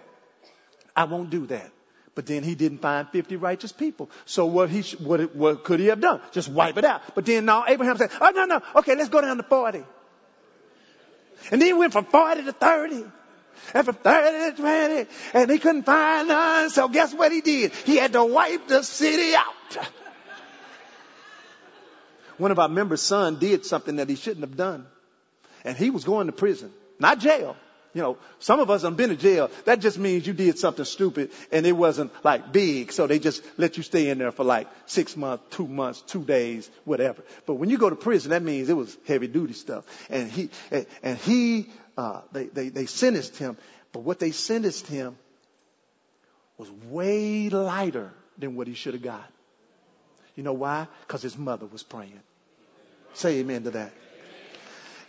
I 0.96 1.04
won't 1.04 1.30
do 1.30 1.46
that. 1.46 1.70
But 2.14 2.26
then 2.26 2.42
he 2.42 2.54
didn't 2.54 2.78
find 2.78 3.08
50 3.08 3.36
righteous 3.36 3.72
people. 3.72 4.10
So 4.24 4.46
what 4.46 4.70
he, 4.70 4.82
what, 4.96 5.34
what 5.34 5.64
could 5.64 5.80
he 5.80 5.86
have 5.86 6.00
done? 6.00 6.20
Just 6.32 6.48
wipe 6.48 6.76
it 6.76 6.84
out. 6.84 7.02
But 7.14 7.26
then 7.26 7.44
now 7.44 7.64
Abraham 7.68 7.96
said, 7.96 8.10
oh 8.20 8.30
no, 8.30 8.44
no, 8.44 8.60
okay, 8.76 8.94
let's 8.96 9.08
go 9.08 9.20
down 9.20 9.36
to 9.36 9.42
40. 9.42 9.84
And 11.50 11.60
then 11.60 11.66
he 11.66 11.72
went 11.72 11.92
from 11.92 12.04
40 12.04 12.44
to 12.44 12.52
30. 12.52 13.04
And 13.74 13.84
from 13.84 13.94
30 13.94 14.56
to 14.56 14.62
20. 14.62 15.06
And 15.34 15.50
he 15.50 15.58
couldn't 15.58 15.84
find 15.84 16.28
none. 16.28 16.70
So 16.70 16.88
guess 16.88 17.14
what 17.14 17.32
he 17.32 17.40
did? 17.40 17.72
He 17.72 17.96
had 17.96 18.12
to 18.12 18.24
wipe 18.24 18.68
the 18.68 18.82
city 18.82 19.34
out. 19.34 19.88
One 22.42 22.50
of 22.50 22.58
our 22.58 22.68
members' 22.68 23.02
son 23.02 23.38
did 23.38 23.64
something 23.64 23.96
that 23.96 24.08
he 24.08 24.16
shouldn't 24.16 24.40
have 24.40 24.56
done. 24.56 24.84
And 25.64 25.76
he 25.76 25.90
was 25.90 26.02
going 26.02 26.26
to 26.26 26.32
prison. 26.32 26.72
Not 26.98 27.20
jail. 27.20 27.54
You 27.94 28.02
know, 28.02 28.18
some 28.40 28.58
of 28.58 28.68
us 28.68 28.82
have 28.82 28.96
been 28.96 29.12
in 29.12 29.18
jail. 29.18 29.48
That 29.64 29.78
just 29.78 29.96
means 29.96 30.26
you 30.26 30.32
did 30.32 30.58
something 30.58 30.84
stupid 30.84 31.30
and 31.52 31.64
it 31.64 31.70
wasn't 31.70 32.10
like 32.24 32.52
big. 32.52 32.90
So 32.90 33.06
they 33.06 33.20
just 33.20 33.44
let 33.58 33.76
you 33.76 33.84
stay 33.84 34.08
in 34.08 34.18
there 34.18 34.32
for 34.32 34.42
like 34.42 34.66
six 34.86 35.16
months, 35.16 35.44
two 35.54 35.68
months, 35.68 36.00
two 36.00 36.24
days, 36.24 36.68
whatever. 36.84 37.22
But 37.46 37.54
when 37.54 37.70
you 37.70 37.78
go 37.78 37.88
to 37.88 37.94
prison, 37.94 38.30
that 38.30 38.42
means 38.42 38.68
it 38.68 38.76
was 38.76 38.96
heavy 39.06 39.28
duty 39.28 39.52
stuff. 39.52 39.84
And 40.10 40.28
he, 40.28 40.50
and 41.00 41.16
he, 41.18 41.70
uh, 41.96 42.22
they, 42.32 42.46
they, 42.46 42.70
they 42.70 42.86
sentenced 42.86 43.36
him. 43.36 43.56
But 43.92 44.00
what 44.00 44.18
they 44.18 44.32
sentenced 44.32 44.88
him 44.88 45.16
was 46.58 46.68
way 46.90 47.50
lighter 47.50 48.10
than 48.36 48.56
what 48.56 48.66
he 48.66 48.74
should 48.74 48.94
have 48.94 49.02
got. 49.04 49.30
You 50.34 50.42
know 50.42 50.54
why? 50.54 50.88
Because 51.06 51.22
his 51.22 51.38
mother 51.38 51.66
was 51.66 51.84
praying. 51.84 52.18
Say 53.14 53.40
amen 53.40 53.64
to 53.64 53.70
that. 53.72 53.92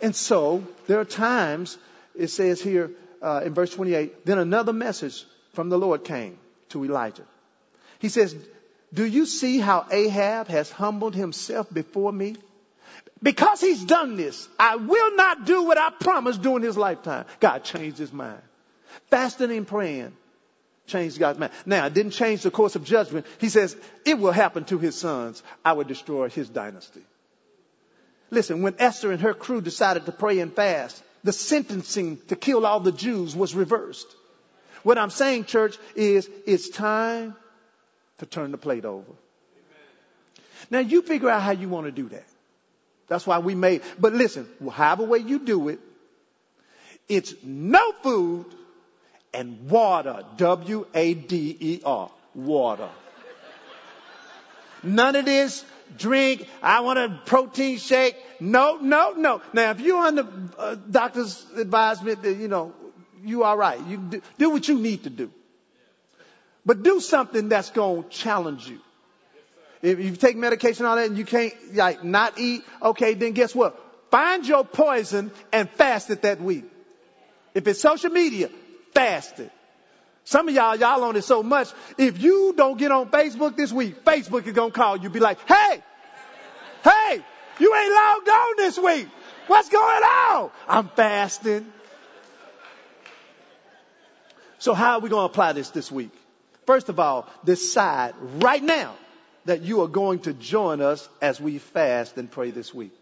And 0.00 0.14
so 0.14 0.64
there 0.86 1.00
are 1.00 1.04
times 1.04 1.78
it 2.14 2.28
says 2.28 2.60
here 2.60 2.90
uh, 3.22 3.42
in 3.44 3.54
verse 3.54 3.74
28, 3.74 4.26
then 4.26 4.38
another 4.38 4.72
message 4.72 5.24
from 5.52 5.68
the 5.68 5.78
Lord 5.78 6.04
came 6.04 6.38
to 6.70 6.84
Elijah. 6.84 7.24
He 7.98 8.08
says, 8.08 8.36
do 8.92 9.04
you 9.04 9.26
see 9.26 9.58
how 9.58 9.86
Ahab 9.90 10.48
has 10.48 10.70
humbled 10.70 11.14
himself 11.14 11.72
before 11.72 12.12
me? 12.12 12.36
Because 13.22 13.60
he's 13.60 13.82
done 13.84 14.16
this, 14.16 14.46
I 14.58 14.76
will 14.76 15.16
not 15.16 15.46
do 15.46 15.62
what 15.62 15.78
I 15.78 15.90
promised 15.90 16.42
during 16.42 16.62
his 16.62 16.76
lifetime. 16.76 17.24
God 17.40 17.64
changed 17.64 17.98
his 17.98 18.12
mind. 18.12 18.42
Fasting 19.08 19.50
and 19.50 19.66
praying 19.66 20.12
changed 20.86 21.18
God's 21.18 21.38
mind. 21.38 21.52
Now, 21.64 21.86
it 21.86 21.94
didn't 21.94 22.12
change 22.12 22.42
the 22.42 22.50
course 22.50 22.76
of 22.76 22.84
judgment. 22.84 23.26
He 23.38 23.48
says, 23.48 23.74
it 24.04 24.18
will 24.18 24.32
happen 24.32 24.64
to 24.66 24.78
his 24.78 24.96
sons. 24.96 25.42
I 25.64 25.72
will 25.72 25.84
destroy 25.84 26.28
his 26.28 26.48
dynasty. 26.48 27.00
Listen, 28.34 28.62
when 28.62 28.74
Esther 28.80 29.12
and 29.12 29.20
her 29.20 29.32
crew 29.32 29.60
decided 29.60 30.06
to 30.06 30.12
pray 30.12 30.40
and 30.40 30.52
fast, 30.52 31.00
the 31.22 31.32
sentencing 31.32 32.18
to 32.28 32.36
kill 32.36 32.66
all 32.66 32.80
the 32.80 32.90
Jews 32.90 33.36
was 33.36 33.54
reversed. 33.54 34.08
What 34.82 34.98
I'm 34.98 35.10
saying, 35.10 35.44
church, 35.44 35.78
is 35.94 36.28
it's 36.44 36.68
time 36.68 37.36
to 38.18 38.26
turn 38.26 38.50
the 38.50 38.58
plate 38.58 38.84
over. 38.84 39.12
Now 40.68 40.80
you 40.80 41.02
figure 41.02 41.30
out 41.30 41.42
how 41.42 41.52
you 41.52 41.68
want 41.68 41.86
to 41.86 41.92
do 41.92 42.08
that. 42.08 42.26
That's 43.06 43.24
why 43.24 43.38
we 43.38 43.54
made, 43.54 43.82
but 44.00 44.12
listen, 44.12 44.48
however 44.68 45.04
way 45.04 45.18
you 45.18 45.38
do 45.38 45.68
it, 45.68 45.78
it's 47.08 47.34
no 47.44 47.92
food 48.02 48.46
and 49.32 49.70
water. 49.70 50.24
W-A-D-E-R. 50.38 52.10
Water. 52.34 52.88
None 54.82 55.16
of 55.16 55.24
this 55.24 55.64
drink. 55.96 56.46
I 56.62 56.80
want 56.80 56.98
a 56.98 57.20
protein 57.24 57.78
shake. 57.78 58.16
No, 58.40 58.78
no, 58.80 59.12
no. 59.12 59.42
Now, 59.52 59.70
if 59.70 59.80
you're 59.80 60.04
on 60.04 60.14
the 60.14 60.26
uh, 60.58 60.74
doctor's 60.90 61.44
advisement, 61.56 62.22
that 62.22 62.36
you 62.36 62.48
know 62.48 62.74
you 63.24 63.44
all 63.44 63.56
right. 63.56 63.80
You 63.86 63.98
do, 63.98 64.22
do 64.38 64.50
what 64.50 64.68
you 64.68 64.78
need 64.78 65.04
to 65.04 65.10
do, 65.10 65.30
but 66.64 66.82
do 66.82 67.00
something 67.00 67.48
that's 67.48 67.70
going 67.70 68.04
to 68.04 68.08
challenge 68.08 68.68
you. 68.68 68.80
If 69.82 70.00
you 70.00 70.16
take 70.16 70.36
medication, 70.36 70.86
all 70.86 70.96
that, 70.96 71.08
and 71.08 71.18
you 71.18 71.26
can't 71.26 71.52
like 71.74 72.02
not 72.02 72.38
eat, 72.38 72.62
okay, 72.82 73.14
then 73.14 73.32
guess 73.32 73.54
what? 73.54 73.78
Find 74.10 74.46
your 74.46 74.64
poison 74.64 75.30
and 75.52 75.68
fast 75.68 76.08
it 76.10 76.22
that 76.22 76.40
week. 76.40 76.64
If 77.52 77.66
it's 77.68 77.80
social 77.80 78.10
media, 78.10 78.48
fast 78.92 79.40
it. 79.40 79.52
Some 80.24 80.48
of 80.48 80.54
y'all, 80.54 80.76
y'all 80.76 81.04
on 81.04 81.16
it 81.16 81.24
so 81.24 81.42
much. 81.42 81.68
If 81.98 82.20
you 82.20 82.54
don't 82.56 82.78
get 82.78 82.90
on 82.90 83.10
Facebook 83.10 83.56
this 83.56 83.72
week, 83.72 84.04
Facebook 84.04 84.46
is 84.46 84.54
gonna 84.54 84.70
call 84.70 84.96
you, 84.96 85.10
be 85.10 85.20
like, 85.20 85.38
hey, 85.46 85.82
hey, 86.82 87.24
you 87.58 87.74
ain't 87.74 87.94
logged 87.94 88.28
on 88.28 88.56
this 88.56 88.78
week. 88.78 89.08
What's 89.46 89.68
going 89.68 90.02
on? 90.02 90.50
I'm 90.68 90.88
fasting. 90.88 91.70
So 94.58 94.72
how 94.72 94.94
are 94.94 95.00
we 95.00 95.10
going 95.10 95.28
to 95.28 95.30
apply 95.30 95.52
this 95.52 95.68
this 95.70 95.92
week? 95.92 96.10
First 96.66 96.88
of 96.88 96.98
all, 96.98 97.28
decide 97.44 98.14
right 98.36 98.62
now 98.62 98.94
that 99.44 99.60
you 99.60 99.82
are 99.82 99.88
going 99.88 100.20
to 100.20 100.32
join 100.32 100.80
us 100.80 101.06
as 101.20 101.38
we 101.38 101.58
fast 101.58 102.16
and 102.16 102.30
pray 102.30 102.50
this 102.50 102.72
week. 102.72 102.92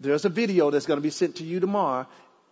There's 0.00 0.26
a 0.26 0.28
video 0.28 0.70
that's 0.70 0.84
going 0.84 0.98
to 0.98 1.02
be 1.02 1.10
sent 1.10 1.36
to 1.36 1.44
you 1.44 1.60
tomorrow. 1.60 2.06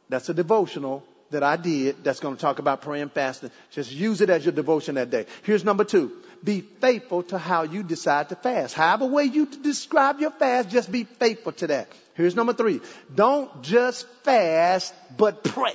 That's 0.09 0.31
a 0.31 0.35
devotional 0.35 1.05
that 1.31 1.43
I 1.43 1.57
did 1.57 2.03
that's 2.05 2.21
going 2.21 2.37
to 2.37 2.41
talk 2.41 2.59
about 2.59 2.83
praying 2.83 3.03
and 3.03 3.13
fasting. 3.13 3.51
Just 3.71 3.93
use 3.93 4.21
it 4.21 4.31
as 4.31 4.45
your 4.45 4.53
devotion 4.53 4.97
that 4.97 5.11
day. 5.11 5.27
Here's 5.43 5.65
number 5.65 5.85
two. 5.85 6.13
Be 6.43 6.61
faithful 6.61 7.23
to 7.25 7.39
how 7.39 7.63
you 7.63 7.83
decide 7.83 8.31
to 8.31 8.37
fast. 8.37 8.75
However 8.75 9.07
way 9.07 9.25
you 9.25 9.47
describe 9.47 10.21
your 10.21 10.31
fast, 10.31 10.71
just 10.71 10.91
be 10.91 11.05
faithful 11.05 11.53
to 11.53 11.67
that. 11.69 11.89
Here's 12.15 12.35
number 12.35 12.53
three. 12.53 12.81
Don't 13.15 13.63
just 13.63 14.09
fast, 14.25 14.95
but 15.17 15.45
pray. 15.45 15.75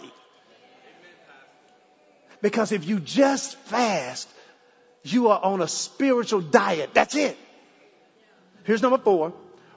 Because 2.41 2.71
if 2.71 2.85
you 2.85 2.99
just 2.99 3.55
fast, 3.57 4.29
you 5.03 5.29
are 5.29 5.39
on 5.41 5.61
a 5.61 5.67
spiritual 5.67 6.41
diet. 6.41 6.93
That's 6.93 7.15
it. 7.15 7.37
Here's 8.63 8.81
number 8.81 8.97
four. 8.97 9.33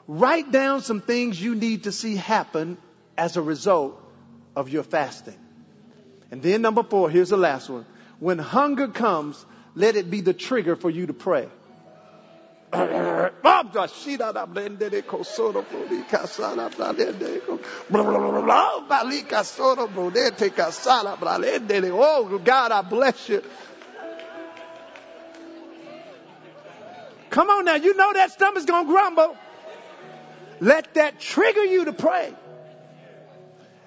Write 0.07 0.51
down 0.51 0.81
some 0.81 1.03
things 1.03 1.41
you 1.41 1.55
need 1.55 1.85
to 1.85 1.93
see 1.93 2.17
happen 2.17 2.79
as 3.17 3.37
a 3.37 3.43
result 3.43 4.01
of 4.57 4.71
your 4.71 4.83
fasting. 4.83 5.37
And 6.31 6.43
then 6.43 6.63
number 6.63 6.83
four, 6.83 7.11
here's 7.11 7.31
the 7.31 7.37
last 7.37 7.71
one. 7.71 7.87
When 8.19 8.39
hunger 8.39 8.89
comes, 8.89 9.45
let 9.75 9.97
it 9.97 10.11
be 10.11 10.21
the 10.21 10.35
trigger 10.35 10.77
for 10.77 10.91
you 10.91 11.07
to 11.07 11.15
pray. 11.15 11.49
Oh, 12.71 13.31
God, 22.45 22.73
I 22.73 22.83
bless 22.83 23.29
you. 23.29 23.43
Come 27.31 27.51
on 27.51 27.65
now, 27.65 27.77
you 27.77 27.95
know 27.95 28.13
that 28.15 28.33
stomach's 28.33 28.65
gonna 28.65 28.89
grumble. 28.89 29.37
Let 30.61 30.95
that 30.95 31.21
trigger 31.21 31.65
you 31.65 31.85
to 31.85 31.93
pray. 31.93 32.35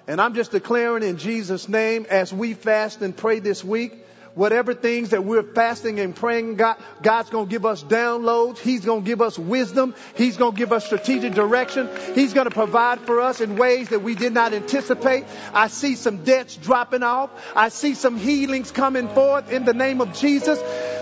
And 0.08 0.20
I'm 0.20 0.34
just 0.34 0.50
declaring 0.50 1.02
in 1.02 1.16
Jesus' 1.16 1.68
name 1.68 2.06
as 2.10 2.32
we 2.32 2.54
fast 2.54 3.02
and 3.02 3.16
pray 3.16 3.38
this 3.38 3.62
week, 3.62 4.04
whatever 4.34 4.74
things 4.74 5.10
that 5.10 5.24
we're 5.24 5.42
fasting 5.42 6.00
and 6.00 6.16
praying, 6.16 6.56
God, 6.56 6.76
God's 7.02 7.30
going 7.30 7.46
to 7.46 7.50
give 7.50 7.64
us 7.64 7.84
downloads. 7.84 8.58
He's 8.58 8.84
going 8.84 9.02
to 9.02 9.06
give 9.06 9.20
us 9.20 9.38
wisdom. 9.38 9.94
He's 10.16 10.36
going 10.36 10.52
to 10.52 10.58
give 10.58 10.72
us 10.72 10.86
strategic 10.86 11.34
direction. 11.34 11.88
He's 12.14 12.32
going 12.32 12.48
to 12.48 12.54
provide 12.54 13.00
for 13.00 13.20
us 13.20 13.40
in 13.40 13.56
ways 13.56 13.90
that 13.90 14.00
we 14.00 14.14
did 14.16 14.32
not 14.32 14.52
anticipate. 14.54 15.24
I 15.52 15.68
see 15.68 15.94
some 15.94 16.24
debts 16.24 16.56
dropping 16.56 17.02
off. 17.02 17.30
I 17.54 17.68
see 17.68 17.94
some 17.94 18.16
healings 18.16 18.72
coming 18.72 19.08
forth 19.08 19.52
in 19.52 19.64
the 19.64 19.74
name 19.74 20.00
of 20.00 20.14
Jesus. 20.14 20.58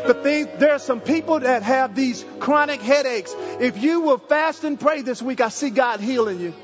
The 0.07 0.15
thing, 0.15 0.49
there 0.59 0.73
are 0.73 0.79
some 0.79 1.01
people 1.01 1.41
that 1.41 1.63
have 1.63 1.95
these 1.95 2.25
chronic 2.39 2.81
headaches. 2.81 3.35
If 3.61 3.83
you 3.83 4.01
will 4.01 4.19
fast 4.19 4.65
and 4.65 4.79
pray 4.79 5.03
this 5.03 5.23
week, 5.23 5.41
I 5.41 5.49
see 5.49 5.71
God 5.71 6.01
healing 6.01 6.41
you. 6.41 6.55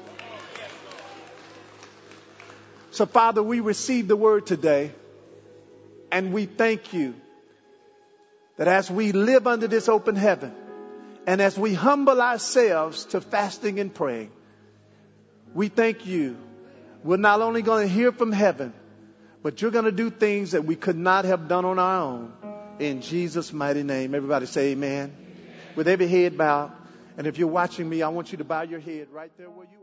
So, 2.96 3.04
Father, 3.04 3.42
we 3.42 3.60
receive 3.60 4.08
the 4.08 4.16
word 4.16 4.46
today 4.46 4.90
and 6.10 6.32
we 6.32 6.46
thank 6.46 6.94
you 6.94 7.14
that 8.56 8.68
as 8.68 8.90
we 8.90 9.12
live 9.12 9.46
under 9.46 9.66
this 9.66 9.90
open 9.90 10.16
heaven 10.16 10.54
and 11.26 11.42
as 11.42 11.58
we 11.58 11.74
humble 11.74 12.22
ourselves 12.22 13.04
to 13.06 13.20
fasting 13.20 13.80
and 13.80 13.94
praying, 13.94 14.30
we 15.52 15.68
thank 15.68 16.06
you. 16.06 16.38
We're 17.04 17.18
not 17.18 17.42
only 17.42 17.60
going 17.60 17.86
to 17.86 17.92
hear 17.92 18.12
from 18.12 18.32
heaven, 18.32 18.72
but 19.42 19.60
you're 19.60 19.72
going 19.72 19.84
to 19.84 19.92
do 19.92 20.08
things 20.08 20.52
that 20.52 20.64
we 20.64 20.74
could 20.74 20.96
not 20.96 21.26
have 21.26 21.48
done 21.48 21.66
on 21.66 21.78
our 21.78 22.00
own. 22.00 22.32
In 22.78 23.02
Jesus' 23.02 23.52
mighty 23.52 23.82
name. 23.82 24.14
Everybody 24.14 24.46
say 24.46 24.68
amen. 24.68 25.14
amen. 25.14 25.16
With 25.76 25.86
every 25.86 26.08
head 26.08 26.38
bowed. 26.38 26.72
And 27.18 27.26
if 27.26 27.36
you're 27.36 27.46
watching 27.46 27.86
me, 27.86 28.00
I 28.00 28.08
want 28.08 28.32
you 28.32 28.38
to 28.38 28.44
bow 28.44 28.62
your 28.62 28.80
head 28.80 29.08
right 29.12 29.30
there 29.36 29.50
where 29.50 29.66
you. 29.70 29.75